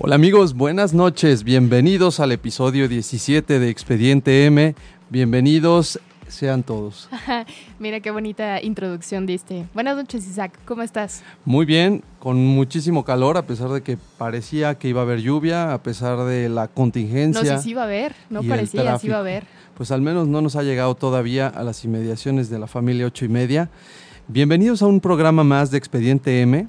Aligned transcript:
Hola 0.00 0.14
amigos, 0.14 0.54
buenas 0.54 0.94
noches. 0.94 1.42
Bienvenidos 1.44 2.20
al 2.20 2.32
episodio 2.32 2.88
17 2.88 3.58
de 3.58 3.68
Expediente 3.68 4.44
M. 4.46 4.74
Bienvenidos 5.10 5.98
sean 6.28 6.62
todos. 6.62 7.08
Mira 7.78 8.00
qué 8.00 8.10
bonita 8.10 8.62
introducción 8.62 9.26
diste. 9.26 9.66
Buenas 9.74 9.96
noches, 9.96 10.26
Isaac. 10.28 10.58
¿Cómo 10.66 10.82
estás? 10.82 11.22
Muy 11.44 11.64
bien, 11.66 12.04
con 12.20 12.36
muchísimo 12.44 13.04
calor, 13.04 13.36
a 13.38 13.42
pesar 13.46 13.70
de 13.70 13.82
que 13.82 13.96
parecía 14.18 14.76
que 14.76 14.88
iba 14.88 15.00
a 15.00 15.04
haber 15.04 15.20
lluvia, 15.20 15.72
a 15.72 15.82
pesar 15.82 16.24
de 16.26 16.48
la 16.48 16.64
No 16.66 16.70
contingencia. 16.74 17.56
sé 17.58 17.62
si 17.64 17.70
iba 17.70 17.82
a 17.84 17.86
ver. 17.86 18.14
No 18.30 18.42
parecía, 18.42 18.82
tráfico. 18.82 19.06
iba 19.08 19.18
a 19.18 19.22
ver. 19.22 19.44
Pues 19.74 19.90
al 19.90 20.02
menos 20.02 20.28
no 20.28 20.42
nos 20.42 20.54
ha 20.56 20.62
llegado 20.62 20.94
todavía 20.94 21.48
a 21.48 21.64
las 21.64 21.84
inmediaciones 21.84 22.50
de 22.50 22.58
la 22.58 22.66
familia 22.66 23.06
8 23.06 23.24
y 23.24 23.28
media. 23.28 23.70
Bienvenidos 24.28 24.82
a 24.82 24.86
un 24.86 25.00
programa 25.00 25.42
más 25.44 25.70
de 25.70 25.78
Expediente 25.78 26.42
M. 26.42 26.68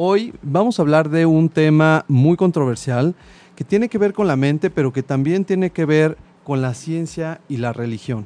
Hoy 0.00 0.32
vamos 0.42 0.78
a 0.78 0.82
hablar 0.82 1.10
de 1.10 1.26
un 1.26 1.48
tema 1.48 2.04
muy 2.06 2.36
controversial 2.36 3.16
que 3.56 3.64
tiene 3.64 3.88
que 3.88 3.98
ver 3.98 4.12
con 4.12 4.28
la 4.28 4.36
mente, 4.36 4.70
pero 4.70 4.92
que 4.92 5.02
también 5.02 5.44
tiene 5.44 5.70
que 5.70 5.86
ver 5.86 6.16
con 6.44 6.62
la 6.62 6.74
ciencia 6.74 7.40
y 7.48 7.56
la 7.56 7.72
religión. 7.72 8.24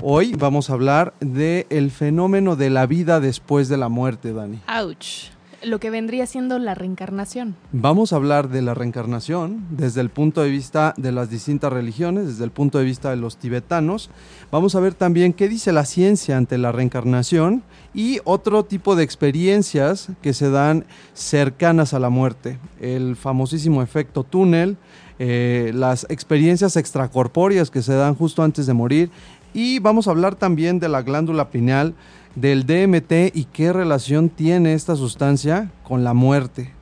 Hoy 0.00 0.32
vamos 0.32 0.70
a 0.70 0.72
hablar 0.72 1.12
del 1.20 1.66
el 1.68 1.90
fenómeno 1.90 2.56
de 2.56 2.70
la 2.70 2.86
vida 2.86 3.20
después 3.20 3.68
de 3.68 3.76
la 3.76 3.90
muerte, 3.90 4.32
Dani. 4.32 4.60
Ouch. 4.66 5.30
Lo 5.62 5.80
que 5.80 5.90
vendría 5.90 6.26
siendo 6.26 6.58
la 6.60 6.76
reencarnación. 6.76 7.56
Vamos 7.72 8.12
a 8.12 8.16
hablar 8.16 8.48
de 8.48 8.62
la 8.62 8.74
reencarnación 8.74 9.66
desde 9.70 10.00
el 10.00 10.08
punto 10.08 10.40
de 10.40 10.50
vista 10.50 10.94
de 10.96 11.10
las 11.10 11.30
distintas 11.30 11.72
religiones, 11.72 12.28
desde 12.28 12.44
el 12.44 12.52
punto 12.52 12.78
de 12.78 12.84
vista 12.84 13.10
de 13.10 13.16
los 13.16 13.38
tibetanos. 13.38 14.08
Vamos 14.52 14.76
a 14.76 14.80
ver 14.80 14.94
también 14.94 15.32
qué 15.32 15.48
dice 15.48 15.72
la 15.72 15.84
ciencia 15.84 16.36
ante 16.36 16.58
la 16.58 16.70
reencarnación 16.70 17.64
y 17.92 18.20
otro 18.22 18.64
tipo 18.64 18.94
de 18.94 19.02
experiencias 19.02 20.08
que 20.22 20.32
se 20.32 20.48
dan 20.48 20.84
cercanas 21.12 21.92
a 21.92 21.98
la 21.98 22.08
muerte. 22.08 22.58
El 22.80 23.16
famosísimo 23.16 23.82
efecto 23.82 24.22
túnel, 24.22 24.76
eh, 25.18 25.72
las 25.74 26.06
experiencias 26.08 26.76
extracorpóreas 26.76 27.70
que 27.72 27.82
se 27.82 27.94
dan 27.94 28.14
justo 28.14 28.44
antes 28.44 28.66
de 28.66 28.74
morir 28.74 29.10
y 29.54 29.78
vamos 29.80 30.06
a 30.06 30.10
hablar 30.10 30.36
también 30.36 30.78
de 30.78 30.88
la 30.88 31.02
glándula 31.02 31.50
pineal, 31.50 31.94
del 32.40 32.66
DMT 32.66 33.34
y 33.34 33.44
qué 33.44 33.72
relación 33.72 34.28
tiene 34.28 34.74
esta 34.74 34.96
sustancia 34.96 35.70
con 35.82 36.04
la 36.04 36.14
muerte. 36.14 36.72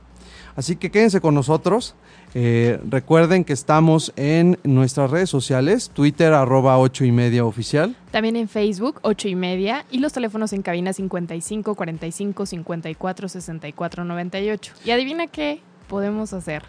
Así 0.55 0.75
que 0.75 0.89
quédense 0.89 1.21
con 1.21 1.35
nosotros. 1.35 1.95
Eh, 2.33 2.79
recuerden 2.87 3.43
que 3.43 3.53
estamos 3.53 4.11
en 4.15 4.59
nuestras 4.63 5.09
redes 5.09 5.29
sociales, 5.29 5.89
Twitter 5.91 6.33
arroba 6.33 6.77
8 6.77 7.05
y 7.05 7.11
media 7.11 7.45
oficial. 7.45 7.95
También 8.11 8.35
en 8.35 8.47
Facebook, 8.47 8.99
8 9.01 9.27
y 9.29 9.35
media. 9.35 9.85
Y 9.91 9.99
los 9.99 10.13
teléfonos 10.13 10.53
en 10.53 10.61
cabina 10.61 10.93
55 10.93 11.75
45 11.75 12.45
54 12.45 13.29
64 13.29 14.03
98. 14.03 14.73
Y 14.85 14.91
adivina 14.91 15.27
qué 15.27 15.61
podemos 15.87 16.33
hacer. 16.33 16.63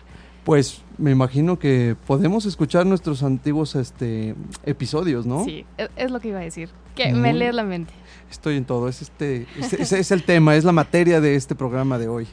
Pues 0.44 0.82
me 0.97 1.10
imagino 1.10 1.59
que 1.59 1.97
podemos 2.06 2.47
escuchar 2.47 2.87
nuestros 2.87 3.22
antiguos 3.22 3.75
este, 3.75 4.34
episodios, 4.65 5.26
¿no? 5.26 5.44
Sí, 5.44 5.66
es, 5.76 5.91
es 5.97 6.10
lo 6.10 6.20
que 6.20 6.28
iba 6.28 6.38
a 6.38 6.43
decir. 6.43 6.70
Que 6.98 7.12
me 7.12 7.32
lees 7.32 7.54
la 7.54 7.64
mente. 7.64 7.92
Estoy 8.31 8.56
en 8.56 8.64
todo, 8.66 8.88
es, 8.88 9.00
este, 9.03 9.47
es, 9.59 9.72
es- 9.72 9.92
es 9.92 10.10
el 10.10 10.22
tema, 10.25 10.54
es 10.56 10.64
la 10.64 10.72
materia 10.72 11.20
de 11.20 11.34
este 11.34 11.54
programa 11.54 11.97
de 11.98 12.09
hoy. 12.09 12.26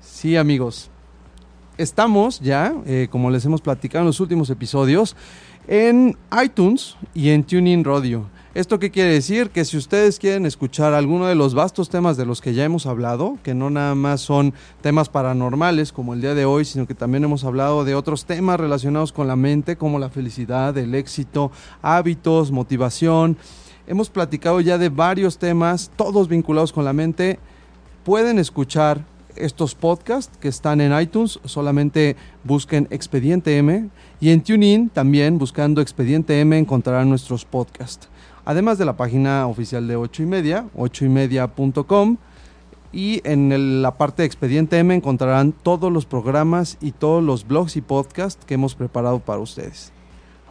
Sí, 0.00 0.36
amigos, 0.36 0.90
estamos 1.78 2.40
ya, 2.40 2.74
eh, 2.86 3.08
como 3.10 3.30
les 3.30 3.44
hemos 3.44 3.60
platicado 3.60 4.02
en 4.02 4.06
los 4.06 4.20
últimos 4.20 4.50
episodios, 4.50 5.16
en 5.68 6.16
iTunes 6.44 6.96
y 7.14 7.30
en 7.30 7.44
TuneIn 7.44 7.84
Radio. 7.84 8.28
¿Esto 8.54 8.78
qué 8.78 8.90
quiere 8.90 9.10
decir? 9.14 9.48
Que 9.48 9.64
si 9.64 9.78
ustedes 9.78 10.18
quieren 10.18 10.44
escuchar 10.44 10.92
alguno 10.92 11.26
de 11.26 11.34
los 11.34 11.54
vastos 11.54 11.88
temas 11.88 12.18
de 12.18 12.26
los 12.26 12.42
que 12.42 12.52
ya 12.52 12.64
hemos 12.64 12.84
hablado, 12.84 13.38
que 13.42 13.54
no 13.54 13.70
nada 13.70 13.94
más 13.94 14.20
son 14.20 14.52
temas 14.82 15.08
paranormales 15.08 15.90
como 15.90 16.12
el 16.12 16.20
día 16.20 16.34
de 16.34 16.44
hoy, 16.44 16.66
sino 16.66 16.86
que 16.86 16.94
también 16.94 17.24
hemos 17.24 17.44
hablado 17.44 17.84
de 17.86 17.94
otros 17.94 18.26
temas 18.26 18.60
relacionados 18.60 19.10
con 19.10 19.26
la 19.26 19.36
mente, 19.36 19.76
como 19.76 19.98
la 19.98 20.10
felicidad, 20.10 20.76
el 20.76 20.94
éxito, 20.94 21.50
hábitos, 21.80 22.50
motivación, 22.50 23.38
Hemos 23.86 24.10
platicado 24.10 24.60
ya 24.60 24.78
de 24.78 24.88
varios 24.88 25.38
temas, 25.38 25.90
todos 25.96 26.28
vinculados 26.28 26.72
con 26.72 26.84
la 26.84 26.92
mente. 26.92 27.38
Pueden 28.04 28.38
escuchar 28.38 29.04
estos 29.36 29.74
podcasts 29.74 30.36
que 30.38 30.48
están 30.48 30.80
en 30.80 30.98
iTunes, 30.98 31.40
solamente 31.44 32.16
busquen 32.44 32.86
Expediente 32.90 33.56
M 33.56 33.88
y 34.20 34.30
en 34.30 34.42
TuneIn 34.42 34.88
también 34.88 35.38
buscando 35.38 35.80
Expediente 35.80 36.40
M 36.40 36.56
encontrarán 36.56 37.08
nuestros 37.08 37.44
podcasts. 37.44 38.08
Además 38.44 38.78
de 38.78 38.84
la 38.84 38.96
página 38.96 39.46
oficial 39.46 39.86
de 39.86 39.96
8 39.96 40.22
y 40.22 40.26
media, 40.26 40.66
8 40.76 41.04
y 41.04 41.08
media.com 41.08 42.16
y 42.92 43.20
en 43.24 43.82
la 43.82 43.96
parte 43.96 44.22
de 44.22 44.26
Expediente 44.26 44.78
M 44.78 44.94
encontrarán 44.94 45.52
todos 45.52 45.90
los 45.90 46.06
programas 46.06 46.76
y 46.80 46.92
todos 46.92 47.22
los 47.22 47.46
blogs 47.46 47.76
y 47.76 47.80
podcasts 47.80 48.44
que 48.44 48.54
hemos 48.54 48.74
preparado 48.74 49.20
para 49.20 49.40
ustedes. 49.40 49.92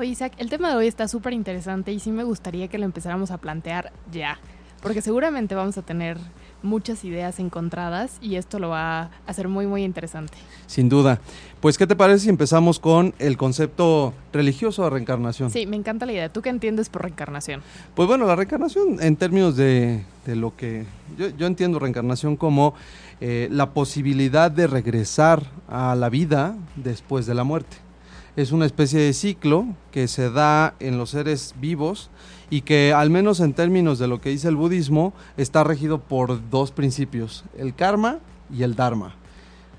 Oye, 0.01 0.09
Isaac, 0.09 0.33
el 0.39 0.49
tema 0.49 0.71
de 0.71 0.77
hoy 0.77 0.87
está 0.87 1.07
súper 1.07 1.31
interesante 1.31 1.91
y 1.91 1.99
sí 1.99 2.11
me 2.11 2.23
gustaría 2.23 2.67
que 2.69 2.79
lo 2.79 2.85
empezáramos 2.85 3.29
a 3.29 3.37
plantear 3.37 3.93
ya. 4.11 4.39
Porque 4.81 4.99
seguramente 4.99 5.53
vamos 5.53 5.77
a 5.77 5.83
tener 5.83 6.17
muchas 6.63 7.03
ideas 7.03 7.39
encontradas 7.39 8.17
y 8.19 8.37
esto 8.37 8.57
lo 8.57 8.69
va 8.69 8.99
a 9.01 9.09
hacer 9.27 9.47
muy, 9.47 9.67
muy 9.67 9.83
interesante. 9.83 10.33
Sin 10.65 10.89
duda. 10.89 11.21
Pues, 11.59 11.77
¿qué 11.77 11.85
te 11.85 11.95
parece 11.95 12.23
si 12.23 12.29
empezamos 12.29 12.79
con 12.79 13.13
el 13.19 13.37
concepto 13.37 14.15
religioso 14.33 14.83
de 14.85 14.89
reencarnación? 14.89 15.51
Sí, 15.51 15.67
me 15.67 15.75
encanta 15.75 16.07
la 16.07 16.13
idea. 16.13 16.33
¿Tú 16.33 16.41
qué 16.41 16.49
entiendes 16.49 16.89
por 16.89 17.03
reencarnación? 17.03 17.61
Pues 17.93 18.07
bueno, 18.07 18.25
la 18.25 18.35
reencarnación 18.35 18.97
en 19.03 19.15
términos 19.17 19.55
de, 19.55 20.03
de 20.25 20.35
lo 20.35 20.55
que 20.55 20.87
yo, 21.15 21.29
yo 21.29 21.45
entiendo 21.45 21.77
reencarnación 21.77 22.37
como 22.37 22.73
eh, 23.19 23.49
la 23.51 23.69
posibilidad 23.69 24.49
de 24.49 24.65
regresar 24.65 25.43
a 25.67 25.93
la 25.93 26.09
vida 26.09 26.55
después 26.75 27.27
de 27.27 27.35
la 27.35 27.43
muerte. 27.43 27.90
Es 28.35 28.51
una 28.51 28.65
especie 28.65 28.99
de 28.99 29.13
ciclo 29.13 29.65
que 29.91 30.07
se 30.07 30.29
da 30.29 30.75
en 30.79 30.97
los 30.97 31.09
seres 31.09 31.53
vivos 31.59 32.09
y 32.49 32.61
que 32.61 32.93
al 32.93 33.09
menos 33.09 33.39
en 33.39 33.53
términos 33.53 33.99
de 33.99 34.07
lo 34.07 34.21
que 34.21 34.29
dice 34.29 34.47
el 34.47 34.55
budismo 34.55 35.13
está 35.35 35.63
regido 35.63 35.99
por 35.99 36.49
dos 36.49 36.71
principios, 36.71 37.43
el 37.57 37.75
karma 37.75 38.19
y 38.49 38.63
el 38.63 38.75
dharma. 38.75 39.15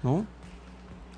¿no? 0.02 0.26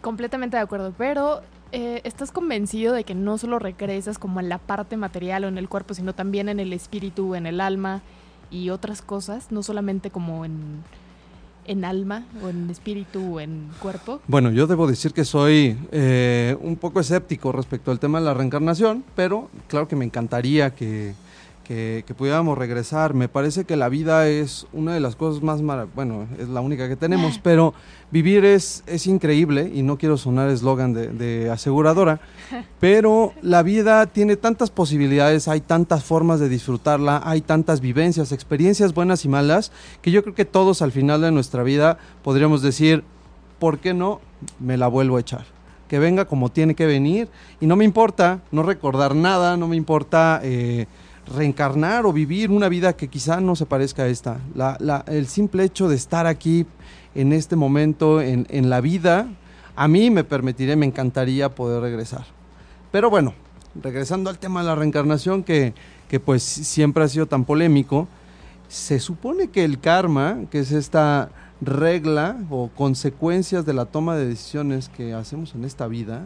Completamente 0.01 0.57
de 0.57 0.63
acuerdo, 0.63 0.93
pero 0.97 1.43
eh, 1.73 2.03
¿estás 2.05 2.31
convencido 2.31 2.93
de 2.93 3.05
que 3.05 3.15
no 3.15 3.37
solo 3.39 3.59
regresas 3.59 4.19
como 4.19 4.39
en 4.39 4.49
la 4.49 4.59
parte 4.59 4.97
material 4.97 5.45
o 5.45 5.49
en 5.49 5.59
el 5.59 5.69
cuerpo, 5.69 5.95
sino 5.95 6.15
también 6.15 6.49
en 6.49 6.61
el 6.61 6.73
espíritu, 6.73 7.35
en 7.35 7.47
el 7.47 7.61
alma 7.61 8.03
y 8.51 8.71
otras 8.71 9.03
cosas? 9.03 9.51
No 9.51 9.63
solamente 9.63 10.11
como 10.11 10.45
en, 10.45 10.85
en 11.67 11.85
alma 11.85 12.25
o 12.43 12.49
en 12.49 12.71
espíritu 12.71 13.37
o 13.37 13.41
en 13.41 13.71
cuerpo. 13.81 14.21
Bueno, 14.27 14.51
yo 14.51 14.67
debo 14.67 14.87
decir 14.87 15.13
que 15.13 15.25
soy 15.25 15.77
eh, 15.93 16.57
un 16.61 16.77
poco 16.77 17.01
escéptico 17.01 17.53
respecto 17.53 17.91
al 17.91 17.99
tema 17.99 18.21
de 18.21 18.27
la 18.27 18.35
reencarnación, 18.35 19.05
pero 19.15 19.51
claro 19.69 19.89
que 19.89 19.97
me 19.97 20.05
encantaría 20.05 20.75
que, 20.75 21.15
que, 21.65 22.05
que 22.07 22.15
pudiéramos 22.15 22.57
regresar. 22.57 23.15
Me 23.15 23.29
parece 23.29 23.65
que 23.65 23.77
la 23.77 23.89
vida 23.89 24.29
es 24.29 24.67
una 24.73 24.95
de 24.95 25.01
las 25.01 25.17
cosas 25.17 25.43
más 25.43 25.63
maravillosas, 25.63 25.95
bueno, 25.97 26.27
es 26.39 26.49
la 26.49 26.61
única 26.61 26.89
que 26.89 26.97
tenemos, 26.97 27.39
pero 27.43 27.75
vivir 28.11 28.45
es, 28.45 28.85
es 28.87 29.07
increíble 29.07 29.71
y 29.75 29.83
no 29.83 29.99
quiero 29.99 30.17
sonar 30.17 30.51
eslogan 30.51 30.93
de, 30.93 31.09
de 31.09 31.51
aseguradora, 31.51 32.21
pero 32.81 33.33
la 33.43 33.63
vida 33.63 34.07
tiene 34.07 34.37
tantas 34.37 34.71
posibilidades, 34.71 35.49
hay 35.49 35.61
tantas 35.61 36.05
formas 36.05 36.39
de 36.39 36.49
disfrutarla, 36.49 37.23
hay 37.25 37.41
tantas 37.41 37.81
vivencias, 37.81 38.31
experiencias 38.31 38.95
buenas 38.95 39.25
y 39.25 39.29
malas, 39.29 39.73
que 40.03 40.11
yo 40.11 40.23
creo 40.23 40.35
que 40.35 40.45
todos 40.45 40.83
al 40.83 40.93
final 40.93 41.23
de 41.23 41.33
nuestra 41.33 41.63
vida 41.63 41.99
podríamos 42.23 42.63
decir, 42.63 43.03
¿por 43.59 43.79
qué 43.79 43.95
no 43.95 44.21
me 44.61 44.77
la 44.77 44.87
vuelvo 44.87 45.17
a 45.17 45.21
echar? 45.21 45.45
¿Qué 45.89 45.95
que 45.95 45.99
venga 46.01 46.25
como 46.25 46.49
tiene 46.49 46.75
que 46.75 46.87
venir 46.87 47.29
y 47.61 47.67
no 47.67 47.77
me 47.77 47.85
importa 47.85 48.41
no 48.51 48.63
recordar 48.63 49.15
nada, 49.15 49.57
no 49.57 49.69
me 49.69 49.77
importa 49.77 50.41
eh, 50.43 50.87
reencarnar 51.27 52.07
o 52.07 52.13
vivir 52.13 52.51
una 52.51 52.69
vida 52.69 52.95
que 52.95 53.09
quizá 53.09 53.41
no 53.41 53.57
se 53.57 53.67
parezca 53.67 54.03
a 54.03 54.09
esta. 54.09 54.39
el 55.07 55.27
simple 55.27 55.65
hecho 55.65 55.89
de 55.89 55.97
estar 55.97 56.27
aquí 56.27 56.67
en 57.15 57.33
este 57.33 57.57
momento 57.57 58.21
en, 58.21 58.47
en 58.51 58.71
la 58.71 58.81
vida, 58.81 59.29
a 59.77 59.89
mí 59.89 60.11
me 60.11 60.25
permitiría, 60.25 60.77
me 60.77 60.87
encantaría 60.87 61.55
poder 61.55 61.81
regresar. 61.81 62.25
Pero 62.93 63.11
bueno, 63.11 63.35
regresando 63.81 64.31
al 64.31 64.39
tema 64.39 64.61
de 64.61 64.67
la 64.67 64.75
reencarnación 64.75 65.43
que, 65.43 65.75
que 66.09 66.21
pues 66.21 66.43
siempre 66.43 67.05
ha 67.05 67.09
sido 67.09 67.27
tan 67.27 67.45
polémico, 67.45 68.07
se 68.69 68.99
supone 68.99 69.49
que 69.49 69.65
el 69.65 69.81
karma, 69.81 70.43
que 70.51 70.61
es 70.61 70.73
esta 70.73 71.31
regla 71.61 72.37
o 72.51 72.69
consecuencias 72.69 73.65
de 73.65 73.73
la 73.73 73.87
toma 73.87 74.17
de 74.17 74.27
decisiones 74.27 74.89
que 74.89 75.15
hacemos 75.15 75.55
en 75.55 75.65
esta 75.65 75.87
vida, 75.87 76.23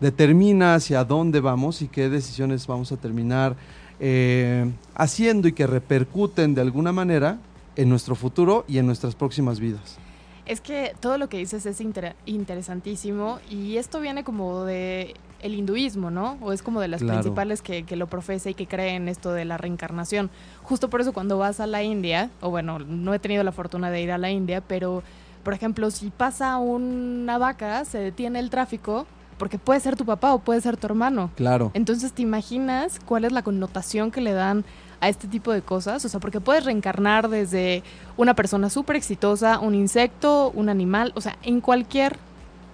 determina 0.00 0.74
hacia 0.74 1.04
dónde 1.04 1.40
vamos 1.40 1.82
y 1.82 1.88
qué 1.88 2.08
decisiones 2.08 2.66
vamos 2.66 2.92
a 2.92 2.96
terminar 2.96 3.56
eh, 4.00 4.70
haciendo 4.94 5.48
y 5.48 5.52
que 5.52 5.66
repercuten 5.66 6.54
de 6.54 6.60
alguna 6.60 6.92
manera 6.92 7.38
en 7.76 7.88
nuestro 7.88 8.14
futuro 8.14 8.64
y 8.68 8.78
en 8.78 8.86
nuestras 8.86 9.14
próximas 9.14 9.60
vidas. 9.60 9.98
Es 10.46 10.60
que 10.60 10.94
todo 11.00 11.16
lo 11.16 11.28
que 11.28 11.38
dices 11.38 11.64
es 11.64 11.80
interesantísimo 12.26 13.38
y 13.48 13.78
esto 13.78 14.00
viene 14.00 14.24
como 14.24 14.64
de 14.64 15.14
el 15.40 15.54
hinduismo, 15.54 16.10
¿no? 16.10 16.38
O 16.40 16.52
es 16.52 16.62
como 16.62 16.80
de 16.80 16.88
las 16.88 17.02
principales 17.02 17.60
que, 17.60 17.84
que, 17.84 17.96
lo 17.96 18.06
profesa 18.06 18.48
y 18.48 18.54
que 18.54 18.66
creen 18.66 19.08
esto 19.08 19.32
de 19.32 19.44
la 19.44 19.58
reencarnación. 19.58 20.30
Justo 20.62 20.88
por 20.88 21.02
eso 21.02 21.12
cuando 21.12 21.36
vas 21.36 21.60
a 21.60 21.66
la 21.66 21.82
India, 21.82 22.30
o 22.40 22.50
bueno, 22.50 22.78
no 22.78 23.12
he 23.12 23.18
tenido 23.18 23.42
la 23.42 23.52
fortuna 23.52 23.90
de 23.90 24.00
ir 24.00 24.10
a 24.10 24.18
la 24.18 24.30
India, 24.30 24.62
pero 24.62 25.02
por 25.44 25.52
ejemplo, 25.52 25.90
si 25.90 26.10
pasa 26.10 26.56
una 26.56 27.36
vaca, 27.36 27.84
se 27.84 27.98
detiene 27.98 28.38
el 28.38 28.48
tráfico, 28.48 29.06
porque 29.38 29.58
puede 29.58 29.80
ser 29.80 29.96
tu 29.96 30.04
papá 30.04 30.34
o 30.34 30.38
puede 30.38 30.60
ser 30.60 30.76
tu 30.76 30.86
hermano. 30.86 31.30
Claro. 31.36 31.70
Entonces, 31.74 32.12
¿te 32.12 32.22
imaginas 32.22 33.00
cuál 33.04 33.24
es 33.24 33.32
la 33.32 33.42
connotación 33.42 34.10
que 34.10 34.20
le 34.20 34.32
dan 34.32 34.64
a 35.00 35.08
este 35.08 35.28
tipo 35.28 35.52
de 35.52 35.62
cosas? 35.62 36.04
O 36.04 36.08
sea, 36.08 36.20
porque 36.20 36.40
puedes 36.40 36.64
reencarnar 36.64 37.28
desde 37.28 37.82
una 38.16 38.34
persona 38.34 38.70
súper 38.70 38.96
exitosa, 38.96 39.58
un 39.58 39.74
insecto, 39.74 40.50
un 40.54 40.68
animal, 40.68 41.12
o 41.14 41.20
sea, 41.20 41.36
en 41.42 41.60
cualquier 41.60 42.16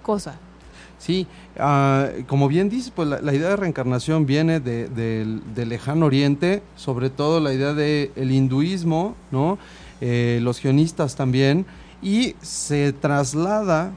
cosa. 0.03 0.35
Sí, 1.01 1.25
ah, 1.57 2.09
como 2.27 2.47
bien 2.47 2.69
dices, 2.69 2.91
pues 2.95 3.07
la, 3.07 3.33
idea 3.33 3.49
de 3.49 3.55
reencarnación 3.55 4.27
viene 4.27 4.59
del 4.59 5.41
lejano 5.55 6.05
oriente, 6.05 6.61
sobre 6.75 7.09
todo 7.09 7.39
la 7.39 7.53
idea 7.53 7.73
del 7.73 8.11
el 8.15 8.31
hinduismo, 8.31 9.15
¿no? 9.31 9.57
Eh, 9.99 10.39
los 10.43 10.61
guionistas 10.61 11.15
también, 11.15 11.65
y 12.03 12.35
se 12.41 12.93
traslada 12.93 13.93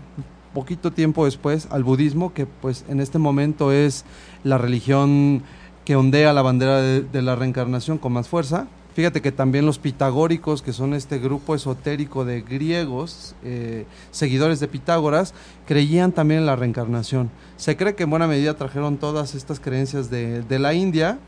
poquito 0.54 0.92
tiempo 0.92 1.26
después 1.26 1.68
al 1.70 1.84
budismo, 1.84 2.32
que 2.32 2.46
pues 2.46 2.84
en 2.88 3.00
este 3.00 3.18
momento 3.18 3.72
es 3.72 4.04
la 4.44 4.56
religión 4.56 5.42
que 5.84 5.96
ondea 5.96 6.32
la 6.32 6.42
bandera 6.42 6.80
de, 6.80 7.22
la 7.22 7.36
reencarnación 7.36 7.98
con 7.98 8.12
más 8.12 8.28
fuerza. 8.28 8.66
Fíjate 8.94 9.20
que 9.20 9.32
también 9.32 9.66
los 9.66 9.78
pitagóricos, 9.78 10.62
que 10.62 10.72
son 10.72 10.94
este 10.94 11.18
grupo 11.18 11.54
esotérico 11.54 12.24
de 12.24 12.42
griegos, 12.42 13.34
eh, 13.44 13.86
seguidores 14.12 14.60
de 14.60 14.68
Pitágoras, 14.68 15.34
creían 15.66 16.12
también 16.12 16.40
en 16.40 16.46
la 16.46 16.54
reencarnación. 16.54 17.28
Se 17.56 17.76
cree 17.76 17.96
que 17.96 18.04
en 18.04 18.10
buena 18.10 18.28
medida 18.28 18.54
trajeron 18.54 18.96
todas 18.96 19.34
estas 19.34 19.58
creencias 19.58 20.10
de, 20.10 20.58
la 20.60 20.74
India, 20.74 21.18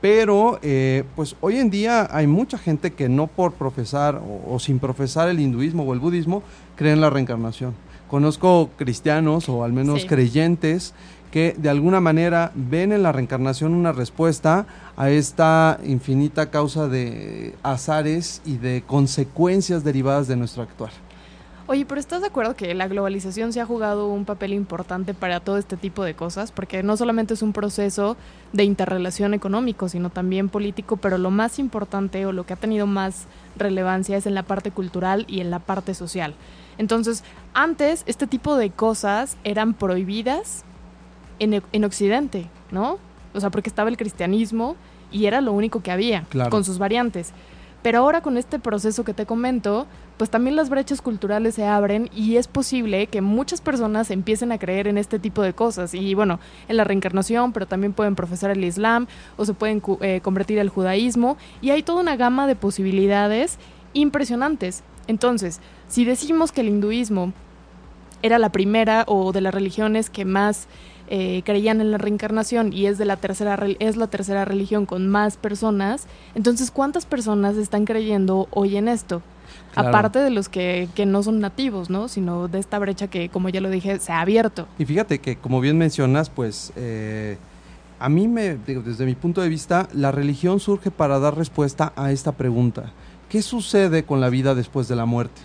pero 0.00 0.58
eh, 0.62 1.04
pues 1.14 1.36
hoy 1.42 1.58
en 1.58 1.68
día 1.68 2.08
hay 2.10 2.26
mucha 2.26 2.56
gente 2.56 2.94
que 2.94 3.10
no 3.10 3.26
por 3.26 3.52
profesar 3.52 4.20
o, 4.48 4.58
sin 4.58 4.78
profesar 4.78 5.28
el 5.28 5.38
hinduismo 5.38 5.84
o 5.84 5.92
el 5.92 6.00
budismo 6.00 6.42
creen 6.76 6.94
en 6.94 7.00
la 7.02 7.10
reencarnación. 7.10 7.74
Conozco 8.12 8.68
cristianos 8.76 9.48
o 9.48 9.64
al 9.64 9.72
menos 9.72 10.04
creyentes 10.04 10.92
que 11.30 11.56
de 11.56 11.70
alguna 11.70 11.98
manera 11.98 12.52
ven 12.54 12.92
en 12.92 13.02
la 13.02 13.10
reencarnación 13.10 13.72
una 13.72 13.92
respuesta 13.92 14.66
a 14.98 15.08
esta 15.08 15.80
infinita 15.82 16.50
causa 16.50 16.88
de 16.88 17.54
azares 17.62 18.42
y 18.44 18.58
de 18.58 18.84
consecuencias 18.86 19.82
derivadas 19.82 20.28
de 20.28 20.36
nuestro 20.36 20.62
actuar. 20.62 20.90
Oye, 21.72 21.86
pero 21.86 21.98
¿estás 21.98 22.20
de 22.20 22.26
acuerdo 22.26 22.54
que 22.54 22.74
la 22.74 22.86
globalización 22.86 23.54
se 23.54 23.62
ha 23.62 23.64
jugado 23.64 24.08
un 24.08 24.26
papel 24.26 24.52
importante 24.52 25.14
para 25.14 25.40
todo 25.40 25.56
este 25.56 25.78
tipo 25.78 26.04
de 26.04 26.12
cosas? 26.12 26.52
Porque 26.52 26.82
no 26.82 26.98
solamente 26.98 27.32
es 27.32 27.40
un 27.40 27.54
proceso 27.54 28.18
de 28.52 28.64
interrelación 28.64 29.32
económico, 29.32 29.88
sino 29.88 30.10
también 30.10 30.50
político, 30.50 30.98
pero 30.98 31.16
lo 31.16 31.30
más 31.30 31.58
importante 31.58 32.26
o 32.26 32.32
lo 32.32 32.44
que 32.44 32.52
ha 32.52 32.56
tenido 32.56 32.86
más 32.86 33.24
relevancia 33.56 34.18
es 34.18 34.26
en 34.26 34.34
la 34.34 34.42
parte 34.42 34.70
cultural 34.70 35.24
y 35.28 35.40
en 35.40 35.50
la 35.50 35.60
parte 35.60 35.94
social. 35.94 36.34
Entonces, 36.76 37.24
antes 37.54 38.02
este 38.04 38.26
tipo 38.26 38.56
de 38.56 38.68
cosas 38.68 39.38
eran 39.42 39.72
prohibidas 39.72 40.66
en, 41.38 41.62
en 41.72 41.84
Occidente, 41.84 42.50
¿no? 42.70 42.98
O 43.32 43.40
sea, 43.40 43.48
porque 43.48 43.70
estaba 43.70 43.88
el 43.88 43.96
cristianismo 43.96 44.76
y 45.10 45.24
era 45.24 45.40
lo 45.40 45.52
único 45.52 45.82
que 45.82 45.90
había, 45.90 46.26
con 46.50 46.64
sus 46.64 46.76
variantes. 46.78 47.32
Pero 47.82 47.98
ahora 47.98 48.20
con 48.20 48.36
este 48.36 48.58
proceso 48.58 49.04
que 49.04 49.12
te 49.12 49.26
comento, 49.26 49.86
pues 50.16 50.30
también 50.30 50.54
las 50.54 50.70
brechas 50.70 51.02
culturales 51.02 51.56
se 51.56 51.66
abren 51.66 52.08
y 52.14 52.36
es 52.36 52.46
posible 52.46 53.08
que 53.08 53.20
muchas 53.20 53.60
personas 53.60 54.10
empiecen 54.10 54.52
a 54.52 54.58
creer 54.58 54.86
en 54.86 54.98
este 54.98 55.18
tipo 55.18 55.42
de 55.42 55.52
cosas. 55.52 55.92
Y 55.94 56.14
bueno, 56.14 56.38
en 56.68 56.76
la 56.76 56.84
reencarnación, 56.84 57.52
pero 57.52 57.66
también 57.66 57.92
pueden 57.92 58.14
profesar 58.14 58.52
el 58.52 58.62
Islam 58.62 59.08
o 59.36 59.44
se 59.44 59.54
pueden 59.54 59.82
eh, 60.00 60.20
convertir 60.22 60.60
al 60.60 60.68
judaísmo. 60.68 61.36
Y 61.60 61.70
hay 61.70 61.82
toda 61.82 62.00
una 62.00 62.16
gama 62.16 62.46
de 62.46 62.54
posibilidades 62.54 63.58
impresionantes. 63.94 64.84
Entonces, 65.08 65.60
si 65.88 66.04
decimos 66.04 66.52
que 66.52 66.60
el 66.60 66.68
hinduismo 66.68 67.32
era 68.22 68.38
la 68.38 68.52
primera 68.52 69.04
o 69.08 69.32
de 69.32 69.40
las 69.40 69.52
religiones 69.52 70.08
que 70.08 70.24
más 70.24 70.68
eh, 71.14 71.42
creían 71.44 71.82
en 71.82 71.90
la 71.90 71.98
reencarnación 71.98 72.72
y 72.72 72.86
es 72.86 72.96
de 72.96 73.04
la 73.04 73.18
tercera 73.18 73.62
es 73.80 73.98
la 73.98 74.06
tercera 74.06 74.46
religión 74.46 74.86
con 74.86 75.10
más 75.10 75.36
personas, 75.36 76.06
entonces 76.34 76.70
¿cuántas 76.70 77.04
personas 77.04 77.58
están 77.58 77.84
creyendo 77.84 78.48
hoy 78.50 78.78
en 78.78 78.88
esto? 78.88 79.20
Aparte 79.74 80.20
de 80.20 80.30
los 80.30 80.48
que, 80.48 80.88
que, 80.94 81.04
no 81.04 81.22
son 81.22 81.38
nativos, 81.38 81.90
¿no? 81.90 82.08
Sino 82.08 82.48
de 82.48 82.58
esta 82.58 82.78
brecha 82.78 83.08
que, 83.08 83.28
como 83.28 83.50
ya 83.50 83.60
lo 83.60 83.68
dije, 83.68 83.98
se 83.98 84.10
ha 84.10 84.22
abierto. 84.22 84.66
Y 84.78 84.86
fíjate 84.86 85.18
que, 85.18 85.36
como 85.36 85.60
bien 85.60 85.76
mencionas, 85.76 86.30
pues 86.30 86.72
eh, 86.76 87.36
a 87.98 88.08
mí 88.08 88.26
me, 88.26 88.56
desde 88.56 89.04
mi 89.04 89.14
punto 89.14 89.42
de 89.42 89.50
vista, 89.50 89.90
la 89.92 90.12
religión 90.12 90.60
surge 90.60 90.90
para 90.90 91.18
dar 91.18 91.36
respuesta 91.36 91.92
a 91.94 92.10
esta 92.10 92.32
pregunta. 92.32 92.90
¿Qué 93.28 93.42
sucede 93.42 94.04
con 94.04 94.22
la 94.22 94.30
vida 94.30 94.54
después 94.54 94.88
de 94.88 94.96
la 94.96 95.04
muerte? 95.04 95.42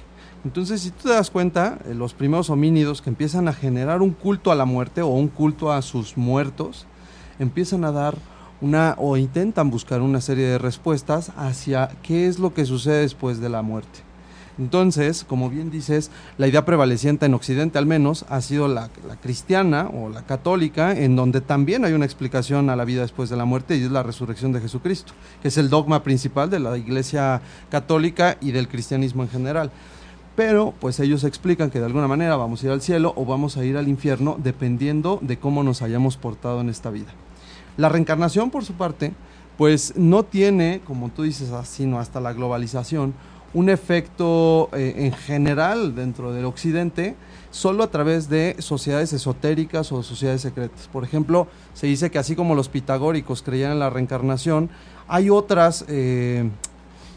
Entonces, 0.47 0.79
si 0.79 0.91
tú 0.91 1.09
te 1.09 1.09
das 1.09 1.29
cuenta, 1.29 1.77
eh, 1.83 1.94
los 1.94 2.13
primeros 2.13 2.49
homínidos 2.49 3.01
que 3.01 3.09
empiezan 3.09 3.49
a 3.49 3.53
generar 3.53 4.01
un 4.01 4.11
culto 4.11 4.49
a 4.49 4.55
la 4.55 4.63
muerte 4.63 5.01
o 5.01 5.07
un 5.07 5.27
culto 5.27 5.73
a 5.73 5.81
sus 5.81 6.15
muertos, 6.15 6.85
empiezan 7.38 7.83
a 7.83 7.91
dar 7.91 8.15
una 8.61 8.95
o 8.97 9.17
intentan 9.17 9.69
buscar 9.69 10.01
una 10.01 10.21
serie 10.21 10.45
de 10.45 10.57
respuestas 10.57 11.33
hacia 11.36 11.89
qué 12.01 12.27
es 12.27 12.39
lo 12.39 12.53
que 12.53 12.65
sucede 12.65 13.01
después 13.01 13.41
de 13.41 13.50
la 13.50 13.62
muerte. 13.62 14.00
Entonces, 14.57 15.25
como 15.25 15.50
bien 15.50 15.69
dices, 15.69 16.12
la 16.38 16.48
idea 16.48 16.63
prevaleciente 16.63 17.25
en 17.25 17.33
Occidente 17.33 17.77
al 17.77 17.86
menos 17.86 18.25
ha 18.29 18.39
sido 18.39 18.69
la, 18.69 18.89
cristiana 19.22 19.89
o 19.93 20.07
la 20.07 20.25
católica, 20.25 20.98
en 20.98 21.17
donde 21.17 21.41
también 21.41 21.83
hay 21.83 21.91
una 21.91 22.05
explicación 22.05 22.69
a 22.69 22.77
la 22.77 22.86
vida 22.86 23.01
después 23.01 23.29
de 23.29 23.36
la 23.36 23.43
muerte 23.43 23.75
y 23.75 23.83
es 23.83 23.91
la 23.91 24.01
resurrección 24.01 24.53
de 24.53 24.62
Jesucristo, 24.62 25.12
que 25.41 25.50
es 25.50 25.57
el 25.57 25.69
dogma 25.69 26.03
principal 26.03 26.50
de 26.50 26.60
la 26.60 26.77
Iglesia 26.77 27.41
católica 27.69 28.38
y 28.39 28.51
del 28.53 28.69
cristianismo 28.69 29.24
en 29.24 29.29
general. 29.29 29.72
Pero 30.38 30.75
pues 30.79 31.00
ellos 31.00 31.24
explican 31.24 31.72
que 31.72 31.79
de 31.79 31.88
alguna 31.88 32.08
manera 32.08 32.36
vamos 32.36 32.62
a 32.62 32.67
ir 32.67 32.72
al 32.72 32.84
cielo 32.84 33.12
o 33.15 33.25
vamos 33.25 33.58
a 33.58 33.65
ir 33.65 33.75
al 33.75 33.88
infierno 33.88 34.38
dependiendo 34.38 35.17
de 35.24 35.39
cómo 35.39 35.63
nos 35.63 35.82
hayamos 35.82 36.15
portado 36.15 36.62
en 36.62 36.70
esta 36.70 36.91
vida. 36.91 37.12
La 37.75 37.89
reencarnación, 37.89 38.51
por 38.51 38.63
su 38.63 38.74
parte, 38.74 39.13
pues 39.58 39.96
no 39.98 40.22
tiene, 40.22 40.82
como 40.86 41.10
tú 41.10 41.24
dices, 41.24 41.50
sino 41.67 42.00
hasta 42.00 42.22
la 42.22 42.34
globalización, 42.34 43.15
un 43.56 43.70
efecto 43.70 44.70
eh, 44.74 44.94
en 44.98 45.13
general 45.13 45.96
dentro 45.96 46.32
del 46.32 46.46
occidente 46.46 47.15
solo 47.50 47.84
a 47.84 47.89
través 47.89 48.29
de 48.29 48.58
sociedades 48.60 49.13
esotéricas 49.13 49.91
o 49.91 50.03
sociedades 50.03 50.41
secretas. 50.41 50.88
Por 50.94 51.03
ejemplo, 51.03 51.48
se 51.74 51.88
dice 51.88 52.12
que 52.12 52.20
así 52.20 52.36
como 52.36 52.53
los 52.53 52.70
pitagóricos 52.70 53.41
creían 53.41 53.72
en 53.72 53.79
la 53.79 53.89
reencarnación, 53.89 54.70
hay 55.08 55.32
otras 55.32 55.84
eh, 55.88 56.48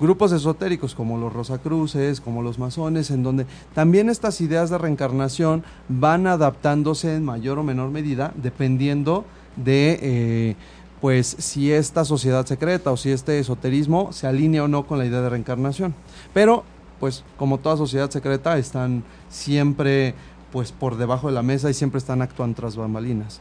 grupos 0.00 0.32
esotéricos 0.32 0.94
como 0.94 1.18
los 1.18 1.32
Rosacruces, 1.32 2.20
como 2.20 2.42
los 2.42 2.58
masones, 2.58 3.10
en 3.10 3.22
donde 3.22 3.46
también 3.74 4.08
estas 4.08 4.40
ideas 4.40 4.70
de 4.70 4.78
reencarnación 4.78 5.62
van 5.88 6.26
adaptándose 6.26 7.14
en 7.14 7.24
mayor 7.24 7.58
o 7.58 7.62
menor 7.62 7.90
medida 7.90 8.32
dependiendo 8.36 9.24
de 9.56 9.98
eh, 10.02 10.56
pues 11.00 11.36
si 11.38 11.72
esta 11.72 12.04
sociedad 12.04 12.46
secreta 12.46 12.90
o 12.90 12.96
si 12.96 13.10
este 13.10 13.38
esoterismo 13.38 14.12
se 14.12 14.26
alinea 14.26 14.64
o 14.64 14.68
no 14.68 14.86
con 14.86 14.98
la 14.98 15.06
idea 15.06 15.20
de 15.20 15.30
reencarnación. 15.30 15.94
Pero, 16.34 16.64
pues 16.98 17.24
como 17.36 17.58
toda 17.58 17.76
sociedad 17.76 18.10
secreta, 18.10 18.58
están 18.58 19.04
siempre 19.28 20.14
pues 20.52 20.72
por 20.72 20.96
debajo 20.96 21.28
de 21.28 21.34
la 21.34 21.42
mesa 21.42 21.70
y 21.70 21.74
siempre 21.74 21.98
están 21.98 22.22
actuando 22.22 22.56
tras 22.56 22.76
bambalinas. 22.76 23.40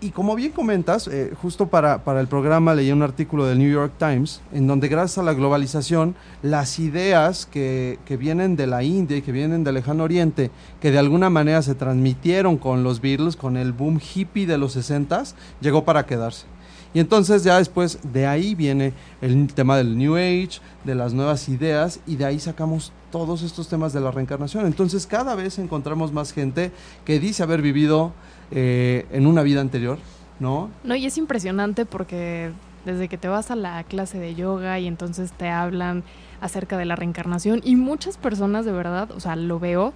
Y 0.00 0.10
como 0.10 0.34
bien 0.34 0.52
comentas, 0.52 1.08
eh, 1.08 1.32
justo 1.40 1.68
para, 1.68 2.04
para, 2.04 2.20
el 2.20 2.26
programa 2.26 2.74
leí 2.74 2.90
un 2.90 3.02
artículo 3.02 3.46
del 3.46 3.58
New 3.58 3.70
York 3.70 3.92
Times 3.98 4.40
en 4.52 4.66
donde 4.66 4.88
gracias 4.88 5.18
a 5.18 5.22
la 5.22 5.34
globalización, 5.34 6.14
las 6.42 6.78
ideas 6.78 7.46
que, 7.46 7.98
que, 8.06 8.16
vienen 8.16 8.56
de 8.56 8.66
la 8.66 8.82
India 8.82 9.18
y 9.18 9.22
que 9.22 9.32
vienen 9.32 9.62
del 9.62 9.74
lejano 9.74 10.04
oriente, 10.04 10.50
que 10.80 10.90
de 10.90 10.98
alguna 10.98 11.28
manera 11.28 11.60
se 11.60 11.74
transmitieron 11.74 12.56
con 12.56 12.82
los 12.82 13.00
Beatles, 13.00 13.36
con 13.36 13.56
el 13.56 13.72
boom 13.72 14.00
hippie 14.00 14.46
de 14.46 14.58
los 14.58 14.76
60s, 14.76 15.34
llegó 15.60 15.84
para 15.84 16.06
quedarse. 16.06 16.46
Y 16.92 16.98
entonces 16.98 17.44
ya 17.44 17.58
después 17.58 17.98
de 18.02 18.26
ahí 18.26 18.54
viene 18.54 18.94
el 19.20 19.52
tema 19.54 19.76
del 19.76 19.96
New 19.96 20.16
Age, 20.16 20.60
de 20.84 20.94
las 20.96 21.12
nuevas 21.12 21.48
ideas, 21.48 22.00
y 22.06 22.16
de 22.16 22.24
ahí 22.24 22.40
sacamos 22.40 22.92
todos 23.12 23.42
estos 23.42 23.68
temas 23.68 23.92
de 23.92 24.00
la 24.00 24.10
reencarnación. 24.10 24.66
Entonces 24.66 25.06
cada 25.06 25.36
vez 25.36 25.58
encontramos 25.58 26.12
más 26.12 26.32
gente 26.32 26.72
que 27.04 27.20
dice 27.20 27.44
haber 27.44 27.62
vivido 27.62 28.12
eh, 28.50 29.06
en 29.12 29.26
una 29.26 29.42
vida 29.42 29.60
anterior, 29.60 29.98
¿no? 30.38 30.70
No, 30.84 30.96
y 30.96 31.06
es 31.06 31.18
impresionante 31.18 31.86
porque 31.86 32.50
desde 32.84 33.08
que 33.08 33.18
te 33.18 33.28
vas 33.28 33.50
a 33.50 33.56
la 33.56 33.82
clase 33.84 34.18
de 34.18 34.34
yoga 34.34 34.78
y 34.78 34.86
entonces 34.86 35.32
te 35.32 35.48
hablan 35.48 36.02
acerca 36.40 36.76
de 36.78 36.84
la 36.84 36.96
reencarnación 36.96 37.60
y 37.64 37.76
muchas 37.76 38.16
personas 38.16 38.64
de 38.64 38.72
verdad, 38.72 39.10
o 39.12 39.20
sea, 39.20 39.36
lo 39.36 39.58
veo, 39.58 39.92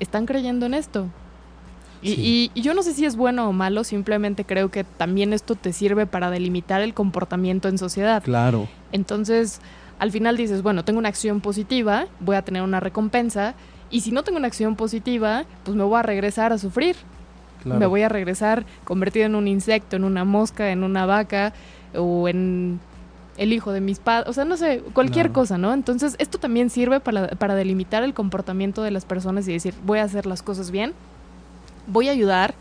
están 0.00 0.26
creyendo 0.26 0.66
en 0.66 0.74
esto. 0.74 1.06
Y, 2.02 2.52
y, 2.54 2.60
yo 2.60 2.74
no 2.74 2.82
sé 2.82 2.92
si 2.92 3.04
es 3.04 3.16
bueno 3.16 3.48
o 3.48 3.52
malo, 3.52 3.82
simplemente 3.82 4.44
creo 4.44 4.70
que 4.70 4.84
también 4.84 5.32
esto 5.32 5.56
te 5.56 5.72
sirve 5.72 6.06
para 6.06 6.30
delimitar 6.30 6.80
el 6.82 6.94
comportamiento 6.94 7.68
en 7.68 7.78
sociedad. 7.78 8.22
Claro. 8.22 8.68
Entonces, 8.92 9.60
al 9.98 10.12
final 10.12 10.36
dices, 10.36 10.62
bueno, 10.62 10.84
tengo 10.84 10.98
una 10.98 11.08
acción 11.08 11.40
positiva, 11.40 12.06
voy 12.20 12.36
a 12.36 12.42
tener 12.42 12.62
una 12.62 12.80
recompensa, 12.80 13.54
y 13.90 14.02
si 14.02 14.12
no 14.12 14.22
tengo 14.22 14.38
una 14.38 14.46
acción 14.46 14.76
positiva, 14.76 15.46
pues 15.64 15.76
me 15.76 15.84
voy 15.84 15.98
a 15.98 16.02
regresar 16.02 16.52
a 16.52 16.58
sufrir. 16.58 16.96
Me 17.66 17.86
voy 17.86 18.02
a 18.02 18.08
regresar 18.08 18.64
convertido 18.84 19.26
en 19.26 19.34
un 19.34 19.48
insecto, 19.48 19.96
en 19.96 20.04
una 20.04 20.24
mosca, 20.24 20.70
en 20.70 20.84
una 20.84 21.04
vaca 21.04 21.52
o 21.94 22.28
en 22.28 22.80
el 23.36 23.52
hijo 23.52 23.72
de 23.72 23.80
mis 23.80 23.98
padres, 23.98 24.28
o 24.28 24.32
sea, 24.32 24.44
no 24.44 24.56
sé, 24.56 24.82
cualquier 24.92 25.30
cosa, 25.30 25.58
¿no? 25.58 25.74
Entonces, 25.74 26.16
esto 26.18 26.38
también 26.38 26.70
sirve 26.70 27.00
para, 27.00 27.28
para 27.28 27.54
delimitar 27.54 28.02
el 28.02 28.14
comportamiento 28.14 28.82
de 28.82 28.90
las 28.90 29.04
personas 29.04 29.46
y 29.48 29.52
decir, 29.52 29.74
voy 29.84 29.98
a 29.98 30.04
hacer 30.04 30.26
las 30.26 30.42
cosas 30.42 30.70
bien, 30.70 30.94
voy 31.86 32.08
a 32.08 32.12
ayudar, 32.12 32.54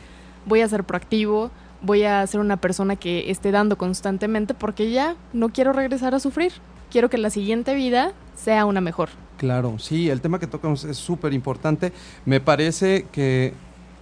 voy 0.45 0.61
a 0.61 0.67
ser 0.67 0.83
proactivo, 0.83 1.51
voy 1.81 2.03
a 2.03 2.25
ser 2.27 2.39
una 2.39 2.57
persona 2.57 2.95
que 2.95 3.29
esté 3.31 3.51
dando 3.51 3.77
constantemente 3.77 4.53
porque 4.53 4.91
ya 4.91 5.15
no 5.33 5.49
quiero 5.49 5.71
regresar 5.71 6.15
a 6.15 6.19
sufrir, 6.19 6.53
quiero 6.91 7.09
que 7.09 7.17
la 7.17 7.29
siguiente 7.29 7.75
vida 7.75 8.13
sea 8.35 8.65
una 8.65 8.81
mejor. 8.81 9.09
Claro, 9.37 9.79
sí, 9.79 10.09
el 10.09 10.21
tema 10.21 10.39
que 10.39 10.47
tocamos 10.47 10.85
es 10.85 10.97
súper 10.97 11.33
importante. 11.33 11.91
Me 12.25 12.39
parece 12.39 13.05
que 13.11 13.53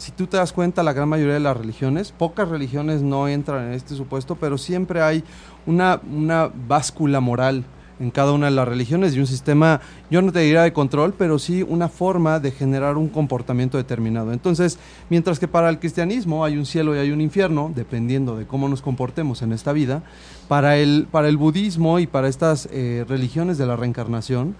si 0.03 0.12
tú 0.12 0.27
te 0.27 0.36
das 0.36 0.51
cuenta, 0.51 0.83
la 0.83 0.91
gran 0.91 1.07
mayoría 1.07 1.36
de 1.36 1.39
las 1.39 1.55
religiones, 1.55 2.12
pocas 2.12 2.50
religiones 2.50 3.01
no 3.01 3.29
entran 3.29 3.67
en 3.67 3.74
este 3.74 3.95
supuesto, 3.95 4.36
pero 4.36 4.57
siempre 4.57 5.01
hay 5.01 5.24
una, 5.65 6.01
una 6.12 6.51
báscula 6.67 7.22
moral 7.22 7.63
en 8.01 8.12
cada 8.12 8.33
una 8.33 8.48
de 8.48 8.51
las 8.51 8.67
religiones 8.67 9.15
y 9.15 9.22
un 9.22 9.27
sistema, 9.27 9.79
yo 10.12 10.22
no 10.22 10.33
te 10.33 10.39
diría 10.39 10.63
de 10.63 10.74
control, 10.74 11.13
pero 11.17 11.39
sí 11.39 11.63
una 11.63 11.88
forma 11.88 12.41
de 12.41 12.51
generar 12.51 12.98
un 12.98 13.07
comportamiento 13.07 13.77
determinado. 13.77 14.33
Entonces, 14.33 14.77
mientras 15.10 15.39
que 15.39 15.48
para 15.48 15.69
el 15.69 15.79
cristianismo 15.79 16.43
hay 16.43 16.57
un 16.57 16.65
cielo 16.65 16.93
y 16.93 17.00
hay 17.00 17.12
un 17.12 17.22
infierno, 17.22 17.72
dependiendo 17.74 18.36
de 18.36 18.45
cómo 18.45 18.67
nos 18.67 18.81
comportemos 18.81 19.41
en 19.41 19.53
esta 19.53 19.72
vida, 19.72 20.03
para 20.50 20.75
el, 20.75 21.07
para 21.10 21.29
el 21.29 21.38
budismo 21.38 22.00
y 22.00 22.07
para 22.07 22.27
estas 22.27 22.67
eh, 22.74 23.05
religiones 23.07 23.57
de 23.57 23.67
la 23.67 23.77
reencarnación, 23.77 24.57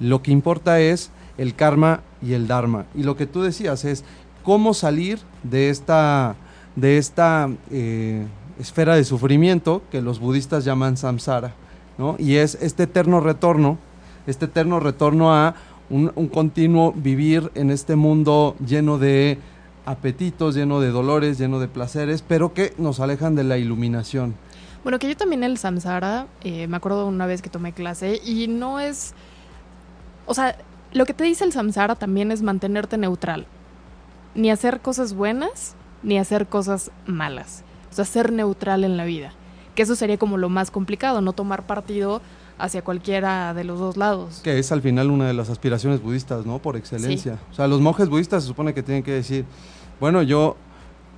lo 0.00 0.20
que 0.20 0.32
importa 0.32 0.80
es 0.80 1.12
el 1.38 1.54
karma 1.54 2.00
y 2.20 2.32
el 2.32 2.48
dharma. 2.48 2.86
Y 2.96 3.04
lo 3.04 3.16
que 3.16 3.26
tú 3.26 3.42
decías 3.42 3.84
es, 3.84 4.04
cómo 4.42 4.74
salir 4.74 5.18
de 5.42 5.70
esta, 5.70 6.36
de 6.76 6.98
esta 6.98 7.50
eh, 7.70 8.26
esfera 8.58 8.94
de 8.94 9.04
sufrimiento 9.04 9.82
que 9.90 10.02
los 10.02 10.20
budistas 10.20 10.64
llaman 10.64 10.96
samsara, 10.96 11.54
¿no? 11.98 12.16
Y 12.18 12.36
es 12.36 12.56
este 12.60 12.84
eterno 12.84 13.20
retorno, 13.20 13.78
este 14.26 14.46
eterno 14.46 14.80
retorno 14.80 15.34
a 15.34 15.54
un, 15.88 16.08
continuo 16.28 16.92
vivir 16.92 17.50
en 17.54 17.70
este 17.70 17.96
mundo 17.96 18.54
lleno 18.64 18.98
de 18.98 19.38
apetitos, 19.86 20.54
lleno 20.54 20.80
de 20.80 20.90
dolores, 20.90 21.38
lleno 21.38 21.58
de 21.58 21.68
placeres, 21.68 22.22
pero 22.22 22.54
que 22.54 22.74
nos 22.78 23.00
alejan 23.00 23.34
de 23.34 23.44
la 23.44 23.58
iluminación. 23.58 24.34
Bueno, 24.84 24.98
que 24.98 25.08
yo 25.08 25.16
también 25.16 25.42
el 25.42 25.58
samsara, 25.58 26.26
eh, 26.42 26.66
me 26.68 26.76
acuerdo 26.76 27.06
una 27.06 27.26
vez 27.26 27.42
que 27.42 27.50
tomé 27.50 27.72
clase 27.72 28.20
y 28.24 28.46
no 28.46 28.78
es, 28.78 29.14
o 30.26 30.32
sea, 30.32 30.56
lo 30.92 31.06
que 31.06 31.12
te 31.12 31.24
dice 31.24 31.44
el 31.44 31.52
samsara 31.52 31.96
también 31.96 32.30
es 32.30 32.42
mantenerte 32.42 32.96
neutral 32.96 33.46
ni 34.34 34.50
hacer 34.50 34.80
cosas 34.80 35.14
buenas 35.14 35.74
ni 36.02 36.18
hacer 36.18 36.46
cosas 36.46 36.90
malas. 37.06 37.64
O 37.90 37.94
sea, 37.94 38.04
ser 38.04 38.32
neutral 38.32 38.84
en 38.84 38.96
la 38.96 39.04
vida. 39.04 39.32
Que 39.74 39.82
eso 39.82 39.96
sería 39.96 40.18
como 40.18 40.38
lo 40.38 40.48
más 40.48 40.70
complicado, 40.70 41.20
no 41.20 41.32
tomar 41.32 41.66
partido 41.66 42.22
hacia 42.58 42.82
cualquiera 42.82 43.54
de 43.54 43.64
los 43.64 43.78
dos 43.78 43.96
lados. 43.96 44.40
Que 44.42 44.58
es 44.58 44.70
al 44.72 44.82
final 44.82 45.10
una 45.10 45.26
de 45.26 45.34
las 45.34 45.50
aspiraciones 45.50 46.02
budistas, 46.02 46.46
¿no? 46.46 46.58
Por 46.58 46.76
excelencia. 46.76 47.38
O 47.50 47.54
sea, 47.54 47.66
los 47.66 47.80
monjes 47.80 48.08
budistas 48.08 48.42
se 48.42 48.48
supone 48.48 48.74
que 48.74 48.82
tienen 48.82 49.02
que 49.02 49.12
decir, 49.12 49.44
bueno, 49.98 50.22
yo 50.22 50.56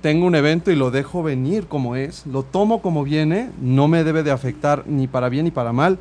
tengo 0.01 0.25
un 0.25 0.35
evento 0.35 0.71
y 0.71 0.75
lo 0.75 0.91
dejo 0.91 1.23
venir 1.23 1.67
como 1.67 1.95
es, 1.95 2.25
lo 2.25 2.43
tomo 2.43 2.81
como 2.81 3.03
viene, 3.03 3.51
no 3.61 3.87
me 3.87 4.03
debe 4.03 4.23
de 4.23 4.31
afectar 4.31 4.83
ni 4.85 5.07
para 5.07 5.29
bien 5.29 5.45
ni 5.45 5.51
para 5.51 5.71
mal, 5.71 5.97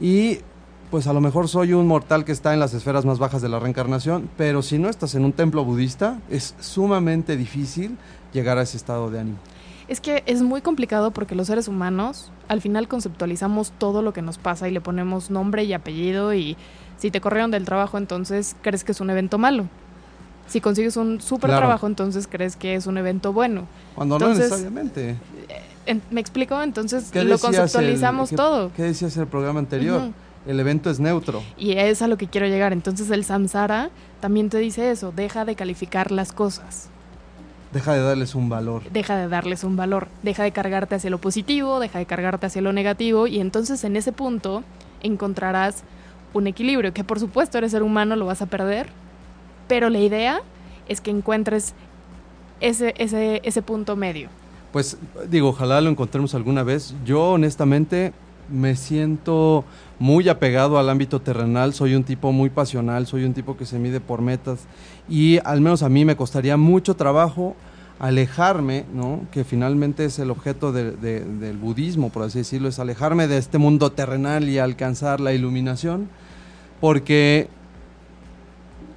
y 0.00 0.38
pues 0.92 1.06
a 1.06 1.14
lo 1.14 1.22
mejor 1.22 1.48
soy 1.48 1.72
un 1.72 1.86
mortal 1.86 2.26
que 2.26 2.32
está 2.32 2.52
en 2.52 2.60
las 2.60 2.74
esferas 2.74 3.06
más 3.06 3.18
bajas 3.18 3.40
de 3.40 3.48
la 3.48 3.58
reencarnación, 3.58 4.28
pero 4.36 4.60
si 4.60 4.78
no 4.78 4.90
estás 4.90 5.14
en 5.14 5.24
un 5.24 5.32
templo 5.32 5.64
budista, 5.64 6.18
es 6.28 6.54
sumamente 6.60 7.38
difícil 7.38 7.96
llegar 8.34 8.58
a 8.58 8.62
ese 8.62 8.76
estado 8.76 9.10
de 9.10 9.20
ánimo. 9.20 9.38
Es 9.88 10.02
que 10.02 10.22
es 10.26 10.42
muy 10.42 10.60
complicado 10.60 11.10
porque 11.10 11.34
los 11.34 11.46
seres 11.46 11.66
humanos 11.66 12.30
al 12.46 12.60
final 12.60 12.88
conceptualizamos 12.88 13.72
todo 13.78 14.02
lo 14.02 14.12
que 14.12 14.20
nos 14.20 14.36
pasa 14.36 14.68
y 14.68 14.70
le 14.70 14.82
ponemos 14.82 15.30
nombre 15.30 15.64
y 15.64 15.72
apellido 15.72 16.34
y 16.34 16.58
si 16.98 17.10
te 17.10 17.22
corrieron 17.22 17.50
del 17.50 17.64
trabajo 17.64 17.96
entonces 17.96 18.54
crees 18.60 18.84
que 18.84 18.92
es 18.92 19.00
un 19.00 19.08
evento 19.08 19.38
malo. 19.38 19.68
Si 20.46 20.60
consigues 20.60 20.98
un 20.98 21.22
súper 21.22 21.52
trabajo 21.52 21.86
entonces 21.86 22.28
crees 22.30 22.54
que 22.54 22.74
es 22.74 22.86
un 22.86 22.98
evento 22.98 23.32
bueno. 23.32 23.62
Cuando 23.94 24.18
no 24.18 24.28
necesariamente. 24.28 25.16
Eh, 25.86 26.00
¿Me 26.10 26.20
explico? 26.20 26.60
Entonces 26.60 27.10
lo 27.14 27.38
conceptualizamos 27.38 28.28
todo. 28.28 28.70
¿Qué 28.76 28.82
decías 28.82 29.16
en 29.16 29.22
el 29.22 29.28
programa 29.28 29.58
anterior? 29.58 30.12
El 30.46 30.58
evento 30.58 30.90
es 30.90 30.98
neutro. 30.98 31.42
Y 31.56 31.72
es 31.72 32.02
a 32.02 32.08
lo 32.08 32.16
que 32.16 32.26
quiero 32.26 32.46
llegar. 32.46 32.72
Entonces 32.72 33.10
el 33.10 33.24
samsara 33.24 33.90
también 34.20 34.50
te 34.50 34.58
dice 34.58 34.90
eso, 34.90 35.12
deja 35.14 35.44
de 35.44 35.54
calificar 35.54 36.10
las 36.10 36.32
cosas. 36.32 36.88
Deja 37.72 37.94
de 37.94 38.02
darles 38.02 38.34
un 38.34 38.48
valor. 38.48 38.82
Deja 38.90 39.16
de 39.16 39.28
darles 39.28 39.64
un 39.64 39.76
valor. 39.76 40.08
Deja 40.22 40.42
de 40.42 40.52
cargarte 40.52 40.96
hacia 40.96 41.10
lo 41.10 41.18
positivo, 41.18 41.80
deja 41.80 41.98
de 41.98 42.06
cargarte 42.06 42.46
hacia 42.46 42.60
lo 42.60 42.72
negativo 42.72 43.26
y 43.26 43.40
entonces 43.40 43.82
en 43.84 43.96
ese 43.96 44.12
punto 44.12 44.62
encontrarás 45.02 45.84
un 46.34 46.46
equilibrio, 46.46 46.92
que 46.92 47.04
por 47.04 47.20
supuesto 47.20 47.58
eres 47.58 47.72
ser 47.72 47.82
humano, 47.82 48.16
lo 48.16 48.26
vas 48.26 48.42
a 48.42 48.46
perder, 48.46 48.88
pero 49.68 49.90
la 49.90 49.98
idea 49.98 50.40
es 50.88 51.00
que 51.00 51.10
encuentres 51.10 51.74
ese, 52.60 52.94
ese, 52.98 53.40
ese 53.44 53.62
punto 53.62 53.96
medio. 53.96 54.28
Pues 54.72 54.96
digo, 55.28 55.48
ojalá 55.48 55.80
lo 55.80 55.90
encontremos 55.90 56.34
alguna 56.34 56.62
vez. 56.62 56.94
Yo 57.04 57.32
honestamente 57.32 58.12
me 58.50 58.76
siento 58.76 59.64
muy 60.02 60.28
apegado 60.28 60.80
al 60.80 60.90
ámbito 60.90 61.20
terrenal, 61.20 61.74
soy 61.74 61.94
un 61.94 62.02
tipo 62.02 62.32
muy 62.32 62.50
pasional, 62.50 63.06
soy 63.06 63.22
un 63.22 63.34
tipo 63.34 63.56
que 63.56 63.64
se 63.64 63.78
mide 63.78 64.00
por 64.00 64.20
metas 64.20 64.64
y 65.08 65.38
al 65.44 65.60
menos 65.60 65.84
a 65.84 65.88
mí 65.88 66.04
me 66.04 66.16
costaría 66.16 66.56
mucho 66.56 66.96
trabajo 66.96 67.54
alejarme, 68.00 68.84
¿no? 68.92 69.20
que 69.30 69.44
finalmente 69.44 70.04
es 70.04 70.18
el 70.18 70.32
objeto 70.32 70.72
del 70.72 71.56
budismo, 71.56 72.10
por 72.10 72.24
así 72.24 72.38
decirlo, 72.38 72.68
es 72.68 72.80
alejarme 72.80 73.28
de 73.28 73.38
este 73.38 73.58
mundo 73.58 73.92
terrenal 73.92 74.48
y 74.48 74.58
alcanzar 74.58 75.20
la 75.20 75.34
iluminación, 75.34 76.08
porque 76.80 77.48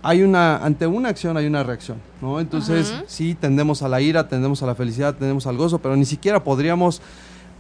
hay 0.01 0.24
una, 0.24 0.57
ante 0.57 0.88
una 0.88 1.09
acción 1.09 1.38
hay 1.38 1.45
una 1.45 1.62
reacción, 1.62 2.00
¿no? 2.19 2.39
Entonces, 2.39 2.95
sí, 3.05 3.35
tendemos 3.35 3.83
a 3.83 3.89
la 3.89 4.01
ira, 4.01 4.27
tendemos 4.27 4.63
a 4.63 4.65
la 4.65 4.74
felicidad, 4.74 5.13
tendemos 5.13 5.45
al 5.45 5.55
gozo, 5.55 5.77
pero 5.77 5.95
ni 5.95 6.05
siquiera 6.05 6.43
podríamos 6.43 7.00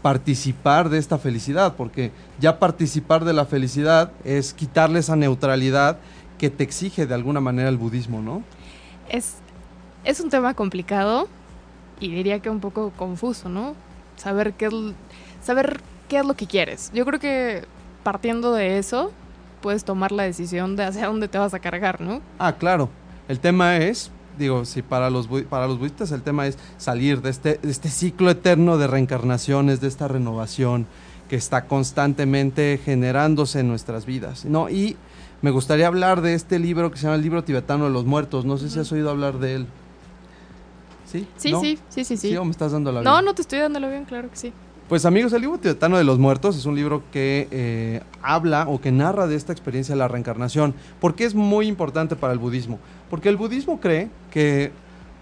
participar 0.05 0.89
de 0.89 0.99
esta 0.99 1.17
felicidad, 1.17 1.73
porque 1.75 2.11
ya 2.39 2.59
participar 2.59 3.25
de 3.25 3.33
la 3.33 3.45
felicidad 3.45 4.11
es 4.23 4.53
quitarle 4.53 4.99
esa 4.99 5.15
neutralidad 5.15 5.97
que 6.37 6.51
te 6.51 6.63
exige 6.63 7.07
de 7.07 7.15
alguna 7.15 7.39
manera 7.39 7.69
el 7.69 7.77
budismo, 7.77 8.21
¿no? 8.21 8.43
Es, 9.09 9.37
es 10.03 10.19
un 10.19 10.29
tema 10.29 10.53
complicado 10.53 11.27
y 11.99 12.11
diría 12.11 12.39
que 12.39 12.51
un 12.51 12.59
poco 12.59 12.91
confuso, 12.95 13.49
¿no? 13.49 13.73
Saber 14.15 14.53
qué, 14.53 14.67
es, 14.67 14.73
saber 15.41 15.81
qué 16.07 16.19
es 16.19 16.25
lo 16.27 16.35
que 16.35 16.45
quieres. 16.45 16.91
Yo 16.93 17.03
creo 17.03 17.19
que 17.19 17.65
partiendo 18.03 18.53
de 18.53 18.77
eso, 18.77 19.11
puedes 19.59 19.85
tomar 19.85 20.11
la 20.11 20.21
decisión 20.21 20.75
de 20.75 20.83
hacia 20.83 21.07
dónde 21.07 21.29
te 21.29 21.39
vas 21.39 21.55
a 21.55 21.59
cargar, 21.59 21.99
¿no? 21.99 22.21
Ah, 22.37 22.53
claro. 22.53 22.91
El 23.27 23.39
tema 23.39 23.77
es 23.77 24.11
digo, 24.37 24.65
si 24.65 24.81
para 24.81 25.09
los, 25.09 25.27
para 25.49 25.67
los 25.67 25.79
budistas 25.79 26.11
el 26.11 26.21
tema 26.21 26.47
es 26.47 26.57
salir 26.77 27.21
de 27.21 27.29
este, 27.29 27.59
de 27.61 27.71
este 27.71 27.89
ciclo 27.89 28.29
eterno 28.29 28.77
de 28.77 28.87
reencarnaciones, 28.87 29.81
de 29.81 29.87
esta 29.87 30.07
renovación 30.07 30.87
que 31.29 31.35
está 31.35 31.65
constantemente 31.65 32.79
generándose 32.83 33.61
en 33.61 33.67
nuestras 33.67 34.05
vidas, 34.05 34.45
¿no? 34.45 34.69
Y 34.69 34.95
me 35.41 35.51
gustaría 35.51 35.87
hablar 35.87 36.21
de 36.21 36.33
este 36.33 36.59
libro 36.59 36.91
que 36.91 36.97
se 36.97 37.03
llama 37.03 37.15
el 37.15 37.21
libro 37.21 37.43
tibetano 37.43 37.85
de 37.85 37.91
los 37.91 38.05
muertos, 38.05 38.45
no 38.45 38.57
sé 38.57 38.69
si 38.69 38.79
has 38.79 38.91
oído 38.91 39.09
hablar 39.09 39.39
de 39.39 39.55
él. 39.55 39.67
¿Sí? 41.05 41.27
Sí, 41.37 41.51
¿No? 41.51 41.61
sí, 41.61 41.77
sí, 41.89 42.03
sí, 42.03 42.17
sí. 42.17 42.29
¿Sí 42.29 42.37
o 42.37 42.45
me 42.45 42.51
estás 42.51 42.71
dando 42.71 42.91
la 42.91 43.01
No, 43.01 43.21
no 43.21 43.33
te 43.33 43.41
estoy 43.41 43.59
dándolo 43.59 43.89
bien, 43.89 44.05
claro 44.05 44.29
que 44.29 44.35
sí. 44.35 44.53
Pues 44.89 45.03
amigos, 45.05 45.33
el 45.33 45.41
libro 45.41 45.57
tibetano 45.57 45.97
de 45.97 46.03
los 46.03 46.19
muertos 46.19 46.55
es 46.55 46.67
un 46.67 46.75
libro 46.75 47.01
que 47.11 47.47
eh, 47.49 48.01
habla 48.21 48.67
o 48.67 48.79
que 48.79 48.91
narra 48.91 49.25
de 49.25 49.35
esta 49.35 49.51
experiencia 49.51 49.95
de 49.95 49.99
la 49.99 50.07
reencarnación. 50.07 50.75
¿Por 50.99 51.15
qué 51.15 51.25
es 51.25 51.33
muy 51.33 51.65
importante 51.67 52.15
para 52.15 52.33
el 52.33 52.39
budismo? 52.39 52.77
Porque 53.15 53.29
el 53.29 53.37
budismo 53.37 53.79
cree 53.79 54.09
que 54.29 54.73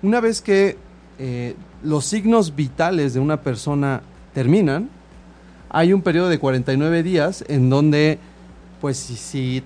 una 0.01 0.19
vez 0.19 0.41
que 0.41 0.77
eh, 1.19 1.53
los 1.83 2.05
signos 2.05 2.55
vitales 2.55 3.13
de 3.13 3.19
una 3.19 3.43
persona 3.43 4.01
terminan, 4.33 4.89
hay 5.69 5.93
un 5.93 6.01
periodo 6.01 6.27
de 6.27 6.39
49 6.39 7.03
días 7.03 7.45
en 7.47 7.69
donde, 7.69 8.17
pues 8.81 8.97
si, 8.97 9.61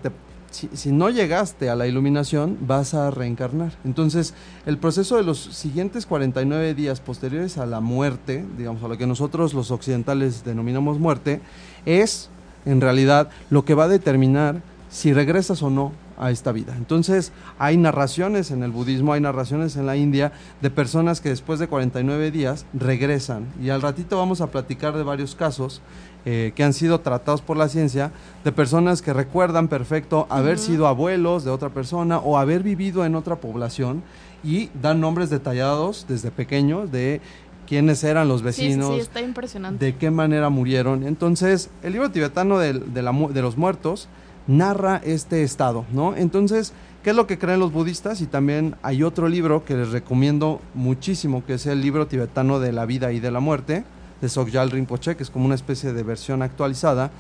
no 0.88 1.10
llegaste 1.10 1.70
a 1.70 1.78
la 1.78 1.88
iluminación, 1.88 2.58
vas 2.60 2.94
a 2.94 3.12
reencarnar. 3.12 3.72
Entonces, 3.86 4.34
el 4.66 4.78
proceso 4.78 5.16
de 5.16 5.24
los 5.24 5.40
siguientes 5.40 6.06
49 6.06 6.74
días 6.74 7.00
posteriores 7.00 7.58
a 7.58 7.66
la 7.66 7.80
muerte, 7.80 8.44
digamos, 8.58 8.84
a 8.84 8.90
lo 8.90 8.98
que 8.98 9.08
nosotros 9.08 9.54
los 9.54 9.72
occidentales 9.72 10.44
denominamos 10.44 11.00
muerte, 11.00 11.40
es 11.86 12.30
en 12.66 12.82
realidad 12.82 13.30
lo 13.50 13.64
que 13.64 13.74
va 13.74 13.86
a 13.86 13.88
determinar 13.88 14.62
si 14.90 15.14
regresas 15.14 15.64
o 15.64 15.70
no 15.70 15.94
a 16.18 16.32
esta 16.32 16.52
vida. 16.52 16.74
Entonces, 16.76 17.32
hay 17.60 17.78
narraciones 17.78 18.52
en 18.52 18.64
el 18.64 18.72
budismo, 18.72 19.14
hay 19.14 19.22
narraciones 19.22 19.76
en 19.76 19.86
la 19.86 19.96
India 19.96 20.32
de 20.62 20.70
personas 20.70 21.22
que 21.22 21.30
después 21.30 21.60
de 21.60 21.68
49 21.68 22.32
días 22.32 22.66
regresan. 22.74 23.46
Y 23.62 23.70
al 23.70 23.82
ratito 23.82 24.18
vamos 24.18 24.42
a 24.42 24.48
platicar 24.48 24.96
de 24.98 25.04
varios 25.04 25.36
casos 25.36 25.82
eh, 26.26 26.52
que 26.56 26.64
han 26.64 26.74
sido 26.74 27.00
tratados 27.00 27.42
por 27.42 27.56
la 27.56 27.70
ciencia 27.70 28.12
de 28.44 28.52
personas 28.52 29.02
que 29.02 29.14
recuerdan 29.14 29.68
perfecto 29.68 30.28
haber 30.30 30.58
sido 30.60 30.88
abuelos 30.88 31.46
de 31.46 31.52
otra 31.52 31.70
persona 31.70 32.18
o 32.18 32.38
haber 32.38 32.64
vivido 32.64 33.06
en 33.06 33.16
otra 33.16 33.38
población 33.38 34.04
y 34.44 34.70
dan 34.82 35.00
nombres 35.00 35.30
detallados 35.30 36.06
desde 36.08 36.32
pequeños 36.32 36.92
de 36.92 37.22
quiénes 37.68 38.04
eran 38.04 38.28
los 38.28 38.40
sí, 38.40 38.46
vecinos, 38.46 38.96
sí, 38.96 39.00
está 39.00 39.22
impresionante. 39.22 39.86
de 39.86 39.96
qué 39.96 40.10
manera 40.10 40.50
murieron. 40.50 41.04
Entonces, 41.06 41.70
el 41.84 41.94
libro 41.94 42.10
tibetano 42.12 42.58
de, 42.60 42.74
la 42.74 43.12
de 43.12 43.42
los 43.42 43.58
muertos 43.58 44.08
narra 44.48 45.02
este 45.04 45.44
estado, 45.44 45.86
¿no? 45.92 46.16
Entonces, 46.16 46.74
¿qué 47.04 47.12
es 47.12 47.16
lo 47.16 47.28
que 47.28 47.38
creen 47.38 47.60
los 47.60 47.72
budistas? 47.72 48.22
Y 48.22 48.26
también 48.26 48.76
hay 48.82 49.04
otro 49.04 49.28
libro 49.30 49.66
que 49.66 49.76
les 49.76 49.92
recomiendo 49.92 50.62
muchísimo, 50.74 51.46
que 51.46 51.56
es 51.56 51.66
el 51.66 51.82
libro 51.82 52.08
tibetano 52.08 52.60
de 52.60 52.72
la 52.72 52.86
vida 52.86 53.12
y 53.12 53.20
de 53.20 53.32
la 53.32 53.40
muerte, 53.40 53.84
de 54.22 54.30
Sogyal 54.30 54.72
Rinpoche, 54.72 55.16
que 55.16 55.24
es 55.24 55.30
como 55.30 55.46
una 55.46 55.56
especie 55.56 55.94
de 55.94 56.04
versión 56.04 56.42
actualizada, 56.42 57.12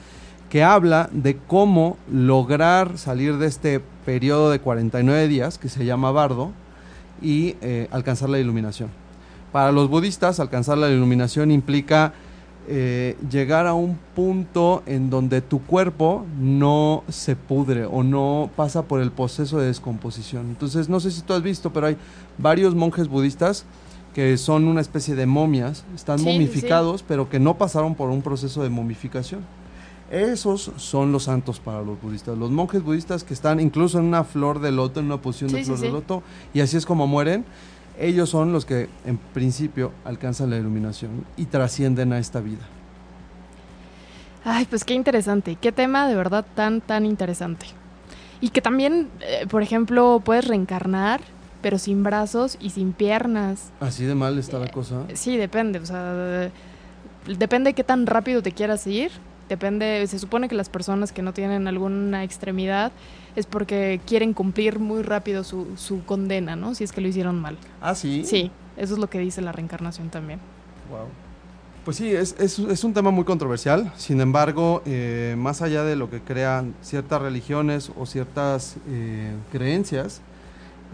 que 0.50 0.64
habla 0.64 1.10
de 1.12 1.38
cómo 1.38 1.98
lograr 2.12 2.98
salir 2.98 3.38
de 3.38 3.48
este 3.48 3.82
periodo 4.06 4.50
de 4.50 4.60
49 4.60 5.28
días, 5.28 5.58
que 5.58 5.70
se 5.70 5.86
llama 5.86 6.12
bardo, 6.12 6.52
y 7.22 7.56
eh, 7.62 7.88
alcanzar 7.92 8.30
la 8.30 8.40
iluminación. 8.40 8.90
Para 9.52 9.72
los 9.72 9.90
budistas, 9.90 10.40
alcanzar 10.40 10.78
la 10.78 10.90
iluminación 10.90 11.52
implica 11.52 12.14
eh, 12.68 13.16
llegar 13.32 13.66
a 13.66 13.74
un 13.74 13.98
punto 14.16 14.84
en 14.86 15.10
donde 15.10 15.42
tu 15.42 15.62
cuerpo 15.64 16.26
no 16.40 17.04
se 17.08 17.36
pudre 17.36 17.86
o 17.86 18.04
no 18.04 18.50
pasa 18.56 18.84
por 18.84 19.00
el 19.02 19.12
proceso 19.12 19.58
de 19.60 19.68
descomposición. 19.68 20.48
Entonces, 20.50 20.90
no 20.90 21.00
sé 21.00 21.12
si 21.12 21.22
tú 21.22 21.34
has 21.34 21.42
visto, 21.42 21.72
pero 21.72 21.88
hay 21.88 21.98
varios 22.38 22.76
monjes 22.76 23.08
budistas 23.08 23.66
que 24.14 24.36
son 24.38 24.66
una 24.68 24.82
especie 24.82 25.16
de 25.16 25.26
momias, 25.28 25.86
están 25.96 26.18
Sí, 26.20 26.26
sí, 26.26 26.32
sí. 26.32 26.38
momificados, 26.38 27.04
pero 27.08 27.30
que 27.30 27.40
no 27.40 27.58
pasaron 27.58 27.96
por 27.96 28.10
un 28.10 28.22
proceso 28.22 28.64
de 28.64 28.70
momificación. 28.70 29.42
Esos 30.10 30.72
son 30.78 31.12
los 31.12 31.24
santos 31.24 31.60
para 31.60 31.82
los 31.82 32.02
budistas. 32.02 32.38
Los 32.38 32.50
monjes 32.50 32.82
budistas 32.82 33.24
que 33.26 33.34
están 33.34 33.60
incluso 33.60 34.00
en 34.00 34.06
una 34.06 34.24
flor 34.24 34.60
de 34.60 34.72
loto, 34.72 35.00
en 35.02 35.08
una 35.08 35.18
posición 35.22 35.52
de 35.52 35.60
Sí, 35.60 35.66
flor 35.66 35.80
de 35.80 35.92
loto, 35.92 36.24
y 36.54 36.62
así 36.62 36.78
es 36.78 36.86
como 36.86 37.08
mueren. 37.08 37.46
Ellos 38.00 38.30
son 38.30 38.54
los 38.54 38.66
que 38.66 38.89
en 39.06 39.18
principio 39.18 39.92
alcanzan 40.06 40.50
la 40.50 40.58
iluminación 40.58 41.25
y 41.36 41.46
trascienden 41.46 42.13
a 42.13 42.20
esta 42.20 42.42
vida. 42.42 42.66
Ay, 44.44 44.66
pues 44.66 44.84
qué 44.84 44.94
interesante. 44.94 45.58
Qué 45.60 45.72
tema 45.72 46.08
de 46.08 46.16
verdad 46.16 46.46
tan, 46.56 46.80
tan 46.82 47.06
interesante. 47.06 47.66
Y 48.39 48.50
que 48.50 48.62
también, 48.62 49.10
eh, 49.22 49.48
por 49.50 49.63
ejemplo, 49.63 50.22
puedes 50.24 50.48
reencarnar, 50.48 51.22
pero 51.62 51.80
sin 51.80 52.04
brazos 52.04 52.58
y 52.62 52.70
sin 52.70 52.94
piernas. 52.94 53.72
Así 53.80 54.06
de 54.06 54.16
mal 54.16 54.38
está 54.38 54.60
la 54.60 54.68
cosa. 54.68 55.04
Sí, 55.16 55.38
depende. 55.38 55.80
O 55.80 55.86
sea, 55.86 56.50
depende 57.25 57.72
de 57.72 57.74
qué 57.74 57.84
tan 57.84 58.06
rápido 58.06 58.42
te 58.42 58.51
quieras 58.51 58.86
ir. 58.88 59.12
Depende, 59.50 60.06
se 60.08 60.20
supone 60.20 60.50
que 60.50 60.56
las 60.56 60.68
personas 60.70 61.12
que 61.12 61.22
no 61.22 61.34
tienen 61.34 61.68
alguna 61.68 62.24
extremidad 62.24 62.91
es 63.36 63.45
porque 63.45 64.02
quieren 64.06 64.34
cumplir 64.34 64.80
muy 64.80 65.04
rápido 65.04 65.43
su, 65.43 65.67
su 65.78 66.04
condena, 66.04 66.56
¿no? 66.56 66.76
Si 66.76 66.84
es 66.84 66.91
que 66.91 67.00
lo 67.02 67.08
hicieron 67.08 67.39
mal. 67.39 67.58
Ah, 67.82 67.95
sí. 67.95 68.24
Sí, 68.26 68.52
eso 68.76 68.93
es 68.95 69.00
lo 69.00 69.10
que 69.10 69.19
dice 69.19 69.41
la 69.41 69.52
reencarnación 69.54 70.10
también. 70.10 70.39
Wow. 70.89 71.08
Pues 71.86 71.95
sí, 71.98 72.13
es, 72.13 72.36
es- 72.39 72.60
es 72.60 72.84
un 72.84 72.93
tema 72.93 73.12
muy 73.12 73.24
controversial. 73.24 73.93
Sin 73.95 74.19
embargo, 74.19 74.82
eh, 74.86 75.36
más 75.38 75.62
allá 75.62 75.84
de 75.86 75.95
lo 75.95 76.10
que 76.10 76.19
crean 76.19 76.76
ciertas 76.82 77.22
religiones 77.22 77.91
o 77.98 78.06
ciertas 78.06 78.76
eh, 78.89 79.32
creencias, 79.54 80.19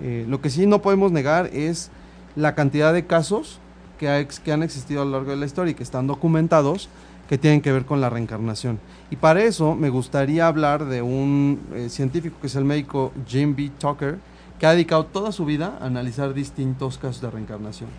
eh, 0.02 0.26
lo 0.28 0.42
que 0.42 0.52
sí 0.52 0.68
no 0.68 0.84
podemos 0.84 1.12
negar 1.12 1.48
es 1.54 1.90
la 2.36 2.54
cantidad 2.54 2.94
de 2.94 3.06
casos 3.08 3.60
que, 3.98 4.10
ha 4.10 4.28
que 4.28 4.52
han 4.52 4.62
existido 4.62 5.02
a 5.02 5.06
lo 5.06 5.12
largo 5.12 5.32
de 5.32 5.38
la 5.38 5.46
historia 5.48 5.72
y 5.72 5.76
que 5.76 5.84
están 5.84 6.06
documentados 6.06 6.90
que 7.28 7.38
tienen 7.38 7.62
que 7.62 7.72
ver 7.72 7.86
con 7.86 8.02
la 8.02 8.10
reencarnación. 8.10 8.80
Y 9.10 9.16
para 9.16 9.44
eso 9.44 9.76
me 9.76 9.90
gustaría 9.90 10.48
hablar 10.48 10.86
de 10.86 11.02
un 11.02 11.60
eh, 11.74 11.90
científico 11.90 12.38
que 12.42 12.48
es 12.48 12.56
el 12.56 12.66
médico 12.66 13.12
Jim 13.28 13.56
B. 13.56 13.72
Tucker, 13.78 14.18
que 14.60 14.66
ha 14.66 14.72
dedicado 14.72 15.06
toda 15.06 15.32
su 15.32 15.46
vida 15.46 15.78
a 15.82 15.86
analizar 15.86 16.34
distintos 16.34 16.98
casos 16.98 17.22
de 17.22 17.30
reencarnación. 17.30 17.90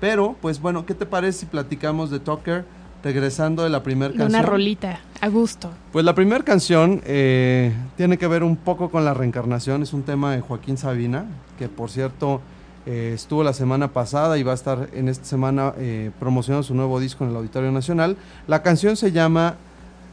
Pero, 0.00 0.36
pues 0.40 0.60
bueno, 0.60 0.84
¿qué 0.84 0.94
te 0.94 1.06
parece 1.06 1.40
si 1.40 1.46
platicamos 1.46 2.10
de 2.10 2.20
Tucker 2.20 2.64
regresando 3.04 3.62
de 3.62 3.70
la 3.70 3.82
primera 3.82 4.10
canción? 4.10 4.28
una 4.28 4.42
rolita, 4.42 5.00
a 5.20 5.28
gusto. 5.28 5.70
Pues 5.92 6.04
la 6.04 6.14
primera 6.14 6.42
canción 6.44 7.00
eh, 7.04 7.72
tiene 7.96 8.18
que 8.18 8.26
ver 8.26 8.42
un 8.42 8.56
poco 8.56 8.90
con 8.90 9.04
la 9.04 9.14
reencarnación, 9.14 9.82
es 9.82 9.92
un 9.92 10.02
tema 10.02 10.32
de 10.32 10.40
Joaquín 10.40 10.76
Sabina, 10.76 11.26
que 11.58 11.68
por 11.68 11.90
cierto 11.90 12.40
eh, 12.86 13.12
estuvo 13.14 13.44
la 13.44 13.52
semana 13.52 13.88
pasada 13.92 14.38
y 14.38 14.42
va 14.42 14.52
a 14.52 14.54
estar 14.54 14.88
en 14.92 15.08
esta 15.08 15.24
semana 15.24 15.72
eh, 15.78 16.10
promocionando 16.18 16.62
su 16.64 16.74
nuevo 16.74 16.98
disco 17.00 17.24
en 17.24 17.30
el 17.30 17.36
Auditorio 17.36 17.70
Nacional. 17.72 18.16
La 18.48 18.62
canción 18.62 18.96
se 18.96 19.12
llama 19.12 19.54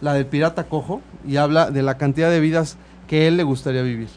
La 0.02 0.14
del 0.14 0.26
Pirata 0.26 0.66
Cojo 0.66 1.02
y 1.28 1.38
habla 1.38 1.72
de 1.72 1.82
la 1.82 1.98
cantidad 1.98 2.30
de 2.30 2.40
vidas 2.40 2.78
que 3.08 3.28
él 3.28 3.38
le 3.38 3.44
gustaría 3.44 3.82
vivir. 3.82 4.08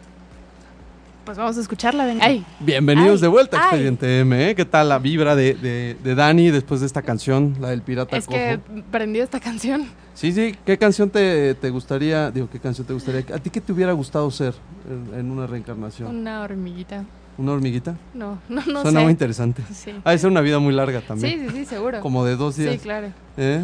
Pues 1.24 1.38
vamos 1.38 1.56
a 1.56 1.60
escucharla, 1.60 2.04
venga. 2.04 2.26
Ay, 2.26 2.44
Bienvenidos 2.58 3.20
Ay, 3.20 3.22
de 3.22 3.28
vuelta 3.28 3.56
a 3.56 3.60
ay. 3.60 3.66
Expediente 3.68 4.20
M, 4.20 4.50
¿eh? 4.50 4.54
¿qué 4.56 4.64
tal 4.64 4.88
la 4.88 4.98
vibra 4.98 5.36
de, 5.36 5.54
de- 5.54 5.96
de 6.02 6.14
Dani 6.16 6.50
después 6.50 6.80
de 6.80 6.86
esta 6.86 7.00
canción, 7.02 7.56
la 7.60 7.68
del 7.68 7.80
Pirata 7.82 8.16
es 8.16 8.26
Cojo? 8.26 8.36
que 8.36 8.58
prendió 8.90 9.22
esta 9.22 9.38
canción. 9.38 9.86
Sí, 10.14 10.32
sí, 10.32 10.56
¿qué 10.66 10.76
canción 10.78 11.10
te, 11.10 11.54
te 11.54 11.70
gustaría, 11.70 12.32
digo, 12.32 12.48
qué 12.50 12.58
canción 12.58 12.86
te 12.88 12.92
gustaría, 12.92 13.20
a 13.34 13.38
ti 13.38 13.50
qué 13.50 13.60
te 13.60 13.72
hubiera 13.72 13.92
gustado 13.92 14.28
ser 14.32 14.52
en, 14.90 15.20
en 15.20 15.30
una 15.30 15.46
reencarnación? 15.46 16.14
Una 16.14 16.42
hormiguita. 16.42 17.04
¿Una 17.38 17.52
hormiguita? 17.52 17.96
No, 18.14 18.38
no, 18.48 18.62
no 18.66 18.82
Suena 18.82 19.00
sé. 19.00 19.04
muy 19.04 19.10
interesante. 19.12 19.62
Sí. 19.72 19.92
Ha 20.04 20.10
de 20.10 20.18
ser 20.18 20.30
una 20.30 20.40
vida 20.42 20.58
muy 20.58 20.72
larga 20.74 21.00
sí, 21.00 21.06
también. 21.08 21.50
sí, 21.50 21.56
sí, 21.56 21.64
seguro. 21.64 22.00
Como 22.00 22.24
de 22.24 22.36
dos 22.36 22.56
días. 22.56 22.74
Sí, 22.74 22.78
claro. 22.78 23.08
¿Eh? 23.36 23.60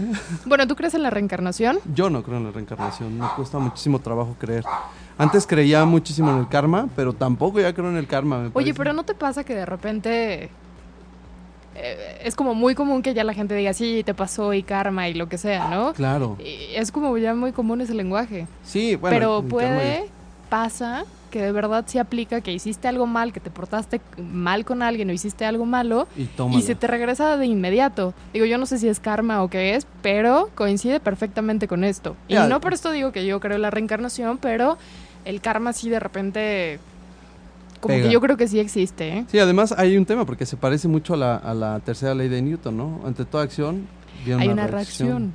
Bueno, 0.46 0.66
¿tú 0.66 0.74
crees 0.74 0.94
en 0.94 1.02
la 1.02 1.10
reencarnación? 1.10 1.78
Yo 1.94 2.08
no 2.10 2.22
creo 2.22 2.38
en 2.38 2.44
la 2.44 2.50
reencarnación, 2.50 3.18
me 3.18 3.26
cuesta 3.36 3.58
muchísimo 3.58 3.98
trabajo 3.98 4.34
creer. 4.38 4.64
Antes 5.18 5.46
creía 5.46 5.84
muchísimo 5.84 6.30
en 6.30 6.38
el 6.38 6.48
karma, 6.48 6.88
pero 6.96 7.12
tampoco 7.12 7.60
ya 7.60 7.72
creo 7.74 7.90
en 7.90 7.96
el 7.96 8.06
karma. 8.06 8.38
me 8.38 8.44
Oye, 8.46 8.52
parece. 8.52 8.74
pero 8.74 8.92
¿no 8.92 9.04
te 9.04 9.14
pasa 9.14 9.44
que 9.44 9.54
de 9.54 9.66
repente 9.66 10.48
eh, 11.74 12.20
es 12.24 12.34
como 12.34 12.54
muy 12.54 12.74
común 12.74 13.02
que 13.02 13.14
ya 13.14 13.24
la 13.24 13.34
gente 13.34 13.54
diga, 13.54 13.72
sí, 13.72 14.02
te 14.04 14.14
pasó 14.14 14.52
y 14.54 14.62
karma 14.62 15.08
y 15.08 15.14
lo 15.14 15.28
que 15.28 15.38
sea, 15.38 15.68
¿no? 15.68 15.92
Claro. 15.92 16.36
Y 16.40 16.74
es 16.74 16.90
como 16.90 17.16
ya 17.18 17.34
muy 17.34 17.52
común 17.52 17.80
ese 17.80 17.94
lenguaje. 17.94 18.46
Sí, 18.62 18.96
bueno. 18.96 19.14
pero 19.16 19.42
puede, 19.42 20.08
pasa, 20.48 21.04
que 21.30 21.42
de 21.42 21.52
verdad 21.52 21.84
se 21.86 22.00
aplica 22.00 22.40
que 22.40 22.52
hiciste 22.52 22.88
algo 22.88 23.06
mal, 23.06 23.32
que 23.32 23.40
te 23.40 23.50
portaste 23.50 24.00
mal 24.16 24.64
con 24.64 24.82
alguien 24.82 25.10
o 25.10 25.12
hiciste 25.12 25.44
algo 25.44 25.66
malo 25.66 26.08
Y 26.52 26.62
se 26.62 26.74
te 26.74 26.86
regresa 26.86 27.36
de 27.36 27.46
inmediato. 27.46 28.14
Digo, 28.32 28.46
yo 28.46 28.58
no 28.58 28.66
sé 28.66 28.78
si 28.78 28.88
es 28.88 29.00
karma 29.00 29.42
o 29.42 29.48
qué 29.48 29.74
es, 29.74 29.86
pero 30.02 30.50
coincide 30.54 31.00
perfectamente 31.00 31.68
con 31.68 31.84
esto. 31.84 32.16
Y 32.28 32.34
no 32.34 32.60
por 32.60 32.74
esto 32.74 32.90
digo 32.90 33.12
que 33.12 33.26
yo 33.26 33.40
creo 33.40 33.56
en 33.56 33.62
la 33.62 33.70
reencarnación, 33.70 34.38
pero 34.38 34.78
el 35.24 35.40
karma 35.40 35.72
sí 35.72 35.88
de 35.90 36.00
repente... 36.00 36.80
Como 37.80 37.94
Pega. 37.94 38.08
que 38.08 38.12
yo 38.12 38.20
creo 38.20 38.36
que 38.36 38.48
sí 38.48 38.58
existe, 38.58 39.18
¿eh? 39.18 39.24
Sí, 39.30 39.38
además 39.38 39.72
hay 39.78 39.96
un 39.96 40.04
tema 40.04 40.24
porque 40.24 40.46
se 40.46 40.56
parece 40.56 40.88
mucho 40.88 41.14
a 41.14 41.16
la, 41.16 41.36
a 41.36 41.54
la 41.54 41.78
tercera 41.78 42.12
ley 42.12 42.28
de 42.28 42.42
Newton, 42.42 42.76
¿no? 42.76 43.00
Ante 43.06 43.24
toda 43.24 43.44
acción 43.44 43.86
Hay 44.26 44.32
una, 44.32 44.52
una 44.52 44.66
reacción. 44.66 45.32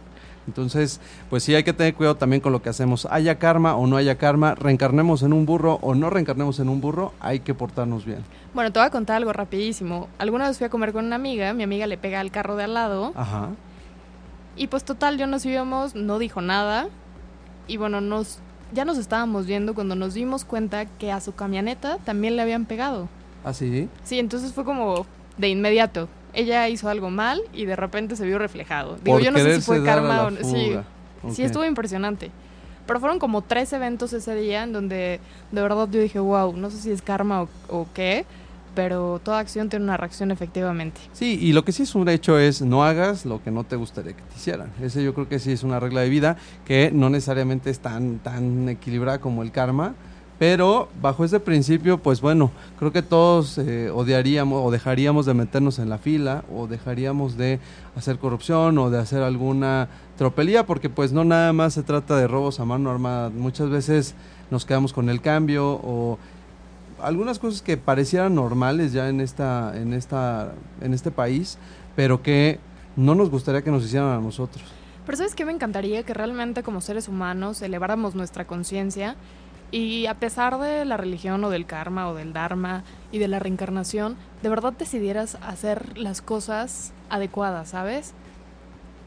Entonces, 0.48 1.00
pues 1.30 1.44
sí 1.44 1.56
hay 1.56 1.64
que 1.64 1.74
tener 1.74 1.94
cuidado 1.94 2.16
también 2.16 2.42
con 2.42 2.52
lo 2.52 2.62
que 2.62 2.70
hacemos. 2.70 3.08
Haya 3.10 3.40
karma 3.40 3.76
o 3.76 3.88
no 3.88 3.98
haya 3.98 4.18
karma, 4.18 4.56
reencarnemos 4.56 5.24
en 5.24 5.34
un 5.34 5.46
burro 5.46 5.80
o 5.82 5.96
no 5.96 6.10
reencarnemos 6.10 6.60
en 6.60 6.70
un 6.70 6.82
burro, 6.82 7.14
hay 7.20 7.40
que 7.40 7.54
portarnos 7.54 8.06
bien. 8.06 8.20
Bueno, 8.54 8.72
te 8.72 8.80
voy 8.80 8.88
a 8.88 8.92
contar 8.92 9.18
algo 9.18 9.34
rapidísimo. 9.34 10.10
Alguna 10.18 10.48
vez 10.48 10.58
fui 10.58 10.66
a 10.66 10.70
comer 10.70 10.94
con 10.94 11.06
una 11.06 11.16
amiga, 11.16 11.54
mi 11.54 11.64
amiga 11.64 11.88
le 11.88 11.98
pega 11.98 12.20
al 12.20 12.32
carro 12.32 12.56
de 12.56 12.66
al 12.66 12.74
lado 12.74 13.14
Ajá. 13.16 13.50
y 14.56 14.68
pues 14.68 14.84
total, 14.84 15.18
yo 15.18 15.28
nos 15.28 15.46
íbamos, 15.46 15.96
no 15.96 16.20
dijo 16.20 16.42
nada 16.42 16.88
y 17.68 17.78
bueno, 17.78 18.02
nos 18.02 18.40
ya 18.74 18.86
nos 18.86 18.98
estábamos 18.98 19.46
viendo 19.46 19.76
cuando 19.76 19.96
nos 19.96 20.14
dimos 20.16 20.46
cuenta 20.46 20.86
que 20.86 21.12
a 21.12 21.22
su 21.22 21.36
camioneta 21.36 22.00
también 22.00 22.36
le 22.36 22.42
habían 22.42 22.66
pegado. 22.66 23.08
¿Ah, 23.44 23.54
sí? 23.54 23.88
Sí, 24.04 24.20
entonces 24.20 24.52
fue 24.54 24.64
como 24.64 25.06
de 25.38 25.50
inmediato. 25.50 26.08
Ella 26.34 26.68
hizo 26.70 26.90
algo 26.90 27.10
mal 27.10 27.42
y 27.54 27.66
de 27.66 27.76
repente 27.76 28.16
se 28.16 28.26
vio 28.26 28.40
reflejado. 28.40 28.96
Digo, 29.04 29.18
Por 29.18 29.22
yo 29.22 29.32
no 29.32 29.40
sé 29.40 29.56
si 29.56 29.62
fue 29.62 29.84
karma 29.84 30.24
o 30.24 30.32
no. 30.32 30.44
Sí, 30.44 30.76
sí, 31.32 31.44
estuvo 31.44 31.66
impresionante. 31.66 32.32
Pero 32.86 33.00
fueron 33.00 33.18
como 33.20 33.42
tres 33.42 33.72
eventos 33.72 34.12
ese 34.12 34.36
día 34.36 34.64
en 34.64 34.74
donde 34.74 35.20
de 35.52 35.62
verdad 35.62 35.88
yo 35.90 36.02
dije, 36.02 36.20
wow, 36.20 36.56
no 36.56 36.70
sé 36.70 36.78
si 36.78 36.92
es 36.92 37.02
karma 37.02 37.44
o, 37.44 37.50
o 37.70 37.88
qué, 37.94 38.26
pero 38.76 39.22
toda 39.24 39.40
acción 39.40 39.70
tiene 39.70 39.86
una 39.86 39.98
reacción 39.98 40.32
efectivamente. 40.32 41.00
Sí, 41.14 41.38
y 41.42 41.54
lo 41.54 41.64
que 41.64 41.72
sí 41.72 41.84
es 41.84 41.96
un 41.96 42.10
hecho 42.10 42.38
es 42.40 42.62
no 42.62 42.84
hagas 42.84 43.26
lo 43.26 43.42
que 43.42 43.52
no 43.52 43.64
te 43.64 43.76
gustaría 43.76 44.14
que 44.14 44.24
te 44.24 44.36
hicieran. 44.36 44.72
Ese 44.82 45.04
yo 45.04 45.14
creo 45.14 45.30
que 45.30 45.40
sí 45.40 45.52
es 45.52 45.64
una 45.64 45.80
regla 45.80 46.02
de 46.02 46.10
vida 46.10 46.38
que 46.66 46.92
no 46.92 47.10
necesariamente 47.10 47.70
es 47.70 47.80
tan, 47.80 48.20
tan 48.20 48.68
equilibrada 48.68 49.20
como 49.20 49.44
el 49.44 49.52
karma, 49.52 49.96
pero 50.44 50.90
bajo 51.02 51.24
ese 51.24 51.40
principio, 51.40 52.00
pues 52.00 52.20
bueno, 52.20 52.52
creo 52.78 52.92
que 52.92 53.02
todos 53.02 53.58
eh, 53.58 53.90
odiaríamos 53.90 54.62
o 54.62 54.72
dejaríamos 54.72 55.26
de 55.26 55.34
meternos 55.34 55.80
en 55.80 55.88
la 55.88 55.98
fila 55.98 56.44
o 56.54 56.68
dejaríamos 56.68 57.38
de 57.38 57.62
hacer 57.96 58.18
corrupción 58.18 58.78
o 58.78 58.90
de 58.90 59.00
hacer 59.00 59.24
alguna 59.24 59.88
tropelía, 60.18 60.66
porque 60.66 60.90
pues 60.90 61.14
no 61.14 61.24
nada 61.24 61.54
más 61.54 61.76
se 61.76 61.82
trata 61.82 62.18
de 62.18 62.28
robos 62.28 62.60
a 62.60 62.66
mano 62.66 62.92
armada, 62.92 63.30
muchas 63.30 63.70
veces 63.70 64.16
nos 64.52 64.66
quedamos 64.66 64.92
con 64.92 65.08
el 65.08 65.22
cambio 65.22 65.80
o 65.82 66.20
algunas 67.02 67.40
cosas 67.40 67.62
que 67.62 67.78
parecieran 67.78 68.36
normales 68.36 68.92
ya 68.92 69.08
en 69.08 69.22
esta 69.22 69.72
en 69.78 69.94
esta 69.94 70.52
en 70.82 70.94
este 70.94 71.10
país, 71.10 71.58
pero 71.96 72.22
que 72.22 72.60
no 72.98 73.16
nos 73.16 73.30
gustaría 73.30 73.62
que 73.62 73.72
nos 73.72 73.86
hicieran 73.86 74.10
a 74.10 74.20
nosotros. 74.20 74.62
Pero 75.06 75.18
¿sabes 75.18 75.36
qué 75.36 75.46
me 75.46 75.54
encantaría? 75.54 76.04
Que 76.04 76.14
realmente 76.14 76.64
como 76.64 76.82
seres 76.82 77.08
humanos 77.08 77.62
eleváramos 77.62 78.14
nuestra 78.14 78.46
conciencia 78.46 79.16
y 79.74 80.06
a 80.06 80.14
pesar 80.14 80.60
de 80.60 80.86
la 80.86 80.98
religión 80.98 81.44
o 81.44 81.50
del 81.50 81.66
karma 81.66 82.08
o 82.08 82.14
del 82.14 82.32
dharma 82.32 82.84
y 83.12 83.18
de 83.18 83.28
la 83.28 83.40
reencarnación, 83.40 84.16
de 84.44 84.50
verdad 84.50 84.74
decidieras 84.78 85.36
hacer 85.42 85.98
las 85.98 86.22
cosas 86.22 86.94
adecuadas, 87.10 87.70
¿sabes? 87.70 88.14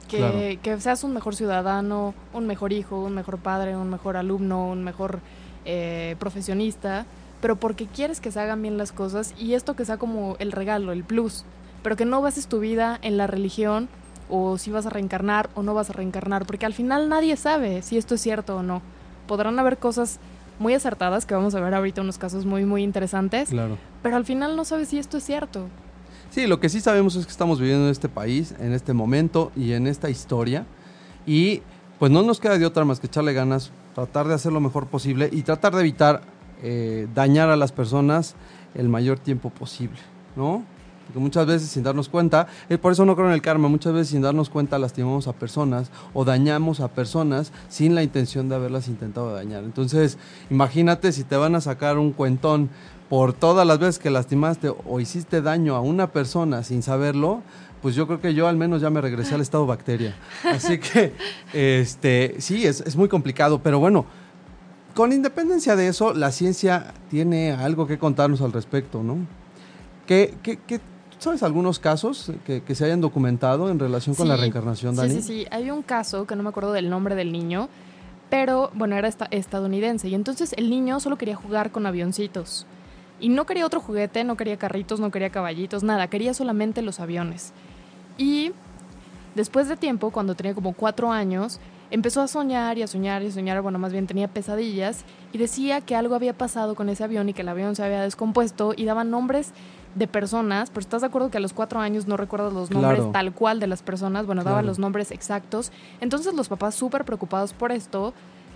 Que, 0.08 0.18
Claro. 0.18 0.38
que 0.62 0.80
seas 0.80 1.04
un 1.04 1.14
mejor 1.14 1.36
ciudadano, 1.36 2.14
un 2.32 2.48
mejor 2.48 2.72
hijo, 2.72 3.00
un 3.00 3.14
mejor 3.14 3.38
padre, 3.38 3.76
un 3.76 3.90
mejor 3.90 4.16
alumno, 4.16 4.66
un 4.66 4.82
mejor 4.82 5.20
eh, 5.64 6.16
profesionista, 6.18 7.06
pero 7.40 7.54
porque 7.54 7.86
quieres 7.86 8.20
que 8.20 8.32
se 8.32 8.40
hagan 8.40 8.60
bien 8.60 8.76
las 8.76 8.90
cosas 8.90 9.34
y 9.38 9.54
esto 9.54 9.76
que 9.76 9.84
sea 9.84 9.98
como 9.98 10.34
el 10.40 10.50
regalo, 10.50 10.90
el 10.90 11.04
plus, 11.04 11.44
pero 11.84 11.94
que 11.94 12.04
no 12.04 12.22
bases 12.22 12.48
tu 12.48 12.58
vida 12.58 12.98
en 13.02 13.16
la 13.18 13.28
religión 13.28 13.88
o 14.28 14.58
si 14.58 14.72
vas 14.72 14.86
a 14.86 14.90
reencarnar 14.90 15.48
o 15.54 15.62
no 15.62 15.74
vas 15.74 15.90
a 15.90 15.92
reencarnar, 15.92 16.44
porque 16.44 16.66
al 16.66 16.74
final 16.74 17.08
nadie 17.08 17.36
sabe 17.36 17.82
si 17.82 17.98
esto 17.98 18.16
es 18.16 18.20
cierto 18.20 18.56
o 18.56 18.62
no. 18.64 18.82
Podrán 19.28 19.58
haber 19.60 19.78
cosas 19.78 20.18
muy 20.58 20.74
acertadas, 20.74 21.26
que 21.26 21.34
vamos 21.34 21.54
a 21.54 21.60
ver 21.60 21.74
ahorita 21.74 22.00
unos 22.00 22.18
casos 22.18 22.44
muy, 22.46 22.64
muy 22.64 22.82
interesantes, 22.82 23.50
Claro. 23.50 23.76
pero 24.02 24.16
al 24.16 24.24
final 24.24 24.56
no 24.56 24.64
sabes 24.64 24.88
si 24.88 24.98
esto 24.98 25.16
es 25.18 25.24
cierto. 25.24 25.68
Sí, 26.30 26.46
lo 26.46 26.60
que 26.60 26.68
sí 26.68 26.80
sabemos 26.80 27.14
es 27.16 27.24
que 27.24 27.30
estamos 27.32 27.60
viviendo 27.60 27.84
en 27.86 27.90
este 27.90 28.08
país, 28.08 28.54
en 28.58 28.72
este 28.72 28.92
momento 28.92 29.52
y 29.56 29.72
en 29.72 29.86
esta 29.86 30.10
historia. 30.10 30.66
Y 31.26 31.62
pues 31.98 32.10
no 32.12 32.22
nos 32.22 32.40
queda 32.40 32.58
de 32.58 32.66
otra 32.66 32.84
más 32.84 33.00
que 33.00 33.06
echarle 33.06 33.32
ganas, 33.32 33.70
tratar 33.94 34.26
de 34.28 34.34
hacer 34.34 34.52
lo 34.52 34.60
mejor 34.60 34.86
posible 34.86 35.28
y 35.32 35.42
tratar 35.42 35.74
de 35.74 35.80
evitar 35.80 36.22
eh, 36.62 37.06
dañar 37.14 37.48
a 37.50 37.56
las 37.56 37.72
personas 37.72 38.34
el 38.74 38.88
mayor 38.88 39.18
tiempo 39.18 39.50
posible, 39.50 39.98
¿no? 40.36 40.62
Porque 41.06 41.20
muchas 41.20 41.46
veces 41.46 41.68
sin 41.68 41.82
darnos 41.84 42.08
cuenta, 42.08 42.48
eh, 42.68 42.78
por 42.78 42.90
eso 42.92 43.04
no 43.04 43.14
creo 43.14 43.28
en 43.28 43.34
el 43.34 43.42
karma, 43.42 43.68
muchas 43.68 43.92
veces 43.92 44.08
sin 44.08 44.22
darnos 44.22 44.50
cuenta 44.50 44.78
lastimamos 44.78 45.28
a 45.28 45.32
personas 45.32 45.90
o 46.14 46.24
dañamos 46.24 46.80
a 46.80 46.88
personas 46.88 47.52
sin 47.68 47.94
la 47.94 48.02
intención 48.02 48.48
de 48.48 48.56
haberlas 48.56 48.88
intentado 48.88 49.32
dañar. 49.32 49.62
Entonces, 49.64 50.18
imagínate 50.50 51.12
si 51.12 51.22
te 51.24 51.36
van 51.36 51.54
a 51.54 51.60
sacar 51.60 51.98
un 51.98 52.12
cuentón 52.12 52.70
por 53.08 53.32
todas 53.32 53.64
las 53.66 53.78
veces 53.78 54.00
que 54.00 54.10
lastimaste 54.10 54.72
o 54.84 54.98
hiciste 54.98 55.42
daño 55.42 55.76
a 55.76 55.80
una 55.80 56.08
persona 56.10 56.64
sin 56.64 56.82
saberlo, 56.82 57.40
pues 57.82 57.94
yo 57.94 58.08
creo 58.08 58.20
que 58.20 58.34
yo 58.34 58.48
al 58.48 58.56
menos 58.56 58.80
ya 58.80 58.90
me 58.90 59.00
regresé 59.00 59.36
al 59.36 59.42
estado 59.42 59.64
bacteria. 59.64 60.16
Así 60.42 60.78
que, 60.80 61.12
este, 61.52 62.34
sí, 62.38 62.66
es, 62.66 62.80
es 62.80 62.96
muy 62.96 63.08
complicado, 63.08 63.60
pero 63.62 63.78
bueno, 63.78 64.06
con 64.94 65.12
independencia 65.12 65.76
de 65.76 65.86
eso, 65.86 66.14
la 66.14 66.32
ciencia 66.32 66.94
tiene 67.10 67.52
algo 67.52 67.86
que 67.86 67.96
contarnos 67.98 68.40
al 68.40 68.52
respecto, 68.52 69.04
¿no? 69.04 69.18
¿Qué, 70.06 70.34
qué, 70.42 70.58
qué- 70.66 70.80
¿Sabes 71.18 71.42
algunos 71.42 71.78
casos 71.78 72.30
que, 72.44 72.62
que 72.62 72.74
se 72.74 72.84
hayan 72.84 73.00
documentado 73.00 73.70
en 73.70 73.78
relación 73.78 74.14
con 74.14 74.28
la 74.28 74.36
reencarnación, 74.36 74.94
Dani? 74.96 75.10
Sí, 75.14 75.22
sí, 75.22 75.28
sí. 75.42 75.46
Hay 75.50 75.70
un 75.70 75.82
caso 75.82 76.26
que 76.26 76.36
no 76.36 76.42
me 76.42 76.50
acuerdo 76.50 76.72
del 76.72 76.90
nombre 76.90 77.14
del 77.14 77.32
niño, 77.32 77.68
pero 78.28 78.70
bueno, 78.74 78.96
era 78.96 79.08
esta- 79.08 79.28
estadounidense. 79.30 80.08
Y 80.08 80.14
entonces 80.14 80.52
el 80.58 80.68
niño 80.68 81.00
solo 81.00 81.16
quería 81.16 81.34
jugar 81.36 81.70
con 81.72 81.86
avioncitos. 81.86 82.66
Y 83.18 83.30
no 83.30 83.46
quería 83.46 83.64
otro 83.64 83.80
juguete, 83.80 84.24
no 84.24 84.36
quería 84.36 84.58
carritos, 84.58 85.00
no 85.00 85.10
quería 85.10 85.30
caballitos, 85.30 85.82
nada. 85.82 86.06
Quería 86.08 86.34
solamente 86.34 86.82
los 86.82 87.00
aviones. 87.00 87.52
Y 88.18 88.52
después 89.34 89.68
de 89.68 89.76
tiempo, 89.78 90.10
cuando 90.10 90.34
tenía 90.34 90.54
como 90.54 90.74
cuatro 90.74 91.10
años, 91.12 91.60
empezó 91.90 92.20
a 92.20 92.28
soñar 92.28 92.76
y 92.76 92.82
a 92.82 92.86
soñar 92.86 93.22
y 93.22 93.28
a 93.28 93.32
soñar. 93.32 93.62
Bueno, 93.62 93.78
más 93.78 93.90
bien 93.92 94.06
tenía 94.06 94.28
pesadillas. 94.28 95.04
Y 95.32 95.38
decía 95.38 95.80
que 95.80 95.96
algo 95.96 96.14
había 96.14 96.34
pasado 96.36 96.74
con 96.74 96.90
ese 96.90 97.04
avión 97.04 97.30
y 97.30 97.32
que 97.32 97.40
el 97.40 97.48
avión 97.48 97.74
se 97.74 97.82
había 97.84 98.02
descompuesto. 98.02 98.74
Y 98.76 98.84
daba 98.84 99.02
nombres 99.02 99.52
de 99.96 100.06
personas, 100.06 100.68
pero 100.70 100.80
¿estás 100.82 101.00
de 101.00 101.08
acuerdo 101.08 101.30
que 101.30 101.38
a 101.38 101.40
los 101.40 101.52
cuatro 101.54 101.80
años 101.80 102.06
no 102.06 102.16
recuerdas 102.16 102.52
los 102.52 102.70
nombres 102.70 102.98
Claro. 102.98 103.12
tal 103.12 103.32
cual 103.32 103.58
de 103.60 103.66
las 103.66 103.82
personas? 103.82 104.26
Bueno, 104.26 104.44
daba 104.44 104.58
Claro. 104.58 104.68
los 104.68 104.78
nombres 104.78 105.10
exactos. 105.10 105.72
Entonces 106.00 106.34
los 106.34 106.48
papás 106.48 106.74
súper 106.74 107.04
preocupados 107.04 107.52
por 107.54 107.72
esto, 107.72 108.12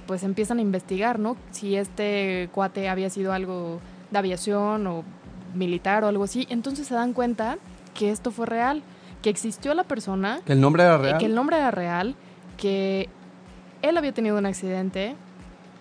pues 0.06 0.22
empiezan 0.22 0.58
a 0.58 0.62
investigar, 0.62 1.18
¿no? 1.18 1.36
Si 1.50 1.76
este 1.76 2.48
cuate 2.52 2.88
había 2.88 3.08
sido 3.10 3.32
algo 3.32 3.80
de 4.10 4.18
aviación 4.18 4.86
o 4.86 5.02
militar 5.54 6.04
o 6.04 6.08
algo 6.08 6.24
así. 6.24 6.46
Entonces 6.50 6.86
se 6.86 6.94
dan 6.94 7.12
cuenta 7.14 7.56
que 7.94 8.10
esto 8.10 8.30
fue 8.30 8.44
real, 8.46 8.82
que 9.22 9.30
existió 9.30 9.72
la 9.74 9.84
persona, 9.84 10.40
Que 10.44 10.52
el 10.52 10.60
nombre 10.60 10.82
era 10.84 10.96
eh, 10.96 10.98
real. 10.98 11.18
que 11.18 11.26
el 11.26 11.34
nombre 11.34 11.56
era 11.56 11.70
real, 11.70 12.16
que 12.58 13.08
él 13.82 13.96
había 13.96 14.12
tenido 14.12 14.36
un 14.36 14.44
accidente 14.46 15.16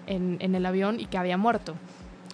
en, 0.08 0.38
en 0.40 0.56
el 0.56 0.66
avión 0.66 1.00
y 1.02 1.06
que 1.06 1.18
había 1.18 1.38
muerto. 1.38 1.74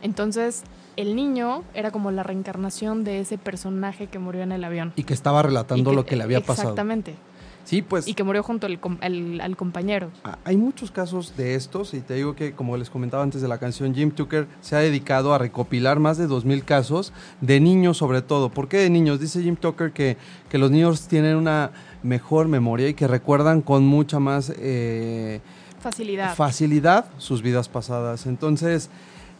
Entonces, 0.01 0.63
el 0.97 1.15
niño 1.15 1.63
era 1.73 1.91
como 1.91 2.11
la 2.11 2.23
reencarnación 2.23 3.03
de 3.03 3.19
ese 3.19 3.37
personaje 3.37 4.07
que 4.07 4.19
murió 4.19 4.43
en 4.43 4.51
el 4.51 4.63
avión. 4.63 4.93
Y 4.95 5.03
que 5.03 5.13
estaba 5.13 5.41
relatando 5.41 5.93
lo 5.93 6.05
que 6.05 6.15
le 6.15 6.23
había 6.23 6.41
pasado. 6.41 6.69
Exactamente. 6.69 7.15
Sí, 7.63 7.81
pues 7.81 8.07
Y 8.07 8.13
que 8.13 8.23
murió 8.23 8.43
junto 8.43 8.67
al, 8.67 8.79
com- 8.79 8.99
al- 9.01 9.41
al 9.41 9.57
compañero. 9.57 10.11
Hay 10.43 10.55
muchos 10.55 10.91
casos 10.91 11.35
de 11.35 11.55
estos 11.55 11.95
y 11.95 12.01
te 12.01 12.13
digo 12.13 12.35
que, 12.35 12.53
como 12.53 12.77
les 12.77 12.91
comentaba 12.91 13.23
antes 13.23 13.41
de 13.41 13.47
la 13.47 13.57
canción, 13.57 13.95
Jim 13.95 14.11
Tucker 14.11 14.47
se 14.61 14.75
ha 14.75 14.79
dedicado 14.79 15.33
a 15.33 15.39
recopilar 15.39 15.99
más 15.99 16.19
de 16.19 16.27
2.000 16.27 16.63
casos 16.63 17.11
de 17.41 17.59
niños 17.59 17.97
sobre 17.97 18.21
todo. 18.21 18.49
¿Por 18.49 18.67
qué 18.67 18.77
de 18.77 18.91
niños? 18.91 19.19
Dice 19.19 19.41
Jim 19.41 19.55
Tucker 19.55 19.93
que, 19.93 20.15
que 20.47 20.59
los 20.59 20.69
niños 20.69 21.07
tienen 21.07 21.37
una 21.37 21.71
mejor 22.03 22.47
memoria 22.47 22.87
y 22.87 22.93
que 22.93 23.07
recuerdan 23.07 23.61
con 23.61 23.83
mucha 23.83 24.19
más 24.19 24.53
eh, 24.59 25.41
Facilidad. 25.79 26.35
facilidad 26.35 27.05
sus 27.17 27.41
vidas 27.41 27.67
pasadas. 27.67 28.27
Entonces, 28.27 28.91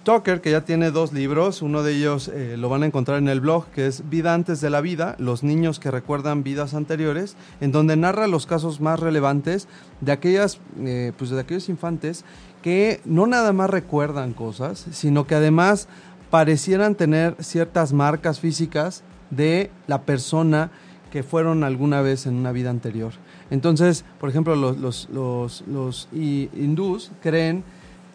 Tucker, 0.05 0.39
que 0.39 0.51
ya 0.51 0.61
tiene 0.61 0.91
dos 0.91 1.11
libros, 1.13 1.63
uno 1.63 1.81
de 1.81 1.93
ellos 1.95 2.29
eh, 2.29 2.55
lo 2.57 2.69
van 2.69 2.83
a 2.83 2.85
encontrar 2.85 3.17
en 3.17 3.27
el 3.27 3.41
blog, 3.41 3.65
que 3.71 3.87
es 3.87 4.07
Vida 4.07 4.35
antes 4.35 4.61
de 4.61 4.69
la 4.69 4.79
vida, 4.79 5.15
los 5.17 5.43
niños 5.43 5.79
que 5.79 5.89
recuerdan 5.89 6.43
vidas 6.43 6.75
anteriores, 6.75 7.35
en 7.59 7.71
donde 7.71 7.97
narra 7.97 8.27
los 8.27 8.45
casos 8.45 8.79
más 8.79 8.99
relevantes 8.99 9.67
de 10.01 10.11
aquellas, 10.11 10.59
eh, 10.79 11.11
pues 11.17 11.31
de 11.31 11.39
aquellos 11.41 11.69
infantes 11.69 12.23
que 12.61 13.01
no 13.03 13.25
nada 13.25 13.51
más 13.51 13.69
recuerdan 13.69 14.33
cosas, 14.33 14.85
sino 14.91 15.25
que 15.25 15.35
además 15.35 15.87
parecieran 16.29 16.93
tener 16.93 17.35
ciertas 17.39 17.91
marcas 17.91 18.39
físicas 18.39 19.03
de 19.31 19.71
la 19.87 20.03
persona 20.03 20.69
que 21.11 21.23
fueron 21.23 21.63
alguna 21.63 22.01
vez 22.01 22.27
en 22.27 22.35
una 22.35 22.51
vida 22.51 22.69
anterior. 22.69 23.13
Entonces, 23.49 24.05
por 24.19 24.29
ejemplo, 24.29 24.55
los, 24.55 24.77
los, 24.77 25.09
los, 25.11 25.63
los 25.67 26.09
hi- 26.13 26.49
hindús 26.53 27.11
creen 27.21 27.63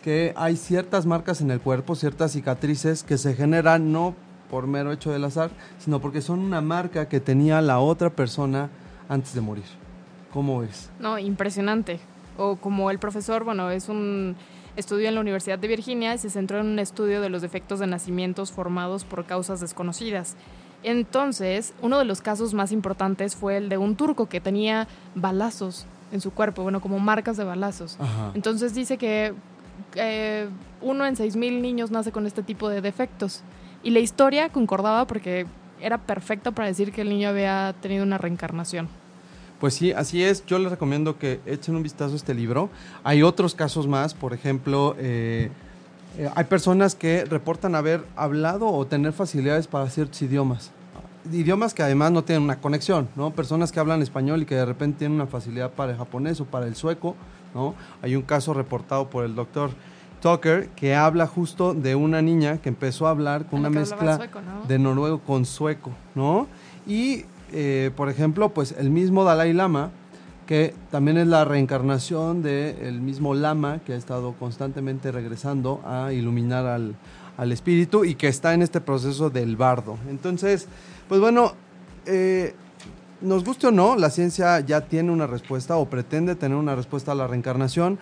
que 0.03 0.33
hay 0.37 0.57
ciertas 0.57 1.07
marcas 1.07 1.41
en 1.41 1.51
el 1.51 1.61
cuerpo, 1.61 1.95
ciertas 1.95 2.33
cicatrices 2.33 3.03
que 3.03 3.19
se 3.19 3.35
generan 3.35 3.93
no 3.93 4.15
por 4.51 4.67
mero 4.67 4.93
hecho 4.93 5.13
del 5.13 5.25
azar, 5.25 5.51
sino 5.79 6.01
porque 6.01 6.23
son 6.23 6.41
una 6.41 6.61
marca 6.61 7.09
que 7.09 7.21
tenía 7.21 7.61
la 7.61 7.79
otra 7.79 8.11
persona 8.11 8.69
antes 9.09 9.35
de 9.35 9.41
morir. 9.41 9.65
¿Cómo 10.33 10.63
es? 10.63 10.91
No, 10.99 11.19
impresionante. 11.19 12.01
O 12.37 12.57
como 12.57 12.91
el 12.91 12.99
profesor, 12.99 13.45
bueno, 13.45 13.71
es 13.71 13.89
un 13.89 14.37
estudio 14.77 15.09
en 15.09 15.15
la 15.15 15.21
Universidad 15.21 15.59
de 15.59 15.69
Virginia 15.69 16.15
y 16.15 16.19
se 16.19 16.31
centró 16.31 16.61
en 16.61 16.67
un 16.67 16.79
estudio 16.79 17.21
de 17.21 17.29
los 17.29 17.43
defectos 17.43 17.81
de 17.81 17.87
nacimientos 17.87 18.53
formados 18.53 19.05
por 19.05 19.25
causas 19.25 19.61
desconocidas. 19.61 20.37
Entonces, 20.83 21.75
uno 21.83 21.99
de 21.99 22.05
los 22.05 22.23
casos 22.23 22.55
más 22.55 22.73
importantes 22.73 23.37
fue 23.37 23.59
el 23.59 23.69
de 23.69 23.77
un 23.77 23.97
turco 23.97 24.27
que 24.27 24.41
tenía 24.41 24.89
balazos 25.15 25.87
en 26.13 26.21
su 26.21 26.33
cuerpo, 26.33 26.63
bueno, 26.63 26.81
como 26.81 26.99
marcas 26.99 27.37
de 27.37 27.45
balazos. 27.45 27.97
Ajá. 28.01 28.33
Entonces 28.35 28.75
dice 28.75 28.97
que 28.97 29.35
eh, 29.95 30.49
uno 30.81 31.07
en 31.07 31.17
seis 31.17 31.37
mil 31.37 31.61
niños 31.63 31.91
nace 31.91 32.13
con 32.13 32.27
este 32.27 32.43
tipo 32.43 32.69
de 32.69 32.81
defectos. 32.81 33.43
Y 33.83 33.91
la 33.91 34.01
historia 34.01 34.51
concordaba 34.51 35.07
porque 35.07 35.47
era 35.81 35.99
perfecta 35.99 36.51
para 36.51 36.69
decir 36.69 36.93
que 36.93 37.03
el 37.03 37.09
niño 37.09 37.29
había 37.31 37.75
tenido 37.81 38.05
una 38.05 38.19
reencarnación. 38.19 38.89
Pues 39.59 39.75
sí, 39.75 39.93
así 39.93 40.23
es. 40.25 40.45
Yo 40.47 40.59
les 40.59 40.71
recomiendo 40.71 41.19
que 41.19 41.41
echen 41.45 41.77
un 41.77 41.83
vistazo 41.83 42.15
a 42.15 42.17
este 42.17 42.35
libro. 42.35 42.71
Hay 43.05 43.23
otros 43.23 43.55
casos 43.55 43.87
más, 43.87 44.15
por 44.15 44.33
ejemplo, 44.33 44.97
eh, 44.99 45.51
eh, 46.19 46.31
hay 46.35 46.45
personas 46.45 46.95
que 46.95 47.25
reportan 47.25 47.75
haber 47.75 48.05
hablado 48.17 48.69
o 48.69 48.87
tener 48.87 49.13
facilidades 49.13 49.67
para 49.67 49.89
ciertos 49.91 50.21
idiomas. 50.23 50.71
idiomas 51.31 51.75
que 51.75 51.83
además 51.83 52.11
no 52.11 52.25
tienen 52.25 52.45
una 52.45 52.57
conexión, 52.61 53.09
¿no? 53.17 53.31
Personas 53.31 53.71
que 53.71 53.79
hablan 53.79 54.01
español 54.01 54.43
y 54.43 54.47
que 54.47 54.55
de 54.55 54.65
repente 54.65 55.01
tienen 55.01 55.17
una 55.17 55.27
facilidad 55.27 55.71
para 55.71 55.93
el 55.93 55.99
japonés 55.99 56.41
o 56.41 56.47
para 56.47 56.67
el 56.67 56.75
sueco, 56.75 57.15
¿no? 57.55 57.75
Hay 58.03 58.17
un 58.17 58.23
caso 58.23 58.55
reportado 58.55 59.11
por 59.11 59.25
el 59.25 59.35
doctor 59.35 59.71
Tucker 60.21 60.69
que 60.71 60.95
habla 60.95 61.27
justo 61.27 61.75
de 61.75 61.95
una 61.95 62.23
niña 62.23 62.59
que 62.59 62.69
empezó 62.69 63.07
a 63.07 63.11
hablar 63.11 63.47
con 63.47 63.61
una 63.61 63.71
mezcla 63.71 64.17
sueco, 64.17 64.41
¿no? 64.41 64.67
de 64.67 64.79
noruego 64.79 65.21
con 65.21 65.45
sueco, 65.47 65.91
¿no? 66.15 66.47
Y, 66.87 67.25
eh, 67.53 67.91
por 67.97 68.09
ejemplo, 68.09 68.51
pues 68.51 68.75
el 68.79 68.91
mismo 68.91 69.25
Dalai 69.25 69.53
Lama, 69.53 69.91
que 70.47 70.75
también 70.91 71.17
es 71.17 71.29
la 71.29 71.45
reencarnación 71.45 72.43
del 72.43 73.01
mismo 73.01 73.35
Lama 73.35 73.81
que 73.87 73.93
ha 73.93 73.97
estado 73.97 74.33
constantemente 74.33 75.13
regresando 75.13 75.81
a 75.87 76.13
iluminar 76.13 76.67
al, 76.67 76.97
al 77.37 77.53
espíritu 77.53 78.05
y 78.05 78.17
que 78.17 78.29
está 78.29 78.53
en 78.53 78.63
este 78.63 78.81
proceso 78.81 79.31
del 79.31 79.57
bardo. 79.57 79.97
Entonces, 80.09 80.67
pues 81.09 81.21
bueno, 81.21 81.53
eh, 82.07 82.55
nos 83.21 83.45
guste 83.45 83.67
o 83.67 83.71
no, 83.71 83.97
la 83.97 84.11
ciencia 84.11 84.61
ya 84.61 84.83
tiene 84.83 85.11
una 85.11 85.27
respuesta 85.27 85.77
o 85.77 85.89
pretende 85.89 86.35
tener 86.35 86.57
una 86.57 86.75
respuesta 86.75 87.13
a 87.13 87.15
la 87.15 87.27
reencarnación. 87.27 87.99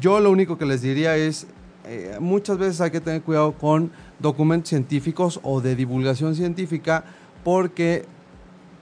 Yo 0.00 0.20
lo 0.20 0.30
único 0.30 0.58
que 0.58 0.66
les 0.66 0.82
diría 0.82 1.16
es, 1.16 1.46
eh, 1.84 2.16
muchas 2.20 2.58
veces 2.58 2.80
hay 2.80 2.90
que 2.90 3.00
tener 3.00 3.22
cuidado 3.22 3.52
con 3.52 3.92
documentos 4.18 4.70
científicos 4.70 5.38
o 5.42 5.60
de 5.60 5.76
divulgación 5.76 6.34
científica 6.34 7.04
porque 7.44 8.04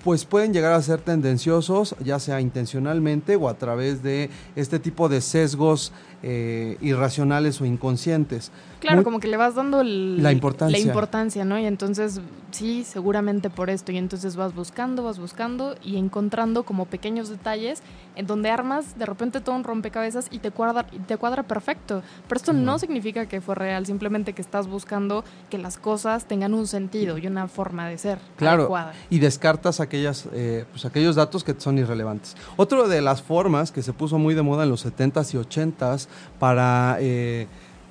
pues 0.04 0.24
pueden 0.26 0.52
llegar 0.52 0.72
a 0.74 0.82
ser 0.82 1.00
tendenciosos, 1.00 1.96
ya 2.04 2.18
sea 2.18 2.40
intencionalmente 2.40 3.36
o 3.36 3.48
a 3.48 3.54
través 3.54 4.02
de 4.02 4.30
este 4.54 4.78
tipo 4.78 5.08
de 5.08 5.20
sesgos 5.20 5.92
eh, 6.26 6.78
irracionales 6.80 7.60
o 7.60 7.66
inconscientes. 7.66 8.50
Claro, 8.80 8.96
Muy- 8.98 9.04
como 9.04 9.20
que 9.20 9.28
le 9.28 9.36
vas 9.36 9.54
dando 9.54 9.82
el- 9.82 10.22
La 10.22 10.32
importancia. 10.32 10.78
la 10.78 10.82
importancia, 10.82 11.44
¿no? 11.44 11.58
Y 11.58 11.66
entonces, 11.66 12.18
sí, 12.50 12.82
seguramente 12.84 13.50
por 13.50 13.68
esto. 13.68 13.92
Y 13.92 13.98
entonces 13.98 14.34
vas 14.34 14.54
buscando, 14.54 15.02
vas 15.04 15.18
buscando 15.18 15.74
y 15.82 15.96
encontrando 15.98 16.62
como 16.64 16.86
pequeños 16.86 17.28
detalles 17.28 17.82
en 18.16 18.26
donde 18.26 18.48
armas 18.48 18.98
de 18.98 19.04
repente 19.04 19.42
todo 19.42 19.54
un 19.54 19.64
rompecabezas 19.64 20.28
y 20.30 20.38
te 20.38 20.50
cuadra, 20.50 20.86
y 20.92 20.98
te 21.00 21.18
cuadra 21.18 21.42
perfecto. 21.42 22.02
Pero 22.26 22.38
esto 22.38 22.52
no 22.54 22.78
significa 22.78 23.26
que 23.26 23.42
fue 23.42 23.54
real, 23.54 23.84
simplemente 23.84 24.32
que 24.32 24.40
estás 24.40 24.66
buscando 24.66 25.24
que 25.50 25.58
las 25.58 25.76
cosas 25.76 26.26
tengan 26.26 26.54
un 26.54 26.66
sentido 26.66 27.18
y 27.18 27.26
una 27.26 27.48
forma 27.48 27.86
de 27.88 27.98
ser 27.98 28.18
Claro, 28.36 28.62
adecuada. 28.62 28.94
y 29.10 29.18
descartas 29.18 29.78
aquellas, 29.94 30.26
eh, 30.32 30.64
pues 30.72 30.84
aquellos 30.84 31.14
datos 31.16 31.44
que 31.44 31.54
son 31.56 31.78
irrelevantes. 31.78 32.36
Otra 32.56 32.88
de 32.88 33.00
las 33.00 33.22
formas 33.22 33.70
que 33.70 33.82
se 33.82 33.92
puso 33.92 34.18
muy 34.18 34.34
de 34.34 34.42
moda 34.42 34.64
en 34.64 34.70
los 34.70 34.84
70s 34.84 35.34
y 35.34 35.38
80s 35.38 36.08
para 36.40 36.96
eh, 37.00 37.46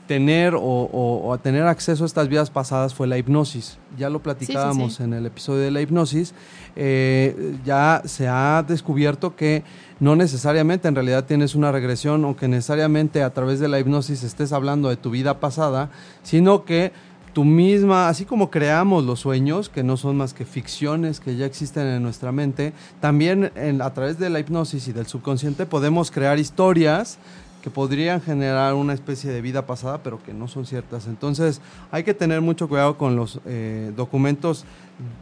tener 0.08 0.54
o, 0.54 0.60
o- 0.62 1.22
o 1.24 1.34
a 1.34 1.38
tener 1.38 1.64
acceso 1.64 2.04
a 2.04 2.08
estas 2.08 2.28
vidas 2.28 2.50
pasadas 2.50 2.94
fue 2.94 3.08
la 3.08 3.18
hipnosis. 3.18 3.78
Ya 3.98 4.10
lo 4.10 4.22
platicábamos 4.22 4.96
sí. 4.96 5.04
en 5.04 5.14
el 5.14 5.26
episodio 5.26 5.62
de 5.62 5.72
la 5.72 5.80
hipnosis. 5.82 6.34
Eh, 6.76 7.56
ya 7.64 8.02
se 8.06 8.28
ha 8.28 8.66
descubierto 8.68 9.36
que 9.38 9.64
no 10.02 10.18
necesariamente 10.18 10.90
en 10.90 10.96
realidad 10.96 11.24
tienes 11.24 11.56
una 11.56 11.72
regresión 11.72 12.26
o 12.26 12.36
que 12.36 12.50
necesariamente 12.50 13.24
a 13.24 13.30
través 13.30 13.62
de 13.62 13.70
la 13.70 13.80
hipnosis 13.80 14.24
estés 14.24 14.52
hablando 14.52 14.90
de 14.90 14.98
tu 14.98 15.10
vida 15.10 15.40
pasada, 15.40 15.90
sino 16.24 16.66
que 16.66 16.92
tu 17.34 17.44
misma, 17.44 18.08
así 18.10 18.26
como 18.26 18.50
creamos 18.50 19.04
los 19.04 19.20
sueños, 19.20 19.68
que 19.68 19.84
no 19.84 19.98
son 19.98 20.18
más 20.18 20.34
que 20.34 20.46
ficciones 20.46 21.20
que 21.20 21.36
ya 21.36 21.46
existen 21.46 21.88
en 21.88 22.04
nuestra 22.04 22.32
mente, 22.32 22.74
también 23.02 23.52
a 23.82 23.94
través 23.94 24.20
de 24.20 24.30
la 24.30 24.40
hipnosis 24.40 24.88
y 24.88 24.94
del 24.94 25.08
subconsciente 25.08 25.66
podemos 25.66 26.12
crear 26.12 26.38
historias 26.40 27.18
que 27.64 27.70
podrían 27.70 28.22
generar 28.22 28.74
una 28.74 28.94
especie 28.94 29.32
de 29.32 29.42
vida 29.42 29.66
pasada, 29.66 30.04
pero 30.04 30.22
que 30.22 30.34
no 30.34 30.50
son 30.50 30.66
ciertas. 30.66 31.08
Entonces 31.08 31.62
hay 31.92 32.04
que 32.04 32.14
tener 32.14 32.42
mucho 32.42 32.68
cuidado 32.68 32.98
con 32.98 33.16
los 33.16 33.40
eh, 33.46 33.94
documentos 33.96 34.66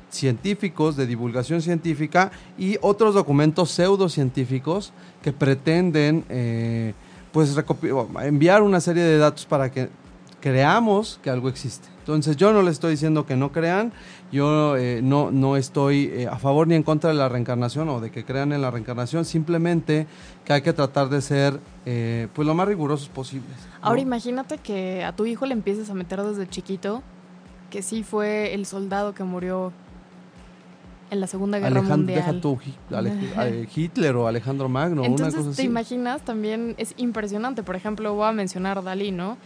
científicos, 0.09 0.97
de 0.97 1.05
divulgación 1.05 1.61
científica 1.61 2.31
y 2.57 2.77
otros 2.81 3.13
documentos 3.13 3.69
pseudocientíficos 3.69 4.91
que 5.21 5.31
pretenden 5.31 6.25
eh, 6.29 6.93
pues 7.31 7.55
enviar 8.23 8.63
una 8.63 8.81
serie 8.81 9.03
de 9.03 9.19
datos 9.19 9.45
para 9.45 9.71
que 9.71 9.89
creamos 10.41 11.19
que 11.23 11.29
algo 11.29 11.47
existe. 11.49 11.87
Entonces 11.99 12.35
yo 12.35 12.51
no 12.51 12.63
le 12.63 12.71
estoy 12.71 12.91
diciendo 12.91 13.25
que 13.25 13.35
no 13.35 13.51
crean, 13.51 13.93
yo 14.31 14.75
eh, 14.75 15.01
no, 15.03 15.29
no 15.31 15.55
estoy 15.55 16.11
eh, 16.13 16.27
a 16.27 16.37
favor 16.37 16.67
ni 16.67 16.75
en 16.75 16.83
contra 16.83 17.11
de 17.11 17.15
la 17.15 17.29
reencarnación 17.29 17.87
o 17.89 18.01
de 18.01 18.09
que 18.11 18.25
crean 18.25 18.51
en 18.51 18.61
la 18.61 18.71
reencarnación, 18.71 19.23
simplemente 19.23 20.07
que 20.43 20.53
hay 20.53 20.61
que 20.63 20.73
tratar 20.73 21.09
de 21.09 21.21
ser 21.21 21.59
eh, 21.85 22.27
pues 22.33 22.47
lo 22.47 22.55
más 22.55 22.67
rigurosos 22.67 23.07
posibles. 23.07 23.51
¿no? 23.81 23.87
Ahora 23.87 24.01
imagínate 24.01 24.57
que 24.57 25.03
a 25.03 25.15
tu 25.15 25.25
hijo 25.25 25.45
le 25.45 25.53
empieces 25.53 25.89
a 25.89 25.93
meter 25.93 26.21
desde 26.23 26.49
chiquito 26.49 27.03
que 27.69 27.83
sí 27.83 28.03
fue 28.03 28.53
el 28.53 28.65
soldado 28.65 29.13
que 29.13 29.23
murió 29.23 29.71
en 31.11 31.19
la 31.19 31.27
Segunda 31.27 31.59
Guerra 31.59 31.79
Alejandro, 31.81 31.97
Mundial. 31.97 32.19
deja 32.25 32.41
tú 32.41 32.57
eh, 33.45 33.67
Hitler 33.75 34.15
o 34.15 34.27
Alejandro 34.27 34.69
Magno, 34.69 35.01
una 35.01 35.09
Entonces, 35.09 35.35
cosa 35.35 35.55
¿te 35.55 35.61
así. 35.61 35.63
imaginas? 35.63 36.21
También 36.21 36.73
es 36.77 36.93
impresionante. 36.97 37.63
Por 37.63 37.75
ejemplo, 37.75 38.13
voy 38.15 38.27
a 38.27 38.31
mencionar 38.31 38.81
Dalí, 38.81 39.11
¿no? 39.11 39.37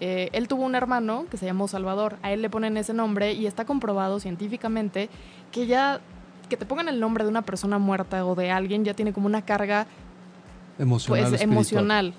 Eh, 0.00 0.30
él 0.32 0.48
tuvo 0.48 0.64
un 0.64 0.74
hermano 0.74 1.26
que 1.30 1.36
se 1.36 1.44
llamó 1.46 1.68
Salvador. 1.68 2.16
A 2.22 2.32
él 2.32 2.40
le 2.42 2.48
ponen 2.50 2.76
ese 2.76 2.94
nombre 2.94 3.32
y 3.34 3.46
está 3.46 3.64
comprobado 3.64 4.18
científicamente 4.20 5.08
que 5.52 5.66
ya 5.66 6.00
que 6.48 6.56
te 6.56 6.66
pongan 6.66 6.88
el 6.88 6.98
nombre 6.98 7.22
de 7.22 7.30
una 7.30 7.42
persona 7.42 7.78
muerta 7.78 8.24
o 8.26 8.34
de 8.34 8.50
alguien 8.50 8.84
ya 8.84 8.94
tiene 8.94 9.12
como 9.12 9.26
una 9.26 9.42
carga 9.42 9.86
emocional. 10.78 11.28
pues 11.30 11.40
emocional. 11.42 12.14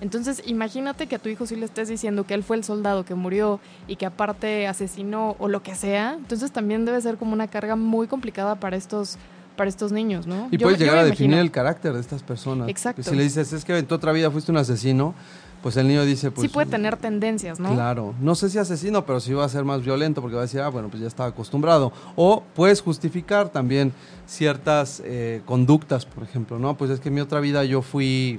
Entonces, 0.00 0.42
imagínate 0.46 1.08
que 1.08 1.16
a 1.16 1.18
tu 1.18 1.28
hijo 1.28 1.44
sí 1.44 1.56
le 1.56 1.64
estés 1.64 1.88
diciendo 1.88 2.22
que 2.24 2.34
él 2.34 2.44
fue 2.44 2.54
el 2.56 2.62
soldado 2.62 3.04
que 3.04 3.16
murió 3.16 3.58
y 3.88 3.96
que 3.96 4.06
aparte 4.06 4.68
asesinó 4.68 5.34
o 5.40 5.48
lo 5.48 5.62
que 5.64 5.74
sea. 5.74 6.14
Entonces, 6.14 6.52
también 6.52 6.84
debe 6.84 7.00
ser 7.00 7.16
como 7.16 7.32
una 7.32 7.48
carga 7.48 7.74
muy 7.74 8.06
complicada 8.06 8.54
para 8.56 8.76
estos 8.76 9.16
para 9.56 9.68
estos 9.68 9.90
niños, 9.90 10.24
¿no? 10.28 10.46
Y 10.52 10.56
Yo- 10.56 10.66
puedes 10.66 10.78
yo 10.78 10.84
llegar 10.84 11.00
a 11.00 11.04
definir 11.04 11.38
el 11.38 11.50
carácter 11.50 11.92
de 11.92 11.98
estas 12.00 12.22
personas. 12.22 12.68
Exacto. 12.68 13.02
Si 13.02 13.16
le 13.16 13.24
dices, 13.24 13.52
es 13.52 13.64
que 13.64 13.76
en 13.76 13.86
tu 13.86 13.96
otra 13.96 14.12
vida 14.12 14.30
fuiste 14.30 14.52
un 14.52 14.56
asesino, 14.58 15.16
pues 15.62 15.76
el 15.76 15.88
niño 15.88 16.04
dice, 16.04 16.30
pues... 16.30 16.46
sí 16.46 16.52
puede 16.52 16.70
tener 16.70 16.96
tendencias, 16.96 17.58
¿no? 17.58 17.74
Claro, 17.74 18.14
no 18.20 18.34
sé 18.34 18.48
si 18.50 18.58
asesino, 18.58 19.04
pero 19.04 19.18
sí 19.20 19.32
va 19.32 19.44
a 19.44 19.48
ser 19.48 19.64
más 19.64 19.82
violento 19.84 20.20
porque 20.20 20.36
va 20.36 20.42
a 20.42 20.46
decir, 20.46 20.60
ah, 20.60 20.68
bueno, 20.68 20.88
pues 20.88 21.00
ya 21.00 21.08
estaba 21.08 21.28
acostumbrado. 21.30 21.92
O 22.16 22.42
puedes 22.54 22.80
justificar 22.80 23.48
también 23.48 23.92
ciertas 24.26 25.02
eh, 25.04 25.42
conductas, 25.46 26.06
por 26.06 26.22
ejemplo, 26.22 26.58
¿no? 26.58 26.76
Pues 26.76 26.90
es 26.90 27.00
que 27.00 27.08
en 27.08 27.14
mi 27.16 27.20
otra 27.20 27.40
vida 27.40 27.64
yo 27.64 27.82
fui 27.82 28.38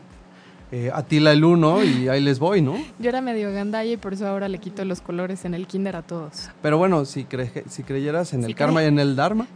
eh, 0.72 0.92
Atila 0.94 1.32
el 1.32 1.44
Uno 1.44 1.84
y 1.84 2.08
ahí 2.08 2.22
les 2.22 2.40
voy, 2.40 2.62
¿no? 2.62 2.76
Yo 3.00 3.10
era 3.10 3.22
medio 3.22 3.52
gandalla 3.52 3.92
y 3.92 3.98
por 3.98 4.14
eso 4.14 4.28
ahora 4.28 4.48
le 4.48 4.60
quito 4.60 4.86
los 4.86 5.02
colores 5.02 5.44
en 5.46 5.54
el 5.56 5.66
kinder 5.68 5.96
a 5.96 6.04
todos. 6.04 6.50
Pero 6.62 6.78
bueno, 6.78 7.06
si, 7.06 7.26
cre- 7.26 7.64
si 7.68 7.84
creyeras 7.84 8.34
en 8.34 8.42
Sí 8.44 8.50
el 8.50 8.56
karma 8.56 8.84
y 8.84 8.86
en 8.86 9.00
el 9.00 9.16
dharma, 9.16 9.48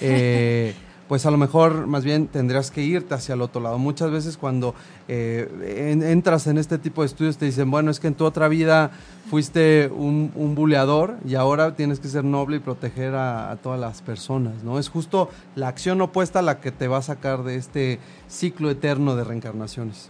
eh, 0.00 0.74
pues 1.12 1.26
a 1.26 1.30
lo 1.30 1.36
mejor 1.36 1.86
más 1.88 2.04
bien 2.04 2.26
tendrías 2.26 2.70
que 2.70 2.80
irte 2.82 3.12
hacia 3.12 3.34
el 3.34 3.42
otro 3.42 3.60
lado. 3.60 3.76
Muchas 3.76 4.10
veces 4.10 4.38
cuando 4.38 4.74
eh, 5.08 5.90
en- 5.92 6.02
entras 6.02 6.46
en 6.46 6.56
este 6.56 6.78
tipo 6.78 7.02
de 7.02 7.06
estudios 7.08 7.36
te 7.36 7.44
dicen, 7.44 7.70
bueno, 7.70 7.90
es 7.90 8.00
que 8.00 8.06
en 8.06 8.14
tu 8.14 8.24
otra 8.24 8.48
vida 8.48 8.92
fuiste 9.28 9.90
un, 9.94 10.32
un 10.34 10.54
buleador 10.54 11.18
y 11.28 11.34
ahora 11.34 11.76
tienes 11.76 12.00
que 12.00 12.08
ser 12.08 12.24
noble 12.24 12.56
y 12.56 12.60
proteger 12.60 13.14
a, 13.14 13.50
a 13.50 13.56
todas 13.56 13.78
las 13.78 14.00
personas, 14.00 14.64
¿no? 14.64 14.78
Es 14.78 14.88
justo 14.88 15.28
la 15.54 15.68
acción 15.68 16.00
opuesta 16.00 16.38
a 16.38 16.42
la 16.42 16.60
que 16.60 16.72
te 16.72 16.88
va 16.88 16.96
a 16.96 17.02
sacar 17.02 17.42
de 17.44 17.56
este 17.56 17.98
ciclo 18.26 18.70
eterno 18.70 19.14
de 19.14 19.24
reencarnaciones. 19.24 20.08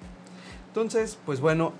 Entonces, 0.69 1.19
pues 1.27 1.41
bueno, 1.41 1.73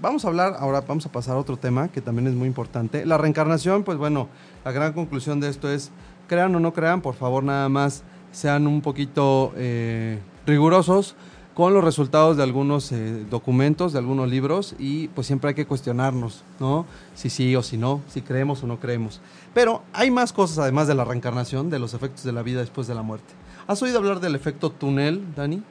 vamos 0.00 0.24
a 0.24 0.28
hablar, 0.28 0.54
ahora 0.56 0.82
vamos 0.82 1.04
a 1.04 1.10
pasar 1.10 1.34
a 1.34 1.40
otro 1.40 1.56
tema 1.56 1.88
que 1.88 2.00
también 2.00 2.28
es 2.28 2.34
muy 2.34 2.46
importante. 2.46 3.04
La 3.04 3.18
reencarnación, 3.18 3.82
pues 3.82 3.98
bueno, 3.98 4.28
la 4.64 4.70
gran 4.70 4.92
conclusión 4.92 5.40
de 5.40 5.48
esto 5.48 5.68
es, 5.68 5.90
crean 6.28 6.54
o 6.54 6.60
no 6.60 6.72
crean, 6.72 7.00
por 7.00 7.16
favor 7.16 7.42
nada 7.42 7.68
más 7.68 8.04
sean 8.32 8.66
un 8.66 8.80
poquito 8.80 9.52
eh, 9.56 10.18
rigurosos 10.46 11.16
con 11.54 11.74
los 11.74 11.82
resultados 11.82 12.36
de 12.36 12.44
algunos 12.44 12.92
eh, 12.92 13.24
documentos, 13.28 13.92
de 13.92 13.98
algunos 13.98 14.28
libros 14.28 14.76
y 14.78 15.08
pues 15.08 15.26
siempre 15.26 15.48
hay 15.48 15.54
que 15.54 15.66
cuestionarnos, 15.66 16.44
¿no? 16.60 16.86
Si 17.16 17.30
sí 17.30 17.56
o 17.56 17.64
si 17.64 17.76
no, 17.76 18.00
si 18.08 18.22
creemos 18.22 18.62
o 18.62 18.68
no 18.68 18.78
creemos. 18.78 19.20
Pero 19.54 19.82
hay 19.92 20.10
más 20.12 20.32
cosas 20.32 20.58
además 20.58 20.86
de 20.86 20.94
la 20.94 21.04
reencarnación, 21.04 21.68
de 21.68 21.80
los 21.80 21.94
efectos 21.94 22.22
de 22.22 22.32
la 22.32 22.42
vida 22.42 22.60
después 22.60 22.86
de 22.86 22.94
la 22.94 23.02
muerte. 23.02 23.34
¿Has 23.66 23.82
oído 23.82 23.98
hablar 23.98 24.20
del 24.20 24.36
efecto 24.36 24.70
túnel, 24.70 25.34
Dani? 25.34 25.62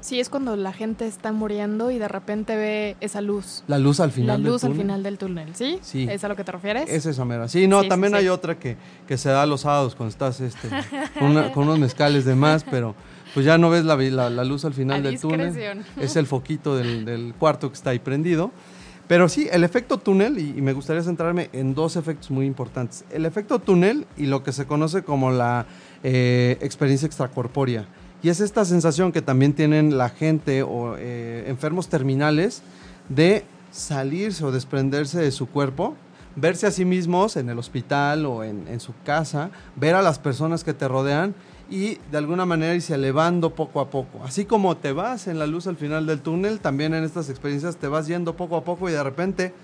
Sí, 0.00 0.18
es 0.18 0.30
cuando 0.30 0.56
la 0.56 0.72
gente 0.72 1.06
está 1.06 1.30
muriendo 1.32 1.90
y 1.90 1.98
de 1.98 2.08
repente 2.08 2.56
ve 2.56 2.96
esa 3.00 3.20
luz. 3.20 3.62
La 3.66 3.78
luz 3.78 4.00
al 4.00 4.08
La 4.08 4.14
final. 4.14 4.42
del 4.42 4.52
luz 4.52 4.64
al 4.64 4.70
túnel. 4.70 4.82
final 4.86 5.02
del 5.02 5.18
túnel, 5.18 5.54
¿sí? 5.54 5.78
Sí. 5.82 6.06
¿Es 6.10 6.24
a 6.24 6.28
lo 6.28 6.36
que 6.36 6.44
te 6.44 6.52
refieres? 6.52 6.88
Es 6.88 7.04
esa 7.06 7.24
mera. 7.26 7.48
Sí, 7.48 7.68
no, 7.68 7.82
Sí, 7.82 7.88
también 7.88 8.12
sí. 8.14 8.18
hay 8.20 8.28
otra 8.28 8.58
que, 8.58 8.76
que 9.06 9.18
se 9.18 9.28
da 9.28 9.44
los 9.44 9.60
sábados 9.62 9.94
cuando 9.94 10.10
estás 10.10 10.40
este, 10.40 10.68
con, 11.18 11.32
una- 11.32 11.52
con 11.52 11.64
unos 11.64 11.78
mezcales 11.78 12.24
de 12.24 12.34
más, 12.34 12.64
pero 12.64 12.94
pues 13.34 13.44
ya 13.44 13.58
no 13.58 13.68
ves 13.68 13.84
la, 13.84 13.96
la- 13.96 14.30
la 14.30 14.44
luz 14.44 14.64
al 14.64 14.72
final 14.74 15.00
A 15.00 15.02
del 15.02 15.20
túnel. 15.20 15.82
Es 16.00 16.16
el 16.16 16.26
foquito 16.26 16.76
del, 16.76 17.04
del 17.04 17.34
cuarto 17.38 17.68
que 17.68 17.74
está 17.74 17.90
ahí 17.90 17.98
prendido. 17.98 18.50
Pero 19.06 19.28
sí, 19.28 19.48
el 19.52 19.64
efecto 19.64 19.98
túnel, 19.98 20.38
y, 20.38 20.54
y 20.56 20.62
me 20.62 20.72
gustaría 20.72 21.02
centrarme 21.02 21.50
en 21.52 21.74
dos 21.74 21.96
efectos 21.96 22.30
muy 22.30 22.46
importantes. 22.46 23.04
El 23.10 23.26
efecto 23.26 23.58
túnel 23.58 24.06
y 24.16 24.26
lo 24.26 24.44
que 24.44 24.52
se 24.52 24.66
conoce 24.66 25.02
como 25.02 25.32
la 25.32 25.66
eh, 26.04 26.56
experiencia 26.60 27.06
extracorpórea. 27.06 27.86
Y 28.22 28.28
es 28.28 28.40
esta 28.40 28.64
sensación 28.64 29.12
que 29.12 29.22
también 29.22 29.52
tienen 29.54 29.96
la 29.96 30.10
gente 30.10 30.62
o 30.62 30.96
eh, 30.98 31.44
enfermos 31.46 31.88
terminales 31.88 32.62
de 33.08 33.44
salirse 33.70 34.44
o 34.44 34.52
desprenderse 34.52 35.20
de 35.20 35.30
su 35.30 35.46
cuerpo 35.46 35.96
verse 36.36 36.66
a 36.66 36.70
sí 36.70 36.84
mismos 36.84 37.36
en 37.36 37.48
el 37.48 37.58
hospital 37.58 38.26
o 38.26 38.44
en, 38.44 38.66
en 38.68 38.80
su 38.80 38.92
casa, 39.04 39.50
ver 39.76 39.94
a 39.94 40.02
las 40.02 40.18
personas 40.18 40.64
que 40.64 40.74
te 40.74 40.88
rodean 40.88 41.34
y 41.68 41.98
de 42.10 42.18
alguna 42.18 42.46
manera 42.46 42.74
irse 42.74 42.94
elevando 42.94 43.54
poco 43.54 43.80
a 43.80 43.90
poco. 43.90 44.22
Así 44.24 44.44
como 44.44 44.76
te 44.76 44.92
vas 44.92 45.28
en 45.28 45.38
la 45.38 45.46
luz 45.46 45.66
al 45.66 45.76
final 45.76 46.06
del 46.06 46.20
túnel, 46.20 46.60
también 46.60 46.94
en 46.94 47.04
estas 47.04 47.30
experiencias 47.30 47.76
te 47.76 47.88
vas 47.88 48.06
yendo 48.06 48.36
poco 48.36 48.56
a 48.56 48.64
poco 48.64 48.88
y 48.88 48.92
de 48.92 49.02
repente 49.02 49.54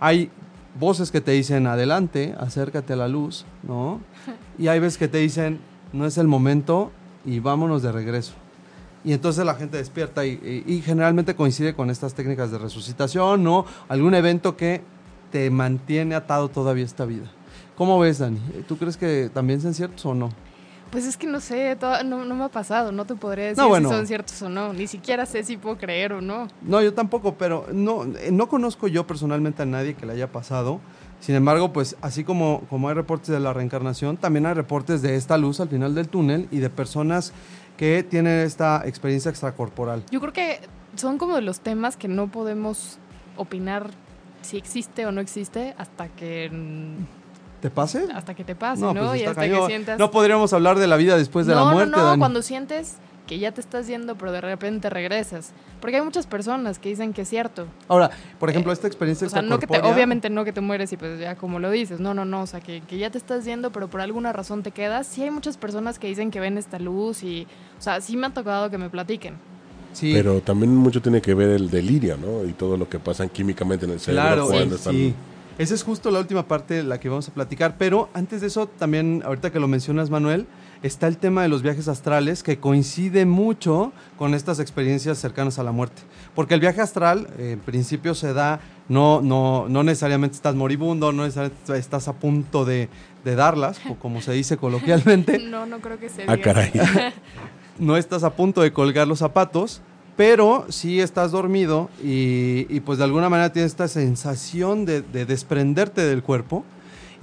hay 0.00 0.30
voces 0.78 1.10
que 1.10 1.20
te 1.20 1.32
dicen 1.32 1.66
adelante, 1.66 2.34
acércate 2.38 2.94
a 2.94 2.96
la 2.96 3.08
luz, 3.08 3.44
¿no? 3.62 4.00
Y 4.58 4.68
hay 4.68 4.80
veces 4.80 4.98
que 4.98 5.08
te 5.08 5.18
dicen 5.18 5.60
no 5.92 6.06
es 6.06 6.18
el 6.18 6.26
momento 6.26 6.90
y 7.24 7.40
vámonos 7.40 7.82
de 7.82 7.92
regreso. 7.92 8.32
Y 9.04 9.12
entonces 9.12 9.44
la 9.44 9.54
gente 9.54 9.76
despierta 9.76 10.24
y, 10.24 10.30
y- 10.66 10.72
y 10.74 10.80
generalmente 10.82 11.34
coincide 11.36 11.74
con 11.74 11.90
estas 11.90 12.14
técnicas 12.14 12.50
de 12.50 12.58
resucitación 12.58 13.46
o 13.46 13.66
algún 13.88 14.14
evento 14.14 14.56
que 14.56 14.80
te 15.30 15.50
mantiene 15.50 16.14
atado 16.14 16.48
todavía 16.48 16.84
esta 16.84 17.04
vida. 17.04 17.26
¿Cómo 17.76 17.98
ves, 17.98 18.18
Dani? 18.20 18.38
¿Tú 18.68 18.76
crees 18.78 18.96
que 18.96 19.30
también 19.34 19.60
sean 19.60 19.74
ciertos 19.74 20.06
o 20.06 20.14
no? 20.14 20.30
Pues 20.90 21.06
es 21.06 21.16
que 21.16 21.26
no 21.26 21.40
sé, 21.40 21.74
to- 21.76 22.04
no, 22.04 22.24
no 22.24 22.34
me 22.36 22.44
ha 22.44 22.48
pasado, 22.48 22.92
no 22.92 23.04
te 23.04 23.16
podré 23.16 23.42
decir 23.48 23.58
No, 23.62 23.68
bueno. 23.68 23.88
si 23.88 23.94
son 23.96 24.06
ciertos 24.06 24.40
o 24.42 24.48
no. 24.48 24.72
Ni 24.72 24.86
siquiera 24.86 25.26
sé 25.26 25.42
si 25.42 25.56
puedo 25.56 25.76
creer 25.76 26.12
o 26.12 26.20
no. 26.20 26.46
No, 26.62 26.80
yo 26.80 26.94
tampoco, 26.94 27.34
pero 27.34 27.66
no, 27.72 28.04
eh, 28.04 28.30
no 28.32 28.48
conozco 28.48 28.86
yo 28.86 29.04
personalmente 29.06 29.62
a 29.62 29.66
nadie 29.66 29.94
que 29.94 30.06
le 30.06 30.12
haya 30.12 30.30
pasado. 30.30 30.80
Sin 31.24 31.34
embargo, 31.36 31.72
pues 31.72 31.96
así 32.02 32.22
como, 32.22 32.60
como 32.68 32.90
hay 32.90 32.94
reportes 32.94 33.28
de 33.30 33.40
la 33.40 33.54
reencarnación, 33.54 34.18
también 34.18 34.44
hay 34.44 34.52
reportes 34.52 35.00
de 35.00 35.16
esta 35.16 35.38
luz 35.38 35.58
al 35.58 35.70
final 35.70 35.94
del 35.94 36.06
túnel 36.08 36.48
y 36.50 36.58
de 36.58 36.68
personas 36.68 37.32
que 37.78 38.02
tienen 38.02 38.40
esta 38.40 38.82
experiencia 38.84 39.30
extracorporal. 39.30 40.02
Yo 40.10 40.20
creo 40.20 40.34
que 40.34 40.60
son 40.96 41.16
como 41.16 41.34
de 41.36 41.40
los 41.40 41.60
temas 41.60 41.96
que 41.96 42.08
no 42.08 42.26
podemos 42.30 42.98
opinar 43.38 43.88
si 44.42 44.58
existe 44.58 45.06
o 45.06 45.12
no 45.12 45.22
existe 45.22 45.74
hasta 45.78 46.08
que 46.08 46.50
mm, 46.52 47.62
¿Te 47.62 47.70
pase? 47.70 48.06
hasta 48.14 48.34
que 48.34 48.44
te 48.44 48.54
pase, 48.54 48.82
No, 48.82 48.92
¿no? 48.92 49.06
pues 49.08 49.14
y 49.14 49.18
está 49.20 49.30
hasta 49.30 49.42
cañón. 49.44 49.60
que 49.62 49.66
sientas 49.68 49.98
No 49.98 50.10
podríamos 50.10 50.52
hablar 50.52 50.78
de 50.78 50.86
la 50.86 50.96
vida 50.96 51.16
después 51.16 51.46
de 51.46 51.54
no, 51.54 51.64
la 51.64 51.72
muerte, 51.72 51.90
no, 51.92 51.96
no, 51.96 52.04
Dani. 52.04 52.18
cuando 52.18 52.42
sientes 52.42 52.96
que 53.26 53.38
ya 53.38 53.52
te 53.52 53.60
estás 53.60 53.86
yendo, 53.86 54.16
pero 54.16 54.32
de 54.32 54.40
repente 54.40 54.90
regresas. 54.90 55.52
Porque 55.80 55.96
hay 55.96 56.02
muchas 56.02 56.26
personas 56.26 56.78
que 56.78 56.90
dicen 56.90 57.12
que 57.12 57.22
es 57.22 57.28
cierto. 57.28 57.66
Ahora, 57.88 58.10
por 58.38 58.50
ejemplo, 58.50 58.72
esta 58.72 58.86
experiencia 58.86 59.26
O 59.26 59.30
sea, 59.30 59.40
no 59.42 59.58
que 59.58 59.66
te, 59.66 59.72
extracorpórea- 59.74 59.94
obviamente 59.94 60.30
no 60.30 60.44
que 60.44 60.52
te 60.52 60.60
mueres 60.60 60.92
y 60.92 60.96
pues 60.96 61.18
ya 61.18 61.34
como 61.36 61.58
lo 61.58 61.70
dices, 61.70 62.00
no, 62.00 62.12
no, 62.14 62.24
no, 62.24 62.42
o 62.42 62.46
sea, 62.46 62.60
que, 62.60 62.82
que 62.82 62.98
ya 62.98 63.10
te 63.10 63.18
estás 63.18 63.44
yendo, 63.44 63.72
pero 63.72 63.88
por 63.88 64.00
alguna 64.00 64.32
razón 64.32 64.62
te 64.62 64.70
quedas. 64.72 65.06
Sí 65.06 65.22
hay 65.22 65.30
muchas 65.30 65.56
personas 65.56 65.98
que 65.98 66.06
dicen 66.06 66.30
que 66.30 66.40
ven 66.40 66.58
esta 66.58 66.78
luz 66.78 67.22
y, 67.22 67.46
o 67.78 67.82
sea, 67.82 68.00
sí 68.00 68.16
me 68.16 68.26
ha 68.26 68.30
tocado 68.30 68.68
que 68.70 68.78
me 68.78 68.90
platiquen. 68.90 69.34
Sí, 69.94 70.10
Pero 70.12 70.40
también 70.40 70.74
mucho 70.74 71.00
tiene 71.00 71.22
que 71.22 71.34
ver 71.34 71.50
el 71.50 71.70
delirio, 71.70 72.16
¿no? 72.16 72.44
Y 72.44 72.52
todo 72.52 72.76
lo 72.76 72.88
que 72.88 72.98
pasa 72.98 73.26
químicamente 73.28 73.86
en 73.86 73.92
el 73.92 74.00
cerebro 74.00 74.22
Claro, 74.26 74.46
cuando 74.48 74.70
sí, 74.70 74.74
están... 74.74 74.92
sí. 74.94 75.14
Esa 75.56 75.74
es 75.74 75.84
justo 75.84 76.10
la 76.10 76.18
última 76.18 76.48
parte 76.48 76.74
de 76.74 76.82
la 76.82 76.98
que 76.98 77.08
vamos 77.08 77.28
a 77.28 77.32
platicar, 77.32 77.76
pero 77.78 78.08
antes 78.12 78.40
de 78.40 78.48
eso, 78.48 78.66
también, 78.66 79.22
ahorita 79.24 79.52
que 79.52 79.60
lo 79.60 79.68
mencionas, 79.68 80.10
Manuel, 80.10 80.46
está 80.84 81.06
el 81.08 81.16
tema 81.16 81.42
de 81.42 81.48
los 81.48 81.62
viajes 81.62 81.88
astrales 81.88 82.42
que 82.42 82.58
coincide 82.58 83.24
mucho 83.24 83.92
con 84.18 84.34
estas 84.34 84.60
experiencias 84.60 85.16
cercanas 85.16 85.58
a 85.58 85.62
la 85.62 85.72
muerte. 85.72 86.02
Porque 86.34 86.52
el 86.52 86.60
viaje 86.60 86.82
astral, 86.82 87.26
eh, 87.38 87.52
en 87.52 87.60
principio, 87.60 88.14
se 88.14 88.34
da, 88.34 88.60
no, 88.90 89.22
no, 89.22 89.66
no 89.70 89.82
necesariamente 89.82 90.36
estás 90.36 90.54
moribundo, 90.54 91.10
no 91.10 91.24
necesariamente 91.24 91.78
estás 91.78 92.06
a 92.06 92.12
punto 92.12 92.66
de, 92.66 92.90
de 93.24 93.34
darlas, 93.34 93.80
o 93.88 93.94
como 93.94 94.20
se 94.20 94.32
dice 94.32 94.58
coloquialmente, 94.58 95.38
No, 95.54 95.64
no 95.64 95.80
creo 95.80 95.98
que 95.98 96.10
se 96.10 96.24
Ah, 96.26 96.36
caray. 96.36 96.70
no 97.78 97.96
estás 97.96 98.22
a 98.22 98.36
punto 98.36 98.60
de 98.60 98.74
colgar 98.74 99.08
los 99.08 99.20
zapatos, 99.20 99.80
pero 100.18 100.66
sí 100.68 101.00
estás 101.00 101.32
dormido 101.32 101.88
y, 102.02 102.66
y, 102.68 102.80
pues 102.80 102.98
de 102.98 103.04
alguna 103.04 103.30
manera 103.30 103.52
tienes 103.52 103.72
esta 103.72 103.88
sensación 103.88 104.84
de, 104.84 105.00
de 105.00 105.24
desprenderte 105.24 106.02
del 106.02 106.22
cuerpo 106.22 106.62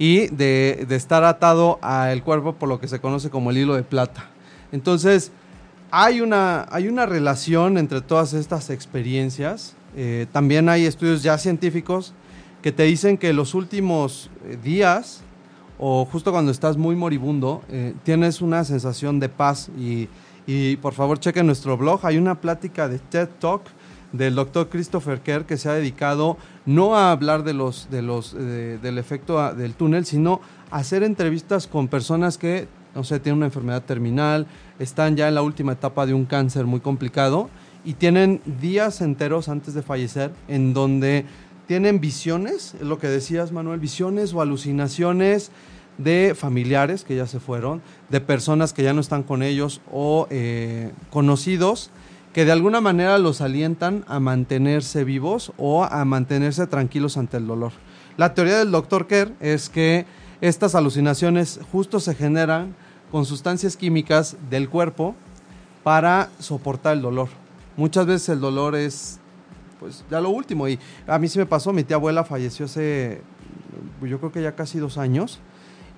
y 0.02 0.26
de, 0.34 0.84
estar 0.90 1.22
atado 1.22 1.78
al 1.80 2.24
cuerpo 2.24 2.54
por 2.54 2.68
lo 2.68 2.80
que 2.80 2.88
se 2.88 2.98
conoce 2.98 3.30
como 3.30 3.52
el 3.52 3.58
hilo 3.58 3.76
de 3.76 3.84
plata. 3.84 4.30
Entonces, 4.72 5.30
hay 5.92 6.20
una, 6.20 6.66
hay 6.72 6.88
una 6.88 7.06
relación 7.06 7.78
entre 7.78 8.00
todas 8.00 8.32
estas 8.32 8.68
experiencias. 8.70 9.76
Eh, 9.96 10.26
también 10.32 10.68
hay 10.68 10.86
estudios 10.86 11.22
ya 11.22 11.38
científicos 11.38 12.14
que 12.62 12.72
te 12.72 12.82
dicen 12.82 13.16
que 13.16 13.32
los 13.32 13.54
últimos 13.54 14.28
eh, 14.44 14.58
días 14.60 15.20
o 15.78 16.04
justo 16.04 16.32
cuando 16.32 16.50
estás 16.50 16.76
muy 16.76 16.96
moribundo, 16.96 17.62
eh, 17.68 17.94
tienes 18.02 18.40
una 18.40 18.64
sensación 18.64 19.20
de 19.20 19.28
paz 19.28 19.70
y, 19.78 20.08
y 20.48 20.78
por 20.78 20.94
favor 20.94 21.20
chequen 21.20 21.46
nuestro 21.46 21.76
blog, 21.76 22.04
hay 22.04 22.18
una 22.18 22.40
plática 22.40 22.88
de 22.88 22.98
TED 22.98 23.28
Talk 23.38 23.62
del 24.12 24.34
doctor 24.34 24.68
Christopher 24.68 25.20
Kerr 25.20 25.46
que 25.46 25.56
se 25.56 25.68
ha 25.68 25.72
dedicado 25.74 26.36
no 26.66 26.96
a 26.96 27.10
hablar 27.12 27.44
de 27.44 27.54
los, 27.54 27.88
de 27.90 28.02
los, 28.02 28.34
eh, 28.38 28.78
del 28.82 28.98
efecto 28.98 29.40
a- 29.40 29.54
del 29.54 29.74
túnel, 29.74 30.04
sino 30.04 30.40
a 30.70 30.78
hacer 30.78 31.02
entrevistas 31.02 31.66
con 31.66 31.88
personas 31.88 32.36
que, 32.38 32.68
no 32.94 33.04
sé, 33.04 33.20
tienen 33.20 33.38
una 33.38 33.46
enfermedad 33.46 33.82
terminal, 33.82 34.46
están 34.78 35.16
ya 35.16 35.28
en 35.28 35.34
la 35.34 35.42
última 35.42 35.72
etapa 35.72 36.04
de 36.06 36.14
un 36.14 36.24
cáncer 36.26 36.66
muy 36.66 36.80
complicado 36.80 37.48
y 37.84 37.94
tienen 37.94 38.40
días 38.60 39.00
enteros 39.00 39.48
antes 39.48 39.74
de 39.74 39.82
fallecer 39.82 40.30
en 40.46 40.74
donde 40.74 41.24
tienen 41.66 42.00
visiones, 42.00 42.74
es 42.74 42.82
lo 42.82 42.98
que 42.98 43.06
decías 43.08 43.50
Manuel, 43.50 43.80
visiones 43.80 44.34
o 44.34 44.42
alucinaciones 44.42 45.50
de 45.98 46.34
familiares 46.36 47.04
que 47.04 47.16
ya 47.16 47.26
se 47.26 47.40
fueron, 47.40 47.80
de 48.10 48.20
personas 48.20 48.72
que 48.72 48.82
ya 48.82 48.92
no 48.92 49.00
están 49.00 49.22
con 49.22 49.42
ellos 49.42 49.80
o 49.90 50.26
eh, 50.30 50.90
conocidos 51.10 51.90
que 52.32 52.44
de 52.44 52.52
alguna 52.52 52.80
manera 52.80 53.18
los 53.18 53.40
alientan 53.40 54.04
a 54.08 54.18
mantenerse 54.20 55.04
vivos 55.04 55.52
o 55.58 55.84
a 55.84 56.04
mantenerse 56.04 56.66
tranquilos 56.66 57.16
ante 57.16 57.36
el 57.36 57.46
dolor. 57.46 57.72
La 58.16 58.34
teoría 58.34 58.58
del 58.58 58.70
doctor 58.70 59.06
Kerr 59.06 59.32
es 59.40 59.68
que 59.68 60.06
estas 60.40 60.74
alucinaciones 60.74 61.60
justo 61.70 62.00
se 62.00 62.14
generan 62.14 62.74
con 63.10 63.26
sustancias 63.26 63.76
químicas 63.76 64.36
del 64.50 64.68
cuerpo 64.68 65.14
para 65.82 66.30
soportar 66.38 66.96
el 66.96 67.02
dolor. 67.02 67.28
Muchas 67.76 68.06
veces 68.06 68.30
el 68.30 68.40
dolor 68.40 68.74
es 68.74 69.18
pues 69.78 70.04
ya 70.10 70.20
lo 70.20 70.30
último 70.30 70.68
y 70.68 70.78
a 71.08 71.18
mí 71.18 71.26
sí 71.28 71.38
me 71.38 71.46
pasó, 71.46 71.72
mi 71.72 71.82
tía 71.82 71.96
abuela 71.96 72.22
falleció 72.22 72.66
hace 72.66 73.20
yo 74.00 74.18
creo 74.18 74.32
que 74.32 74.42
ya 74.42 74.54
casi 74.54 74.78
dos 74.78 74.96
años 74.96 75.40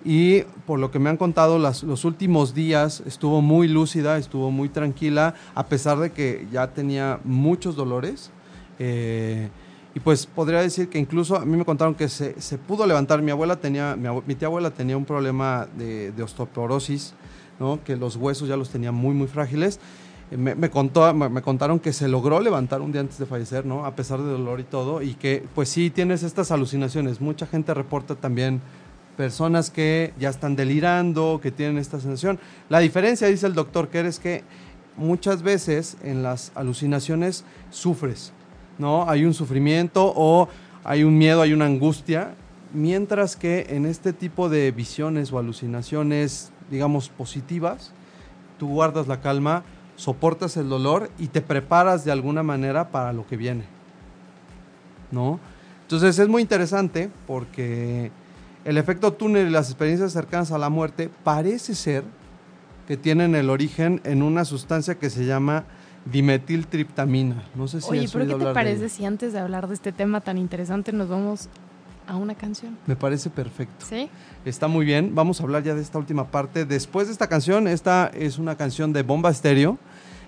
y 0.05 0.43
por 0.67 0.79
lo 0.79 0.91
que 0.91 0.99
me 0.99 1.09
han 1.11 1.17
contado 1.17 1.59
las- 1.59 1.83
los 1.83 2.05
últimos 2.05 2.55
días 2.55 3.03
estuvo 3.07 3.41
muy 3.41 3.69
lúcida, 3.69 4.19
estuvo 4.19 4.51
muy 4.51 4.69
tranquila 4.69 5.35
a 5.55 5.67
pesar 5.67 5.99
de 5.99 6.13
que 6.13 6.47
ya 6.53 6.69
tenía 6.69 7.21
muchos 7.25 7.75
dolores 7.75 8.31
eh, 8.79 9.49
y 9.95 10.01
pues 10.01 10.27
podría 10.27 10.61
decir 10.61 10.89
que 10.89 10.99
incluso 10.99 11.37
a 11.37 11.45
mí 11.45 11.57
me 11.57 11.65
contaron 11.65 11.95
que 11.95 12.09
se, 12.09 12.41
se 12.41 12.59
pudo 12.59 12.85
levantar, 12.87 13.23
mi 13.23 13.31
abuela 13.31 13.57
tenía, 13.57 13.95
mi, 13.97 14.09
mi 14.27 14.35
tía 14.35 14.49
abuela 14.49 14.71
tenía 14.71 14.97
un 14.97 15.05
problema 15.05 15.69
de, 15.79 16.11
de 16.13 16.23
osteoporosis, 16.23 17.15
¿no? 17.61 17.79
que 17.85 17.97
los 17.97 18.17
huesos 18.17 18.49
ya 18.49 18.57
los 18.57 18.71
tenía 18.71 18.91
muy 18.93 19.15
muy 19.15 19.29
frágiles 19.29 19.79
eh, 20.31 20.37
me, 20.37 20.55
me 20.55 20.69
contó, 20.69 21.15
me, 21.15 21.29
me 21.29 21.43
contaron 21.43 21.79
que 21.79 21.93
se 21.93 22.09
logró 22.09 22.41
levantar 22.41 22.81
un 22.81 22.91
día 22.93 23.01
antes 23.03 23.19
de 23.19 23.27
fallecer, 23.27 23.65
¿no? 23.67 23.85
A 23.85 23.95
pesar 23.95 24.21
de 24.21 24.31
dolor 24.33 24.59
y 24.59 24.65
todo, 24.65 25.03
y 25.03 25.15
que 25.15 25.45
pues 25.55 25.69
sí 25.69 25.91
tienes 25.91 26.23
estas 26.23 26.51
alucinaciones. 26.51 27.21
Mucha 27.21 27.47
gente 27.47 27.75
reporta 27.75 28.15
también 28.15 28.63
personas 29.17 29.71
que 29.71 30.13
ya 30.19 30.29
están 30.29 30.57
delirando, 30.57 31.41
que 31.43 31.51
tienen 31.51 31.79
esta 31.79 32.01
sensación. 32.01 32.39
La 32.69 32.81
diferencia, 32.81 33.29
dice 33.29 33.47
el 33.47 33.55
doctor 33.55 33.89
Kerr, 33.89 34.07
es 34.07 34.19
que 34.19 34.45
muchas 34.97 35.43
veces 35.43 35.97
en 36.03 36.23
las 36.23 36.53
alucinaciones 36.55 37.45
sufres, 37.71 38.33
¿no? 38.79 39.09
Hay 39.09 39.25
un 39.25 39.35
sufrimiento 39.35 40.13
o 40.15 40.49
hay 40.85 41.05
un 41.05 41.17
miedo, 41.17 41.43
hay 41.43 41.53
una 41.53 41.67
angustia, 41.67 42.35
mientras 42.73 43.37
que 43.37 43.67
en 43.71 43.87
este 43.87 44.13
tipo 44.13 44.49
de 44.49 44.71
visiones 44.71 45.33
o 45.33 45.39
alucinaciones, 45.39 46.51
digamos, 46.71 47.09
positivas, 47.09 47.93
tú 48.59 48.69
guardas 48.69 49.07
la 49.07 49.21
calma, 49.21 49.65
soportas 49.97 50.57
el 50.57 50.69
dolor 50.69 51.11
y 51.19 51.29
te 51.29 51.41
preparas 51.41 52.05
de 52.05 52.13
alguna 52.13 52.43
manera 52.43 52.91
para 52.91 53.13
lo 53.13 53.27
que 53.27 53.37
viene. 53.37 53.65
¿No? 55.11 55.39
Entonces 55.83 56.19
es 56.19 56.29
muy 56.29 56.43
interesante 56.43 57.11
porque 57.27 58.11
el 58.65 58.79
efecto 58.79 59.13
túnel 59.13 59.49
y 59.49 59.51
las 59.51 59.69
experiencias 59.69 60.13
cercanas 60.13 60.51
a 60.53 60.59
la 60.59 60.71
muerte 60.71 61.11
parece 61.23 61.75
ser 61.75 62.05
que 62.89 62.97
tienen 62.97 63.35
el 63.35 63.51
origen 63.51 64.01
en 64.05 64.23
una 64.23 64.45
sustancia 64.45 64.97
que 64.97 65.11
se 65.11 65.25
llama 65.25 65.65
dimetiltriptamina. 66.07 67.45
No 67.55 67.69
sé 67.69 67.81
si 67.81 67.91
Oye, 67.91 68.09
pero 68.13 68.27
¿qué 68.27 68.45
te 68.45 68.53
parece 68.53 68.89
si 68.89 69.05
antes 69.05 69.33
de 69.33 69.39
hablar 69.39 69.69
de 69.69 69.75
este 69.75 69.93
tema 69.93 70.21
tan 70.21 70.39
interesante 70.39 70.93
nos 70.93 71.09
vamos 71.09 71.49
a 72.07 72.17
una 72.17 72.35
canción? 72.35 72.77
Me 72.87 72.97
parece 72.97 73.31
perfecto. 73.31 73.87
¿Sí? 73.89 74.09
Está 74.45 74.69
muy 74.69 74.85
bien. 74.85 75.15
Vamos 75.15 75.41
a 75.41 75.45
hablar 75.45 75.63
ya 75.63 75.75
de 75.75 75.83
esta 75.83 75.99
última 75.99 76.27
parte. 76.31 76.67
Después 76.67 77.07
de 77.07 77.13
esta 77.13 77.29
canción, 77.29 77.69
esta 77.69 78.11
es 78.15 78.39
una 78.39 78.57
canción 78.57 78.93
de 78.93 79.03
Bomba 79.03 79.31
Estéreo, 79.31 79.79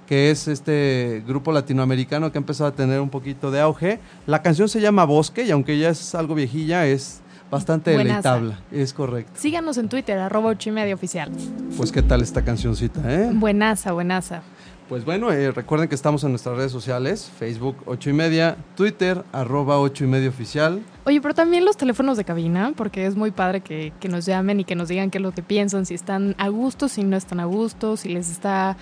que 0.07 0.31
es 0.31 0.49
este 0.49 1.23
grupo 1.27 1.53
latinoamericano 1.53 2.33
que 2.33 2.39
ha 2.39 2.41
empezado 2.41 2.71
a 2.71 2.75
tener 2.75 3.01
un 3.01 3.11
poquito 3.11 3.51
de 3.51 3.61
auge. 3.61 4.01
La 4.27 4.41
canción 4.41 4.69
se 4.69 4.81
llama 4.81 5.05
Bosque 5.05 5.45
y 5.45 5.51
aunque 5.51 5.79
ya 5.79 5.91
es 5.91 6.15
algo 6.15 6.35
viejilla, 6.35 6.87
es 6.87 7.21
bastante 7.51 7.95
Buenaza. 7.95 8.35
deleitable. 8.37 8.65
Es 8.73 8.93
correcto. 8.93 9.33
Síganos 9.37 9.79
en 9.79 9.89
Twitter, 9.89 10.19
arroba 10.19 10.51
ocho 10.51 10.69
y 10.69 10.73
media 10.73 10.95
oficial. 10.95 11.31
Pues 11.77 11.93
qué 11.93 12.03
tal 12.03 12.23
esta 12.23 12.43
cancioncita, 12.45 13.01
¿eh? 13.13 13.31
Buenaza, 13.33 13.93
buenaza. 13.93 14.43
Pues 14.89 15.05
bueno, 15.05 15.33
eh, 15.33 15.51
recuerden 15.51 15.89
que 15.89 15.97
estamos 15.97 16.23
en 16.23 16.31
nuestras 16.31 16.57
redes 16.57 16.71
sociales, 16.71 17.29
Facebook 17.41 17.77
8 17.87 18.11
y 18.11 18.13
media, 18.13 18.57
Twitter 18.77 19.25
arroba 19.33 19.81
8 19.81 20.05
y 20.05 20.07
media 20.07 20.29
oficial. 20.29 20.81
Oye, 21.05 21.21
pero 21.21 21.35
también 21.35 21.65
los 21.65 21.77
teléfonos 21.77 22.17
de 22.17 22.23
cabina, 22.25 22.73
porque 22.77 23.05
es 23.05 23.17
muy 23.17 23.33
padre 23.33 23.63
que, 23.63 23.93
que 23.99 24.09
nos 24.09 24.27
llamen 24.27 24.61
y 24.61 24.65
que 24.65 24.77
nos 24.77 24.87
digan 24.87 25.11
qué 25.11 25.19
es 25.19 25.23
lo 25.23 25.33
que 25.33 25.43
piensan, 25.43 25.87
si 25.87 25.95
están 25.95 26.37
a 26.39 26.47
gusto, 26.51 26.89
si 26.89 27.03
no 27.03 27.17
están 27.17 27.41
a 27.41 27.47
gusto, 27.47 27.97
si 27.97 28.11
les 28.11 28.31
está 28.31 28.77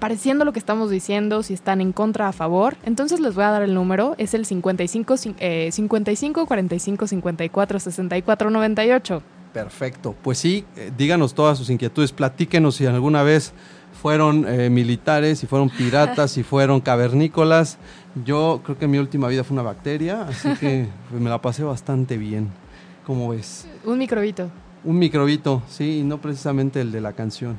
pareciendo 0.00 0.44
lo 0.44 0.52
que 0.52 0.58
estamos 0.58 0.90
diciendo, 0.90 1.42
si 1.44 1.54
están 1.54 1.80
en 1.80 1.92
contra, 1.92 2.26
a 2.26 2.32
favor. 2.32 2.76
Entonces 2.84 3.20
les 3.20 3.34
voy 3.34 3.44
a 3.44 3.50
dar 3.50 3.62
el 3.62 3.74
número, 3.74 4.14
es 4.18 4.34
el 4.34 4.46
55, 4.46 5.14
eh, 5.38 5.68
55 5.70 6.46
45 6.46 7.06
54 7.06 7.78
64 7.78 8.50
98. 8.50 9.22
Perfecto, 9.52 10.14
pues 10.22 10.38
sí, 10.38 10.64
eh, 10.76 10.92
díganos 10.96 11.34
todas 11.34 11.58
sus 11.58 11.70
inquietudes, 11.70 12.12
platíquenos 12.12 12.76
si 12.76 12.86
alguna 12.86 13.22
vez 13.22 13.52
fueron 14.00 14.46
eh, 14.48 14.70
militares, 14.70 15.40
si 15.40 15.46
fueron 15.46 15.68
piratas, 15.68 16.30
si 16.30 16.42
fueron 16.44 16.80
cavernícolas. 16.80 17.78
Yo 18.24 18.60
creo 18.64 18.78
que 18.78 18.86
mi 18.86 18.98
última 18.98 19.28
vida 19.28 19.44
fue 19.44 19.54
una 19.54 19.62
bacteria, 19.62 20.22
así 20.22 20.48
que 20.60 20.86
pues, 21.10 21.20
me 21.20 21.30
la 21.30 21.40
pasé 21.40 21.62
bastante 21.62 22.16
bien. 22.16 22.48
¿Cómo 23.06 23.28
ves? 23.28 23.66
Un 23.84 23.98
microbito. 23.98 24.50
Un 24.84 24.98
microbito, 24.98 25.62
sí, 25.68 25.98
y 25.98 26.02
no 26.04 26.20
precisamente 26.20 26.80
el 26.80 26.92
de 26.92 27.00
la 27.00 27.12
canción. 27.12 27.56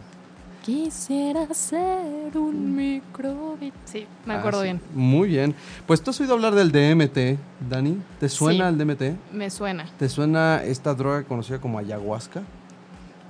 Quisiera 0.62 1.52
ser 1.56 2.38
un 2.38 2.76
microbito. 2.76 3.76
Sí, 3.86 4.06
me 4.26 4.36
acuerdo 4.36 4.60
Ah, 4.60 4.64
sí. 4.64 4.68
bien. 4.68 4.82
Muy 4.94 5.28
bien. 5.30 5.56
Pues 5.88 6.04
tú 6.04 6.12
has 6.12 6.22
oído 6.22 6.34
hablar 6.36 6.54
del 6.54 6.72
DMT, 6.72 7.40
Dani. 7.68 7.98
¿Te 8.20 8.30
suena 8.30 8.66
Sí. 8.68 8.74
el 8.74 8.78
DMT? 8.78 9.18
Me 9.34 9.50
suena. 9.50 9.86
¿Te 9.98 10.08
suena 10.08 10.64
esta 10.64 10.94
droga 10.94 11.24
conocida 11.24 11.60
como 11.60 11.80
ayahuasca? 11.80 12.44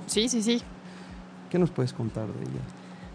Sí, 0.07 0.27
sí, 0.27 0.41
sí. 0.41 0.61
¿Qué 1.49 1.57
nos 1.57 1.69
puedes 1.71 1.93
contar 1.93 2.27
de 2.27 2.41
ella? 2.43 2.59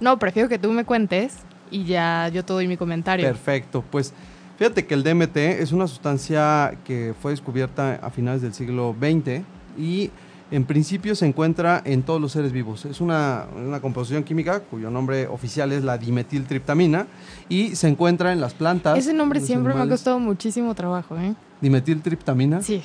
No, 0.00 0.18
prefiero 0.18 0.48
que 0.48 0.58
tú 0.58 0.70
me 0.72 0.84
cuentes 0.86 1.36
y 1.70 1.84
ya 1.84 2.28
yo 2.28 2.42
te 2.42 2.54
doy 2.54 2.66
mi 2.68 2.78
comentario. 2.78 3.26
Perfecto, 3.26 3.84
pues 3.90 4.14
fíjate 4.58 4.86
que 4.86 4.94
el 4.94 5.02
DMT 5.02 5.36
es 5.60 5.72
una 5.72 5.86
sustancia 5.86 6.78
que 6.84 7.14
fue 7.20 7.32
descubierta 7.32 7.96
a 7.96 8.08
finales 8.10 8.40
del 8.40 8.54
siglo 8.54 8.94
XX 8.98 9.42
y 9.78 10.10
en 10.50 10.64
principio 10.64 11.14
se 11.14 11.26
encuentra 11.26 11.82
en 11.84 12.02
todos 12.02 12.20
los 12.20 12.32
seres 12.32 12.52
vivos. 12.52 12.84
Es 12.84 13.00
una, 13.00 13.46
una 13.56 13.80
composición 13.80 14.22
química 14.22 14.60
cuyo 14.60 14.90
nombre 14.90 15.26
oficial 15.26 15.72
es 15.72 15.82
la 15.82 15.98
dimetiltriptamina 15.98 17.06
y 17.48 17.74
se 17.74 17.88
encuentra 17.88 18.32
en 18.32 18.40
las 18.40 18.54
plantas. 18.54 18.98
Ese 18.98 19.12
nombre 19.12 19.40
siempre 19.40 19.74
me 19.74 19.80
ha 19.80 19.88
costado 19.88 20.18
muchísimo 20.18 20.74
trabajo, 20.74 21.16
¿eh? 21.18 21.34
Dimetiltriptamina. 21.60 22.62
Sí. 22.62 22.82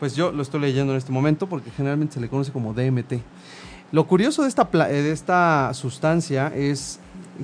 Pues 0.00 0.16
yo 0.16 0.32
lo 0.32 0.42
estoy 0.42 0.60
leyendo 0.60 0.92
en 0.92 0.98
este 0.98 1.12
momento 1.12 1.48
porque 1.48 1.70
generalmente 1.70 2.14
se 2.14 2.20
le 2.20 2.28
conoce 2.28 2.52
como 2.52 2.74
DMT. 2.74 3.14
Lo 3.92 4.06
curioso 4.08 4.42
de 4.42 4.48
esta, 4.48 4.68
eh, 4.88 5.02
de 5.02 5.12
esta 5.12 5.72
sustancia 5.72 6.52
es 6.54 6.98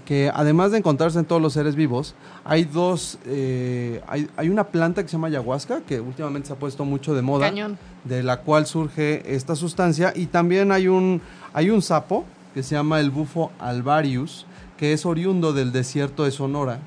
que 0.05 0.31
además 0.33 0.71
de 0.73 0.79
encontrarse 0.79 1.19
en 1.19 1.25
todos 1.25 1.43
los 1.43 1.53
seres 1.53 1.75
vivos, 1.75 2.15
hay 2.45 2.65
dos, 2.65 3.19
eh, 3.27 4.01
hay, 4.07 4.29
hay 4.37 4.49
una 4.49 4.65
planta 4.65 5.03
que 5.03 5.09
se 5.09 5.13
llama 5.13 5.29
ayahuasca, 5.29 5.81
que 5.83 6.01
últimamente 6.01 6.49
se 6.49 6.53
ha 6.53 6.57
puesto 6.57 6.85
mucho 6.85 7.15
de 7.15 7.23
moda, 7.23 7.49
Cañón. 7.49 7.79
de 8.05 8.23
la 8.23 8.41
cual 8.41 8.67
surge 8.67 9.35
esta 9.35 9.57
sustancia, 9.57 10.13
y 10.15 10.27
también 10.27 10.73
hay 10.73 10.89
un, 10.89 11.21
hay 11.53 11.71
un 11.71 11.83
sapo 11.83 12.25
que 12.55 12.63
se 12.63 12.75
llama 12.75 13.01
el 13.01 13.11
bufo 13.11 13.51
alvarius, 13.59 14.47
que 14.77 14.93
es 14.93 15.05
oriundo 15.05 15.53
del 15.53 15.73
desierto 15.73 16.25
de 16.25 16.31
Sonora, 16.31 16.79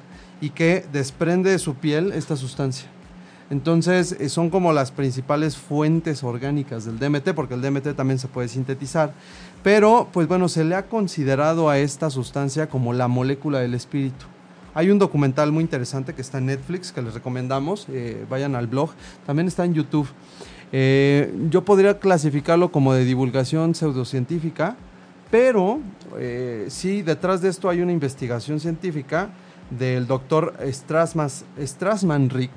y 0.42 0.50
que 0.50 0.86
desprende 0.92 1.52
de 1.52 1.60
su 1.60 1.76
piel 1.76 2.12
esta 2.12 2.36
sustancia. 2.36 2.88
Entonces 3.50 4.14
eh, 4.14 4.30
son 4.30 4.50
como 4.50 4.74
las 4.74 4.92
principales 4.92 5.58
fuentes 5.58 6.24
orgánicas 6.24 6.86
del 6.86 6.98
DMT, 6.98 7.34
porque 7.36 7.54
el 7.54 7.62
DMT 7.62 7.96
también 7.96 8.18
se 8.18 8.28
puede 8.28 8.48
sintetizar. 8.48 9.14
Pero, 9.64 10.10
pues 10.12 10.28
bueno, 10.28 10.50
se 10.50 10.66
le 10.66 10.76
ha 10.76 10.88
considerado 10.88 11.70
a 11.70 11.78
esta 11.80 12.10
sustancia 12.10 12.68
como 12.68 12.92
la 12.92 13.08
molécula 13.08 13.60
del 13.60 13.74
espíritu. 13.74 14.26
Hay 14.74 14.90
un 14.90 15.00
documental 15.00 15.52
muy 15.52 15.62
interesante 15.64 16.14
que 16.14 16.22
está 16.22 16.40
en 16.40 16.48
Netflix, 16.48 16.92
que 16.92 17.02
les 17.02 17.14
recomendamos, 17.14 17.88
eh, 17.90 18.26
vayan 18.30 18.56
al 18.56 18.68
blog, 18.68 18.90
también 19.26 19.48
está 19.48 19.64
en 19.64 19.74
YouTube. 19.74 20.08
Eh, 20.72 21.34
yo 21.50 21.64
podría 21.64 22.00
clasificarlo 22.00 22.72
como 22.72 22.94
de 22.94 23.06
divulgación 23.06 23.76
pseudocientífica, 23.76 24.76
pero 25.32 25.80
eh, 26.18 26.66
sí, 26.70 27.02
detrás 27.04 27.42
de 27.42 27.50
esto 27.50 27.70
hay 27.70 27.82
una 27.82 27.92
investigación 27.92 28.60
científica 28.60 29.30
del 29.70 30.08
doctor 30.08 30.56
Strassmas- 30.66 31.44
Strassmann-Rick, 31.58 32.52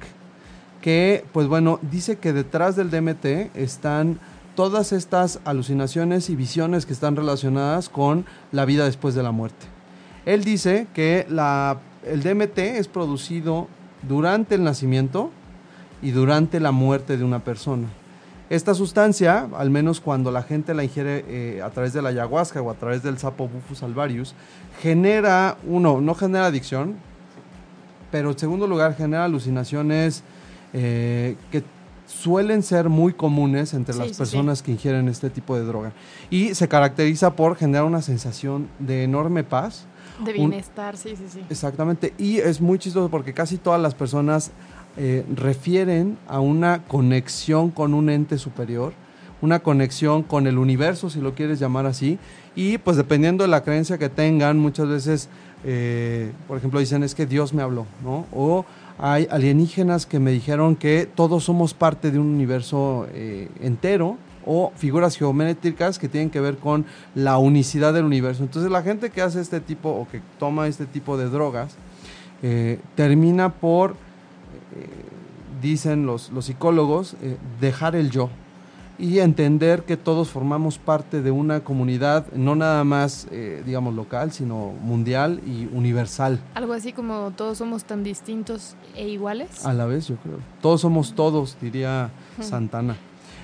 que, 0.80 1.24
pues 1.32 1.46
bueno, 1.46 1.78
dice 1.82 2.16
que 2.16 2.32
detrás 2.32 2.74
del 2.76 2.90
DMT 2.90 3.50
están 3.54 4.18
todas 4.56 4.92
estas 4.92 5.38
alucinaciones 5.44 6.28
y 6.30 6.34
visiones 6.34 6.86
que 6.86 6.92
están 6.92 7.14
relacionadas 7.14 7.88
con 7.88 8.24
la 8.50 8.64
vida 8.64 8.86
después 8.86 9.14
de 9.14 9.22
la 9.22 9.30
muerte. 9.30 9.66
Él 10.24 10.42
dice 10.42 10.88
que 10.92 11.26
la, 11.28 11.78
el 12.04 12.24
DMT 12.24 12.58
es 12.58 12.88
producido 12.88 13.68
durante 14.08 14.56
el 14.56 14.64
nacimiento 14.64 15.30
y 16.02 16.10
durante 16.10 16.58
la 16.58 16.72
muerte 16.72 17.16
de 17.16 17.24
una 17.24 17.44
persona. 17.44 17.86
Esta 18.48 18.74
sustancia, 18.74 19.48
al 19.56 19.70
menos 19.70 20.00
cuando 20.00 20.30
la 20.30 20.42
gente 20.42 20.72
la 20.72 20.84
ingiere 20.84 21.24
eh, 21.28 21.62
a 21.62 21.70
través 21.70 21.92
de 21.92 22.00
la 22.00 22.10
ayahuasca 22.10 22.62
o 22.62 22.70
a 22.70 22.74
través 22.74 23.02
del 23.02 23.18
sapo 23.18 23.48
Bufus 23.48 23.82
alvarius, 23.82 24.34
genera, 24.80 25.56
uno, 25.64 26.00
no 26.00 26.14
genera 26.14 26.46
adicción, 26.46 26.94
pero 28.10 28.30
en 28.30 28.38
segundo 28.38 28.66
lugar 28.66 28.96
genera 28.96 29.24
alucinaciones 29.24 30.22
eh, 30.72 31.36
que 31.50 31.64
suelen 32.06 32.62
ser 32.62 32.88
muy 32.88 33.12
comunes 33.12 33.74
entre 33.74 33.92
Sí, 33.92 33.98
las 33.98 34.08
sí, 34.08 34.14
sí. 34.14 34.18
personas 34.18 34.62
que 34.62 34.72
ingieren 34.72 35.08
este 35.08 35.28
tipo 35.30 35.56
de 35.56 35.64
droga. 35.64 35.92
Y 36.30 36.54
se 36.54 36.68
caracteriza 36.68 37.34
por 37.34 37.56
generar 37.56 37.84
una 37.84 38.02
sensación 38.02 38.68
de 38.78 39.02
enorme 39.04 39.44
paz. 39.44 39.86
De 40.24 40.30
Un- 40.32 40.50
bienestar, 40.50 40.96
sí, 40.96 41.10
sí, 41.16 41.24
sí. 41.28 41.40
Exactamente. 41.50 42.14
Y 42.16 42.38
es 42.38 42.60
muy 42.60 42.78
chistoso 42.78 43.08
porque 43.10 43.34
casi 43.34 43.58
todas 43.58 43.80
las 43.80 43.94
personas 43.94 44.50
eh, 44.96 45.26
refieren 45.34 46.16
a 46.26 46.40
una 46.40 46.84
conexión 46.84 47.70
con 47.70 47.92
un 47.92 48.08
ente 48.08 48.38
superior, 48.38 48.94
una 49.42 49.58
conexión 49.60 50.22
con 50.22 50.46
el 50.46 50.56
universo, 50.56 51.10
si 51.10 51.20
lo 51.20 51.34
quieres 51.34 51.58
llamar 51.58 51.84
así. 51.84 52.18
Y 52.54 52.78
pues 52.78 52.96
dependiendo 52.96 53.44
de 53.44 53.48
la 53.48 53.62
creencia 53.62 53.98
que 53.98 54.08
tengan, 54.08 54.58
muchas 54.58 54.88
veces, 54.88 55.28
eh, 55.64 56.32
por 56.48 56.56
ejemplo, 56.56 56.80
dicen 56.80 57.02
es 57.02 57.14
que 57.14 57.26
Dios 57.26 57.52
me 57.52 57.60
habló, 57.62 57.84
¿no? 58.02 58.24
O 58.32 58.64
hay 58.98 59.28
alienígenas 59.30 60.06
que 60.06 60.18
me 60.18 60.30
dijeron 60.30 60.76
que 60.76 61.06
todos 61.06 61.44
somos 61.44 61.74
parte 61.74 62.10
de 62.10 62.18
un 62.18 62.26
universo 62.26 63.06
eh, 63.12 63.48
entero 63.60 64.16
o 64.44 64.72
figuras 64.76 65.16
geométricas 65.16 65.98
que 65.98 66.08
tienen 66.08 66.30
que 66.30 66.40
ver 66.40 66.56
con 66.56 66.86
la 67.14 67.36
unicidad 67.36 67.92
del 67.92 68.04
universo. 68.04 68.42
Entonces 68.42 68.70
la 68.70 68.82
gente 68.82 69.10
que 69.10 69.22
hace 69.22 69.40
este 69.40 69.60
tipo 69.60 69.90
o 69.90 70.08
que 70.08 70.22
toma 70.38 70.68
este 70.68 70.86
tipo 70.86 71.18
de 71.18 71.28
drogas 71.28 71.76
eh, 72.42 72.80
termina 72.94 73.52
por, 73.52 73.92
eh, 73.92 73.94
dicen 75.60 76.06
los, 76.06 76.30
los 76.30 76.46
psicólogos, 76.46 77.16
dejar 77.60 77.96
el 77.96 78.10
yo 78.10 78.30
y 78.98 79.18
entender 79.18 79.82
que 79.84 79.96
todos 79.96 80.28
formamos 80.28 80.78
parte 80.78 81.20
de 81.20 81.30
una 81.30 81.60
comunidad 81.60 82.32
no 82.32 82.54
nada 82.54 82.82
más, 82.84 83.26
eh, 83.30 83.62
digamos, 83.64 83.94
local, 83.94 84.32
sino 84.32 84.72
mundial 84.80 85.40
y 85.46 85.68
universal. 85.72 86.40
Algo 86.54 86.72
así 86.72 86.92
como 86.92 87.32
todos 87.32 87.58
somos 87.58 87.84
tan 87.84 88.02
distintos 88.02 88.74
e 88.94 89.08
iguales. 89.08 89.66
A 89.66 89.74
la 89.74 89.86
vez, 89.86 90.08
yo 90.08 90.16
creo. 90.16 90.38
Todos 90.62 90.80
somos 90.80 91.14
todos, 91.14 91.56
diría 91.60 92.10
Santana. 92.40 92.96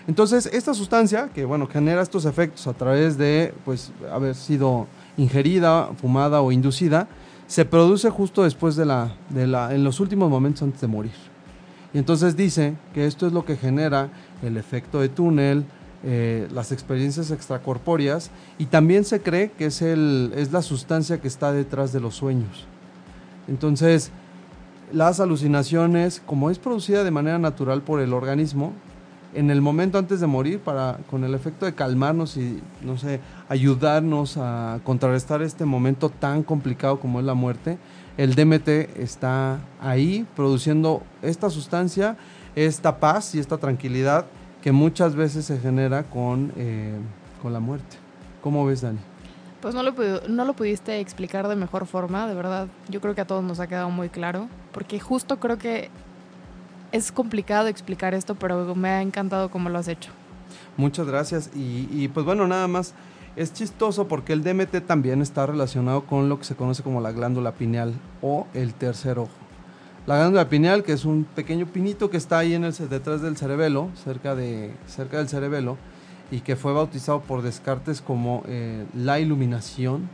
Entonces, 0.09 0.47
esta 0.47 0.75
sustancia 0.75 1.29
que, 1.33 1.45
bueno, 1.45 1.69
genera 1.69 2.03
estos 2.03 2.25
efectos 2.25 2.67
a 2.67 2.73
través 2.73 3.19
de, 3.19 3.55
pues, 3.65 3.93
haber 4.13 4.35
sido 4.35 4.87
ingerida, 5.17 5.91
fumada 6.01 6.41
o 6.41 6.51
inducida, 6.51 7.09
se 7.47 7.65
produce 7.65 8.11
justo 8.11 8.43
después 8.43 8.75
de 8.77 8.87
la, 8.87 9.15
de 9.29 9.47
la, 9.47 9.75
en 9.75 9.85
los 9.85 10.01
últimos 10.01 10.31
momentos 10.31 10.63
antes 10.63 10.81
de 10.81 10.87
morir. 10.87 11.13
Y 11.95 11.99
entonces 11.99 12.37
dice 12.37 12.75
que 12.95 13.07
esto 13.07 13.27
es 13.27 13.33
lo 13.33 13.45
que 13.45 13.57
genera 13.57 14.09
el 14.43 14.57
efecto 14.57 15.01
de 15.01 15.09
túnel, 15.09 15.65
eh, 16.05 16.49
las 16.53 16.73
experiencias 16.73 17.31
extracorpóreas, 17.31 18.31
y 18.59 18.67
también 18.67 19.05
se 19.05 19.21
cree 19.21 19.53
que 19.53 19.67
es, 19.67 19.83
el, 19.83 20.33
es 20.37 20.53
la 20.53 20.63
sustancia 20.63 21.21
que 21.21 21.29
está 21.29 21.53
detrás 21.53 21.93
de 21.93 22.01
los 22.01 22.17
sueños. 22.17 22.67
Entonces, 23.49 24.11
las 24.93 25.21
alucinaciones, 25.21 26.23
como 26.25 26.51
es 26.51 26.59
producida 26.59 27.05
de 27.05 27.11
manera 27.11 27.39
natural 27.39 27.83
por 27.83 28.01
el 28.01 28.13
organismo, 28.13 28.73
en 29.35 29.51
el 29.51 29.63
momento 29.63 29.99
antes 29.99 30.21
de 30.21 30.27
morir, 30.27 30.61
para, 30.61 30.99
con 31.11 31.25
el 31.25 31.35
efecto 31.35 31.65
de 31.65 31.75
calmarnos 31.75 32.37
y, 32.37 32.61
no 32.83 32.99
sé, 32.99 33.21
ayudarnos 33.49 34.37
a 34.37 34.81
contrarrestar 34.85 35.41
este 35.43 35.65
momento 35.65 36.11
tan 36.11 36.43
complicado 36.43 37.01
como 37.01 37.19
es 37.19 37.25
la 37.25 37.35
muerte, 37.35 37.79
el 38.19 38.35
DMT 38.35 38.69
está 38.99 39.61
ahí 39.81 40.27
produciendo 40.37 41.03
esta 41.23 41.49
sustancia, 41.49 42.17
esta 42.57 42.99
paz 43.01 43.35
y 43.35 43.39
esta 43.39 43.59
tranquilidad 43.59 44.27
que 44.63 44.73
muchas 44.73 45.15
veces 45.17 45.45
se 45.45 45.59
genera 45.59 46.05
con, 46.05 46.53
eh, 46.57 46.95
con 47.41 47.53
la 47.53 47.61
muerte. 47.61 47.97
¿Cómo 48.43 48.65
ves, 48.65 48.83
Dani? 48.83 48.99
Pues 49.61 49.75
no 49.75 49.83
lo, 49.83 49.95
no 50.29 50.45
lo 50.45 50.55
pudiste 50.55 50.99
explicar 51.01 51.49
de 51.49 51.57
mejor 51.57 51.87
forma, 51.87 52.27
de 52.27 52.35
verdad. 52.35 52.69
Yo 52.89 53.01
creo 53.01 53.15
que 53.15 53.21
a 53.21 53.27
todos 53.27 53.45
nos 53.45 53.61
ha 53.61 53.67
quedado 53.67 53.91
muy 53.91 54.09
claro, 54.09 54.49
porque 54.73 54.99
justo 54.99 55.39
creo 55.39 55.59
que 55.59 55.91
es 56.91 57.13
complicado 57.13 57.69
explicar 57.69 58.15
esto, 58.15 58.35
pero 58.35 58.75
me 58.75 58.89
ha 58.89 59.03
encantado 59.03 59.51
cómo 59.51 59.69
lo 59.69 59.79
has 59.79 59.89
hecho. 59.89 60.11
Muchas 60.77 61.07
gracias. 61.07 61.51
Y, 61.55 61.89
y, 61.91 62.09
pues 62.09 62.27
bueno, 62.27 62.47
nada 62.47 62.67
más 62.69 62.95
Es 63.35 63.55
chistoso 63.55 64.09
porque 64.09 64.35
el 64.35 64.45
DMT 64.45 64.87
también 64.87 65.23
está 65.23 65.47
relacionado 65.47 66.05
con 66.05 66.29
lo 66.29 66.39
que 66.39 66.45
se 66.45 66.55
conoce 66.55 66.83
como 66.83 67.01
la 67.01 67.13
glándula 67.13 67.53
pineal 67.53 67.95
o 68.21 68.47
el 68.53 68.75
tercer 68.75 69.19
ojo. 69.19 69.42
La 70.07 70.17
glándula 70.17 70.49
pineal, 70.49 70.83
que 70.83 70.93
es 70.93 71.05
un 71.05 71.25
pequeño 71.25 71.67
pinito 71.67 72.11
que 72.11 72.17
está 72.17 72.39
ahí 72.39 72.55
en 72.55 72.65
el, 72.65 72.75
detrás 72.89 73.23
del 73.23 73.37
cerebelo, 73.37 73.91
cerca, 74.03 74.35
de, 74.35 74.73
cerca 74.89 75.19
del 75.19 75.29
cerebelo, 75.29 75.77
y 76.33 76.41
que 76.41 76.57
fue 76.57 76.73
bautizado 76.73 77.21
por 77.21 77.43
Descartes 77.43 78.01
como 78.01 78.43
eh, 78.49 78.85
la 78.97 79.21
iluminación, 79.21 80.09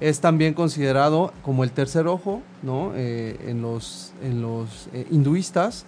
es 0.00 0.20
también 0.20 0.54
considerado 0.54 1.32
como 1.42 1.64
el 1.64 1.72
tercer 1.72 2.06
ojo 2.06 2.40
¿no? 2.62 2.92
Eh, 2.94 3.36
en 3.48 3.60
los, 3.60 4.12
en 4.22 4.40
los 4.40 4.88
eh, 4.92 5.06
hinduistas. 5.10 5.84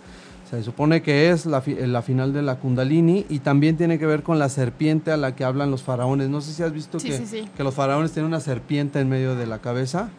Se 0.51 0.65
supone 0.65 1.01
que 1.01 1.31
es 1.31 1.47
la, 1.47 1.63
la, 1.67 2.03
final 2.03 2.33
de 2.33 2.43
la 2.43 2.57
Kundalini 2.57 3.25
y 3.29 3.39
también 3.39 3.77
tiene 3.77 4.01
que 4.01 4.07
ver 4.07 4.25
con 4.25 4.41
la 4.41 4.49
serpiente 4.49 5.13
a 5.13 5.17
la 5.17 5.37
que 5.37 5.45
hablan 5.45 5.71
los 5.71 5.85
faraones. 5.85 6.29
No 6.29 6.41
sé 6.41 6.53
si 6.53 6.65
has 6.65 6.73
visto 6.73 6.99
que, 6.99 7.47
que 7.57 7.63
los 7.63 7.73
faraones 7.73 8.11
tienen 8.11 8.27
una 8.27 8.41
serpiente 8.41 8.99
en 8.99 9.09
medio 9.09 9.37
de 9.37 9.47
la 9.47 9.61
cabeza. 9.61 10.11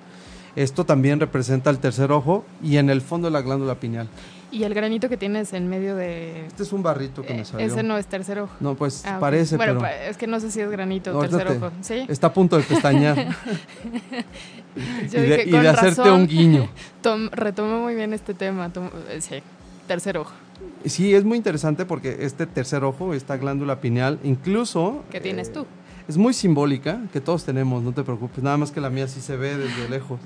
Esto 0.56 0.86
también 0.86 1.20
representa 1.20 1.70
el 1.70 1.80
tercer 1.80 2.12
ojo 2.12 2.46
y 2.62 2.78
en 2.78 2.90
el 2.90 3.02
fondo 3.02 3.30
la 3.30 3.42
glándula 3.42 3.76
pineal. 3.76 4.08
Y 4.52 4.64
el 4.64 4.74
granito 4.74 5.08
que 5.08 5.16
tienes 5.16 5.54
en 5.54 5.70
medio 5.70 5.96
de... 5.96 6.46
Este 6.48 6.64
es 6.64 6.74
un 6.74 6.84
barrito 6.84 7.22
que 7.22 7.34
me 7.34 7.46
salió. 7.46 7.66
Ese 7.66 7.84
no 7.84 7.98
es 7.98 8.06
tercer 8.06 8.38
ojo. 8.40 8.54
No, 8.60 8.76
pues 8.76 9.04
ah, 9.06 9.18
parece, 9.18 9.56
bueno, 9.56 9.80
pero... 9.80 10.10
es 10.10 10.18
que 10.18 10.28
no 10.28 10.42
sé 10.42 10.52
si 10.52 10.60
es 10.60 10.70
granito 10.70 11.18
o 11.18 11.22
tercer 11.22 11.48
ojo. 11.48 11.72
¿Sí? 11.80 12.06
Está 12.10 12.28
a 12.28 12.34
punto 12.34 12.58
de 12.58 12.64
pestañear. 12.64 13.18
y 14.76 15.10
de, 15.10 15.44
y 15.46 15.52
de 15.52 15.70
hacerte 15.70 16.12
un 16.12 16.28
guiño. 16.28 16.70
Tom, 17.02 17.30
retomó 17.32 17.80
muy 17.80 17.96
bien 17.96 18.14
este 18.14 18.34
tema. 18.34 18.70
sí, 19.20 19.42
tercer 19.88 20.18
ojo. 20.18 20.34
Sí, 20.84 21.16
es 21.16 21.24
muy 21.24 21.38
interesante 21.38 21.86
porque 21.86 22.18
este 22.20 22.46
tercer 22.46 22.84
ojo, 22.84 23.14
esta 23.14 23.38
glándula 23.38 23.80
pineal, 23.80 24.20
incluso... 24.22 25.06
¿Qué 25.12 25.22
tienes 25.22 25.48
eh, 25.48 25.54
tú? 25.54 25.66
Es 26.08 26.18
muy 26.18 26.34
simbólica, 26.34 27.02
que 27.14 27.22
todos 27.22 27.44
tenemos, 27.44 27.84
no 27.84 27.92
te 27.92 28.04
preocupes, 28.04 28.44
nada 28.44 28.58
más 28.58 28.72
que 28.72 28.82
la 28.82 28.90
mía 28.90 29.08
sí 29.08 29.22
se 29.22 29.38
ve 29.38 29.58
desde 29.58 29.90
lejos. 29.90 30.20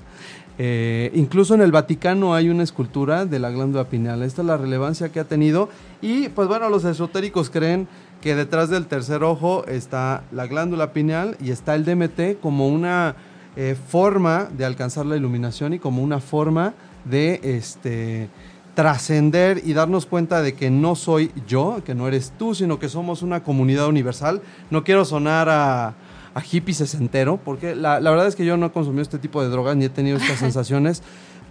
Eh, 0.58 1.10
incluso 1.14 1.54
en 1.54 1.60
el 1.60 1.70
Vaticano 1.70 2.34
hay 2.34 2.48
una 2.48 2.62
escultura 2.62 3.26
de 3.26 3.38
la 3.38 3.50
glándula 3.50 3.84
pineal. 3.84 4.22
Esta 4.22 4.42
es 4.42 4.48
la 4.48 4.56
relevancia 4.56 5.10
que 5.10 5.20
ha 5.20 5.24
tenido. 5.24 5.68
Y 6.00 6.28
pues 6.30 6.48
bueno, 6.48 6.68
los 6.70 6.84
esotéricos 6.84 7.50
creen 7.50 7.88
que 8.22 8.34
detrás 8.34 8.70
del 8.70 8.86
tercer 8.86 9.22
ojo 9.22 9.66
está 9.66 10.24
la 10.32 10.46
glándula 10.46 10.92
pineal 10.92 11.36
y 11.40 11.50
está 11.50 11.74
el 11.74 11.84
DMT 11.84 12.40
como 12.40 12.68
una 12.68 13.16
eh, 13.56 13.76
forma 13.88 14.48
de 14.50 14.64
alcanzar 14.64 15.06
la 15.06 15.16
iluminación 15.16 15.74
y 15.74 15.78
como 15.78 16.02
una 16.02 16.20
forma 16.20 16.74
de 17.04 17.40
este 17.42 18.28
trascender 18.76 19.62
y 19.64 19.72
darnos 19.72 20.04
cuenta 20.04 20.42
de 20.42 20.54
que 20.54 20.70
no 20.70 20.96
soy 20.96 21.32
yo, 21.48 21.80
que 21.82 21.94
no 21.94 22.06
eres 22.08 22.34
tú, 22.38 22.54
sino 22.54 22.78
que 22.78 22.90
somos 22.90 23.22
una 23.22 23.42
comunidad 23.42 23.88
universal. 23.88 24.42
No 24.70 24.84
quiero 24.84 25.06
sonar 25.06 25.48
a, 25.48 25.94
a 26.34 26.42
hippie 26.48 26.74
sesentero, 26.74 27.40
porque 27.42 27.74
la, 27.74 28.00
la, 28.00 28.10
verdad 28.10 28.26
es 28.26 28.36
que 28.36 28.44
yo 28.44 28.58
no 28.58 28.66
he 28.66 28.70
consumido 28.70 29.00
este 29.00 29.18
tipo 29.18 29.42
de 29.42 29.48
drogas 29.48 29.76
ni 29.76 29.86
he 29.86 29.88
tenido 29.88 30.18
estas 30.18 30.38
sensaciones, 30.40 31.02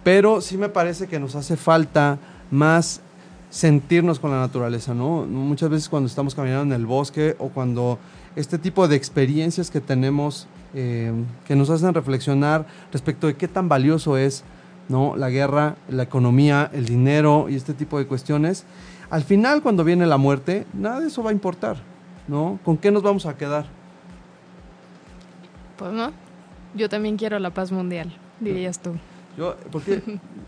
pero 0.04 0.40
sí 0.40 0.56
me 0.56 0.68
parece 0.68 1.08
que 1.08 1.18
nos 1.18 1.34
hace 1.34 1.56
falta 1.56 2.18
más 2.52 3.00
sentirnos 3.50 4.20
con 4.20 4.30
la 4.30 4.38
naturaleza, 4.38 4.94
¿no? 4.94 5.26
Muchas 5.26 5.68
veces 5.68 5.88
cuando 5.88 6.06
estamos 6.06 6.32
caminando 6.32 6.72
en 6.76 6.80
el 6.80 6.86
bosque 6.86 7.34
o 7.40 7.48
cuando 7.48 7.98
este 8.36 8.56
tipo 8.56 8.86
de 8.86 8.94
experiencias 8.94 9.72
que 9.72 9.80
tenemos 9.80 10.46
eh, 10.74 11.12
que 11.44 11.56
nos 11.56 11.70
hacen 11.70 11.92
reflexionar 11.92 12.66
respecto 12.92 13.26
de 13.26 13.34
qué 13.34 13.48
tan 13.48 13.68
valioso 13.68 14.16
es 14.16 14.44
¿no? 14.88 15.16
La 15.16 15.30
guerra, 15.30 15.76
la 15.88 16.02
economía, 16.04 16.70
el 16.72 16.86
dinero 16.86 17.48
y 17.48 17.56
este 17.56 17.74
tipo 17.74 17.98
de 17.98 18.06
cuestiones. 18.06 18.64
Al 19.10 19.22
final, 19.22 19.62
cuando 19.62 19.84
viene 19.84 20.06
la 20.06 20.16
muerte, 20.16 20.66
nada 20.72 21.00
de 21.00 21.08
eso 21.08 21.22
va 21.22 21.30
a 21.30 21.32
importar, 21.32 21.76
¿no? 22.28 22.58
¿Con 22.64 22.76
qué 22.76 22.90
nos 22.90 23.02
vamos 23.02 23.26
a 23.26 23.36
quedar? 23.36 23.66
Pues 25.76 25.92
no. 25.92 26.10
Yo 26.74 26.88
también 26.88 27.16
quiero 27.16 27.38
la 27.38 27.50
paz 27.50 27.72
mundial, 27.72 28.12
dirías 28.40 28.78
tú. 28.80 28.92
Yo, 29.36 29.56
porque, 29.70 30.02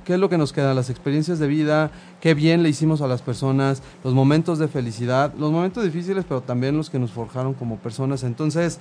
¿Qué 0.05 0.14
es 0.14 0.20
lo 0.20 0.30
que 0.30 0.39
nos 0.39 0.55
queda? 0.55 0.72
Las 0.72 0.89
experiencias 0.89 1.39
de 1.39 1.47
vida, 1.47 1.91
qué 2.22 2.32
bien 2.32 2.62
le 2.62 2.70
hicimos 2.70 3.03
a 3.03 3.07
las 3.07 3.20
personas, 3.20 3.82
los 4.03 4.14
momentos 4.14 4.59
de 4.59 4.68
felicidad, 4.68 5.34
los 5.39 5.53
momentos 5.53 5.84
difíciles, 5.84 6.24
pero 6.26 6.41
también 6.41 6.76
los 6.76 6.89
que 6.89 6.99
nos 6.99 7.11
forjaron 7.11 7.53
como 7.53 7.76
personas. 7.76 8.24
Entonces, 8.24 8.80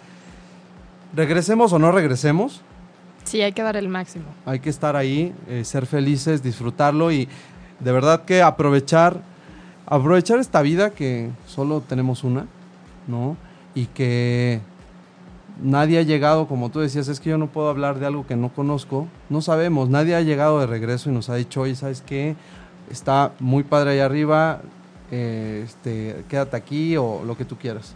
regresemos 1.14 1.74
o 1.74 1.80
no 1.80 1.92
regresemos, 1.92 2.62
Sí, 3.28 3.42
hay 3.42 3.52
que 3.52 3.62
dar 3.62 3.76
el 3.76 3.90
máximo. 3.90 4.24
Hay 4.46 4.62
que 4.62 4.70
estar 4.70 4.96
ahí, 4.96 5.36
eh, 5.50 5.66
ser 5.66 5.86
felices, 5.86 6.42
disfrutarlo 6.42 7.12
y 7.12 7.28
de 7.82 7.92
verdad 7.92 8.24
que 8.24 8.42
aprovechar, 8.42 9.20
aprovechar 9.86 10.40
esta 10.40 10.62
vida 10.62 10.92
que 10.92 11.30
solo 11.46 11.82
tenemos 11.82 12.24
una, 12.24 12.46
¿no? 13.06 13.36
Y 13.76 13.88
que 13.88 14.62
nadie 15.62 16.00
ha 16.00 16.04
llegado, 16.04 16.48
como 16.48 16.70
tú 16.70 16.80
decías, 16.80 17.10
es 17.10 17.20
que 17.20 17.32
yo 17.32 17.38
no 17.38 17.48
puedo 17.48 17.68
hablar 17.68 18.00
de 18.00 18.06
algo 18.06 18.26
que 18.26 18.38
no 18.38 18.48
conozco, 18.54 19.10
no 19.30 19.42
sabemos, 19.42 19.90
nadie 19.90 20.16
ha 20.16 20.22
llegado 20.22 20.62
de 20.62 20.68
regreso 20.68 21.10
y 21.10 21.14
nos 21.14 21.30
ha 21.30 21.36
dicho, 21.36 21.60
oye, 21.60 21.76
¿sabes 21.76 22.02
qué? 22.02 22.38
Está 22.90 23.34
muy 23.42 23.64
padre 23.64 23.92
ahí 23.92 24.00
arriba, 24.00 24.62
eh, 25.12 25.64
este, 25.66 26.24
quédate 26.30 26.56
aquí 26.56 26.96
o 26.96 27.24
lo 27.26 27.36
que 27.36 27.44
tú 27.44 27.58
quieras. 27.58 27.94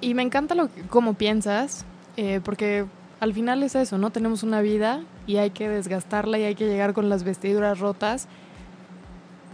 Y 0.00 0.14
me 0.14 0.22
encanta 0.22 0.54
lo 0.54 0.68
cómo 0.88 1.14
piensas, 1.14 1.84
eh, 2.16 2.40
porque 2.44 2.86
al 3.20 3.34
final 3.34 3.62
es 3.62 3.74
eso, 3.74 3.98
¿no? 3.98 4.10
Tenemos 4.10 4.42
una 4.42 4.60
vida 4.60 5.02
y 5.26 5.36
hay 5.36 5.50
que 5.50 5.68
desgastarla 5.68 6.38
y 6.38 6.44
hay 6.44 6.54
que 6.54 6.66
llegar 6.66 6.92
con 6.92 7.08
las 7.08 7.24
vestiduras 7.24 7.80
rotas, 7.80 8.28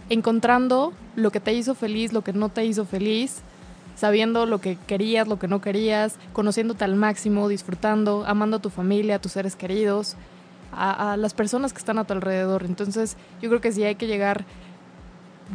encontrando 0.09 0.93
lo 1.15 1.31
que 1.31 1.39
te 1.39 1.53
hizo 1.53 1.73
feliz, 1.73 2.13
lo 2.13 2.23
que 2.23 2.33
no 2.33 2.49
te 2.49 2.63
hizo 2.65 2.85
feliz, 2.85 3.41
sabiendo 3.95 4.45
lo 4.45 4.59
que 4.59 4.77
querías, 4.87 5.27
lo 5.27 5.39
que 5.39 5.47
no 5.47 5.61
querías, 5.61 6.17
conociéndote 6.33 6.83
al 6.83 6.95
máximo, 6.95 7.47
disfrutando, 7.47 8.23
amando 8.27 8.57
a 8.57 8.61
tu 8.61 8.69
familia, 8.69 9.15
a 9.15 9.19
tus 9.19 9.31
seres 9.31 9.55
queridos, 9.55 10.15
a, 10.71 11.15
las 11.17 11.33
personas 11.33 11.73
que 11.73 11.79
están 11.79 11.97
a 11.97 12.03
tu 12.03 12.13
alrededor. 12.13 12.65
Entonces 12.65 13.17
yo 13.41 13.49
creo 13.49 13.61
que 13.61 13.71
sí 13.71 13.83
hay 13.83 13.95
que 13.95 14.07
llegar 14.07 14.45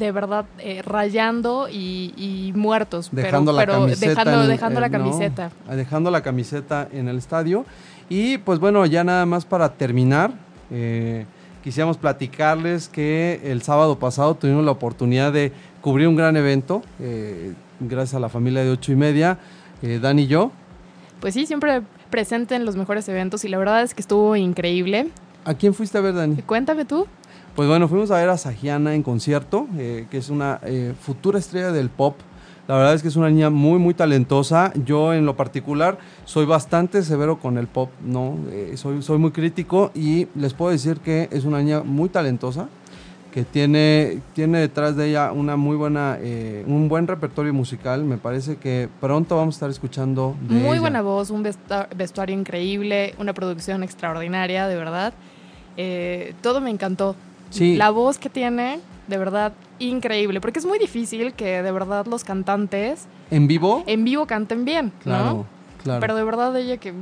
de 0.01 0.12
verdad 0.12 0.46
eh, 0.59 0.82
rayando 0.82 1.68
y, 1.70 2.53
muertos, 2.57 3.11
dejando 3.12 3.57
pero, 3.57 3.86
la 3.86 3.94
dejando, 3.94 4.46
dejando 4.48 4.80
la 4.80 4.90
camiseta. 4.90 5.53
dejando 5.68 6.11
la 6.11 6.22
camiseta 6.22 6.88
en 6.90 7.09
el 7.09 7.18
estadio 7.18 7.64
y 8.11 8.38
pues 8.38 8.59
bueno, 8.59 8.84
ya 8.86 9.05
nada 9.05 9.24
más 9.24 9.44
para 9.44 9.74
terminar, 9.74 10.32
eh, 10.72 11.26
quisiéramos 11.62 11.96
platicarles 11.96 12.88
que 12.88 13.40
el 13.44 13.62
sábado 13.62 14.01
pasado 14.01 14.34
tuvimos 14.34 14.64
la 14.64 14.72
oportunidad 14.72 15.32
de 15.32 15.53
cubrir 15.80 16.09
un 16.09 16.16
gran 16.16 16.36
evento, 16.36 16.82
eh, 16.98 17.55
gracias 17.78 18.14
a 18.14 18.20
la 18.20 18.28
familia 18.28 18.64
de 18.64 18.70
ocho 18.70 18.90
y 18.90 18.96
media, 18.96 19.38
eh, 19.82 20.01
Dan 20.03 20.18
y 20.18 20.26
yo. 20.26 20.51
Pues 21.20 21.34
sí, 21.34 21.46
siempre 21.46 21.82
presente 22.11 22.57
en 22.57 22.64
los 22.64 22.74
mejores 22.74 23.09
eventos 23.09 23.44
y 23.44 23.48
la 23.48 23.59
verdad 23.59 23.82
es 23.84 23.94
que 23.94 24.01
estuvo 24.01 24.34
increíble. 24.34 25.07
¿A 25.44 25.55
quién 25.55 25.72
fuiste 25.72 25.96
a 25.96 26.01
ver, 26.01 26.14
Dani? 26.14 26.42
Cuéntame 26.42 26.84
tú. 26.84 27.07
Pues 27.55 27.68
bueno, 27.68 27.88
fuimos 27.88 28.11
a 28.11 28.16
ver 28.16 28.28
a 28.28 28.38
Sajiana 28.38 28.94
en 28.94 29.03
concierto, 29.03 29.66
que 29.76 30.07
es 30.12 30.30
una 30.30 30.61
futura 31.01 31.38
estrella 31.38 31.72
del 31.72 31.90
pop 31.90 32.14
la 32.70 32.76
verdad 32.76 32.94
es 32.94 33.03
que 33.03 33.09
es 33.09 33.16
una 33.16 33.28
niña 33.30 33.51
muy, 33.51 33.80
muy 33.80 33.94
talentosa. 33.94 34.72
Yo 34.84 35.12
en 35.12 35.26
lo 35.26 35.34
particular 35.34 35.98
soy 36.24 36.46
bastante 36.46 37.03
severo 37.03 37.40
con 37.40 37.59
el 37.59 37.66
pop, 37.66 37.90
¿no? 38.01 38.38
Eh, 38.53 38.74
soy, 38.76 39.03
soy 39.03 39.18
muy 39.18 39.32
crítico 39.32 39.90
y 39.92 40.28
les 40.36 40.55
puedo 40.55 40.70
decir 40.70 40.98
que 40.98 41.28
es 41.32 41.44
una 41.44 41.59
niña 41.59 41.82
muy 41.82 42.09
talentosa 42.11 42.68
que 43.32 43.42
tiene, 43.42 44.20
tiene 44.34 44.61
detrás 44.61 44.94
de 44.94 45.09
ella 45.09 45.32
una 45.32 45.57
muy 45.57 45.76
buena, 45.76 46.16
eh, 46.20 46.62
un 46.68 46.88
buen 46.88 47.09
repertorio 47.09 47.53
musical. 47.53 48.05
Me 48.05 48.18
parece 48.18 48.55
que 48.55 48.88
pronto 49.01 49.34
vamos 49.34 49.57
a 49.57 49.57
estar 49.57 49.70
escuchando. 49.70 50.36
muy 50.48 50.78
buena 50.78 51.03
voz, 51.03 51.30
un 51.30 51.42
vestuario 51.42 52.38
increíble, 52.38 53.16
una 53.18 53.32
producción 53.32 53.82
extraordinaria, 53.82 54.68
de 54.68 54.76
verdad. 54.76 55.12
Eh, 55.76 56.34
todo 56.40 56.61
me 56.61 56.70
encantó. 56.70 57.16
Sí. 57.51 57.76
La 57.76 57.90
voz 57.90 58.18
que 58.18 58.30
tiene, 58.30 58.80
de 59.09 59.18
verdad, 59.18 59.53
increíble, 59.78 60.40
porque 60.40 60.59
es 60.59 60.66
muy 60.66 60.78
difícil 60.78 61.32
que 61.34 61.62
de 61.62 61.72
verdad 61.72 62.07
los 62.07 62.24
cantantes... 62.24 63.07
¿En 63.30 63.46
vivo? 63.46 63.84
En 63.86 64.05
vivo 64.05 64.26
canten 64.26 64.64
bien, 64.64 64.92
claro, 65.03 65.46
Claro. 65.82 66.01
Pero 66.01 66.14
de 66.14 66.24
verdad 66.24 66.55
ella 66.59 66.76
que 66.76 66.92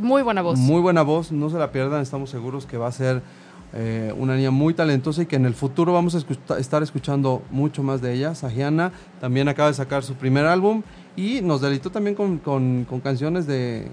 muy 0.00 0.22
buena 0.22 0.42
voz. 0.42 0.58
Muy 0.60 0.80
buena 0.80 1.02
voz, 1.02 1.32
no 1.32 1.50
se 1.50 1.58
la 1.58 1.72
pierdan, 1.72 2.02
estamos 2.02 2.30
seguros 2.30 2.66
que 2.66 2.78
va 2.78 2.86
a 2.86 2.92
ser 2.92 3.20
eh, 3.74 4.14
una 4.16 4.34
niña 4.34 4.50
muy 4.50 4.72
talentosa 4.72 5.22
y 5.22 5.26
que 5.26 5.36
en 5.36 5.44
el 5.44 5.52
futuro 5.54 5.92
vamos 5.92 6.14
a 6.14 6.58
estar 6.58 6.82
escuchando 6.82 7.42
mucho 7.50 7.82
más 7.82 8.00
de 8.00 8.14
ella. 8.14 8.34
Sajiana 8.34 8.92
también 9.20 9.48
acaba 9.48 9.68
de 9.68 9.74
sacar 9.74 10.02
su 10.02 10.14
primer 10.14 10.46
álbum 10.46 10.82
y 11.16 11.40
nos 11.42 11.60
deleitó 11.60 11.90
también 11.90 12.16
con, 12.16 12.38
con, 12.38 12.86
canciones 13.02 13.46
de, 13.46 13.88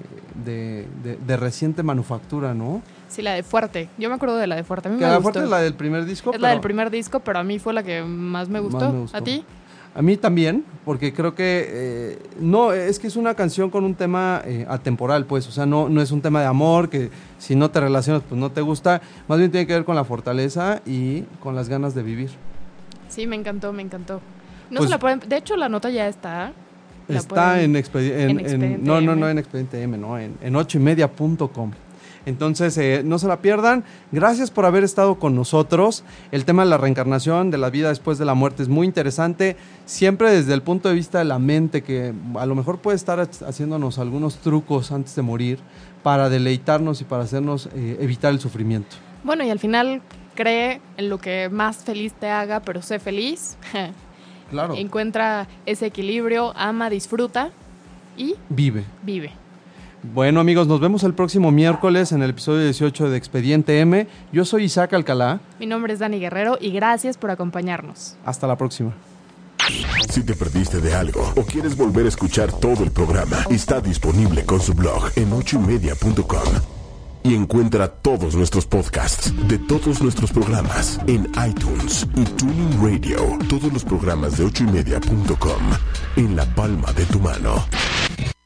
de, 0.46 0.88
de, 1.04 1.38
reciente 1.38 1.84
manufactura, 1.84 2.54
¿no? 2.54 2.82
Sí, 3.16 3.22
la 3.22 3.34
de 3.34 3.44
Fuerte. 3.44 3.88
Yo 3.98 4.10
me 4.10 4.16
acuerdo 4.16 4.36
de 4.36 4.46
la 4.48 4.56
de 4.58 4.64
Fuerte. 4.66 4.90
A 4.90 4.92
mí 4.92 4.98
me 4.98 5.02
la 5.04 5.14
de 5.14 5.22
Fuerte 5.22 5.40
es 5.40 5.50
la 5.50 5.60
del 5.62 5.74
primer 5.74 6.04
disco. 6.06 6.34
Es 6.34 6.42
la 6.42 6.50
del 6.50 6.60
primer 6.60 6.90
disco, 6.92 7.22
pero 7.22 7.40
a 7.40 7.44
mí 7.44 7.60
fue 7.60 7.72
la 7.74 7.82
que 7.84 8.04
más 8.04 8.50
me 8.50 8.60
gustó. 8.60 9.08
¿A 9.14 9.22
ti? 9.22 9.44
A 9.98 10.02
mí 10.02 10.18
también, 10.18 10.66
porque 10.84 11.14
creo 11.14 11.34
que 11.36 11.66
eh, 11.70 12.20
no, 12.42 12.74
es 12.74 13.00
que 13.00 13.08
es 13.08 13.16
una 13.16 13.34
canción 13.34 13.70
con 13.70 13.86
un 13.86 13.96
tema 13.96 14.42
eh, 14.44 14.66
atemporal, 14.68 15.24
pues, 15.26 15.48
o 15.48 15.52
sea, 15.52 15.66
no, 15.66 15.88
no 15.88 16.02
es 16.02 16.12
un 16.12 16.22
tema 16.22 16.42
de 16.42 16.48
amor 16.48 16.90
que 16.90 17.10
si 17.40 17.56
no 17.56 17.72
te 17.72 17.80
relacionas, 17.80 18.22
pues 18.28 18.38
no 18.38 18.52
te 18.52 18.60
gusta, 18.60 19.02
más 19.30 19.38
bien 19.40 19.52
tiene 19.52 19.66
que 19.66 19.72
ver 19.72 19.86
con 19.86 19.96
la 19.96 20.04
fortaleza 20.04 20.82
y 20.86 21.22
con 21.42 21.56
las 21.56 21.70
ganas 21.70 21.96
de 21.96 22.04
vivir. 22.04 22.30
Sí, 23.08 23.26
me 23.26 23.38
encantó, 23.38 23.72
me 23.72 23.84
encantó. 23.84 24.20
No 24.70 24.80
pues 24.80 24.90
se 24.90 24.96
la 24.96 25.00
pueden, 25.00 25.22
de 25.26 25.38
hecho 25.38 25.56
la 25.56 25.70
nota 25.70 25.90
ya 25.90 26.10
está 26.10 26.52
Está 27.08 27.54
pueden- 27.54 27.76
en, 27.78 27.82
expedi- 27.82 28.12
en- 28.12 28.20
en 28.22 28.30
en- 28.32 28.40
Expediente 28.42 28.78
no, 28.84 29.00
no, 29.00 29.12
M. 29.14 29.22
no 29.22 29.30
en 29.30 29.38
Expediente 29.38 29.82
M, 29.82 29.98
no, 29.98 30.20
en, 30.20 30.36
en 30.42 30.56
ochoymedia.com. 30.58 31.72
Entonces, 32.26 32.78
eh, 32.78 33.02
no 33.06 33.20
se 33.20 33.28
la 33.28 33.42
pierdan. 33.42 33.84
Gracias 34.12 34.52
por 34.52 34.66
haber 34.66 34.84
estado 34.84 35.16
con 35.20 35.36
nosotros. 35.36 36.04
El 36.32 36.46
tema 36.46 36.64
de 36.64 36.70
la 36.70 36.78
reencarnación, 36.78 37.52
de 37.52 37.58
la 37.58 37.70
vida 37.70 37.90
después 37.90 38.18
de 38.18 38.26
la 38.26 38.34
muerte, 38.34 38.64
es 38.64 38.70
muy 38.70 38.88
interesante. 38.88 39.56
Siempre 39.86 40.32
desde 40.32 40.54
el 40.54 40.62
punto 40.62 40.90
de 40.90 40.96
vista 40.96 41.20
de 41.20 41.26
la 41.26 41.40
mente, 41.40 41.84
que 41.84 42.14
a 42.38 42.46
lo 42.46 42.56
mejor 42.56 42.80
puede 42.80 42.96
estar 42.96 43.20
ha- 43.20 43.30
haciéndonos 43.48 44.00
algunos 44.00 44.38
trucos 44.38 44.92
antes 44.92 45.16
de 45.16 45.22
morir 45.22 45.60
para 46.04 46.30
deleitarnos 46.30 47.02
y 47.02 47.04
para 47.04 47.24
hacernos 47.24 47.68
eh, 47.76 47.98
evitar 48.00 48.32
el 48.32 48.40
sufrimiento. 48.40 48.96
Bueno, 49.24 49.44
y 49.44 49.50
al 49.50 49.60
final 49.60 50.02
cree 50.36 50.82
en 50.98 51.10
lo 51.10 51.18
que 51.18 51.50
más 51.50 51.78
feliz 51.78 52.14
te 52.14 52.30
haga, 52.30 52.60
pero 52.62 52.82
sé 52.82 53.00
feliz. 53.00 53.58
Claro. 54.52 54.76
Encuentra 54.76 55.48
ese 55.66 55.88
equilibrio, 55.88 56.54
ama, 56.56 56.90
disfruta 56.92 57.50
y 58.16 58.36
Vive. 58.50 58.84
vive. 59.02 59.32
Bueno 60.14 60.40
amigos, 60.40 60.68
nos 60.68 60.80
vemos 60.80 61.04
el 61.04 61.14
próximo 61.14 61.52
miércoles 61.52 62.12
en 62.12 62.22
el 62.22 62.30
episodio 62.30 62.64
18 62.64 63.10
de 63.10 63.18
Expediente 63.18 63.80
M. 63.80 64.08
Yo 64.32 64.46
soy 64.46 64.66
Isaac 64.66 64.94
Alcalá. 64.94 65.40
Mi 65.60 65.66
nombre 65.66 65.94
es 65.94 66.00
Dani 66.00 66.20
Guerrero 66.20 66.58
y 66.62 66.72
gracias 66.72 67.18
por 67.18 67.32
acompañarnos. 67.32 68.16
Hasta 68.24 68.46
la 68.46 68.56
próxima. 68.56 68.94
Si 70.10 70.24
te 70.24 70.36
perdiste 70.36 70.80
de 70.80 70.94
algo 70.94 71.34
o 71.36 71.42
quieres 71.44 71.76
volver 71.76 72.06
a 72.06 72.10
escuchar 72.10 72.52
todo 72.52 72.84
el 72.84 72.92
programa, 72.92 73.38
está 73.50 73.82
disponible 73.82 74.46
con 74.46 74.62
su 74.62 74.74
blog 74.74 75.10
en 75.16 75.34
ochoymedia.com. 75.34 76.62
Y 77.24 77.34
encuentra 77.34 77.88
todos 77.88 78.36
nuestros 78.36 78.68
podcasts 78.68 79.34
de 79.48 79.58
todos 79.58 80.04
nuestros 80.04 80.32
programas 80.32 81.00
en 81.08 81.28
iTunes 81.48 82.08
y 82.16 82.24
Tuning 82.24 82.80
Radio. 82.80 83.40
Todos 83.50 83.74
los 83.74 83.84
programas 83.84 84.38
de 84.38 84.46
ochoymedia.com 84.46 85.62
en 86.18 86.36
la 86.36 86.46
palma 86.54 86.94
de 86.94 87.06
tu 87.06 87.20
mano. 87.20 87.66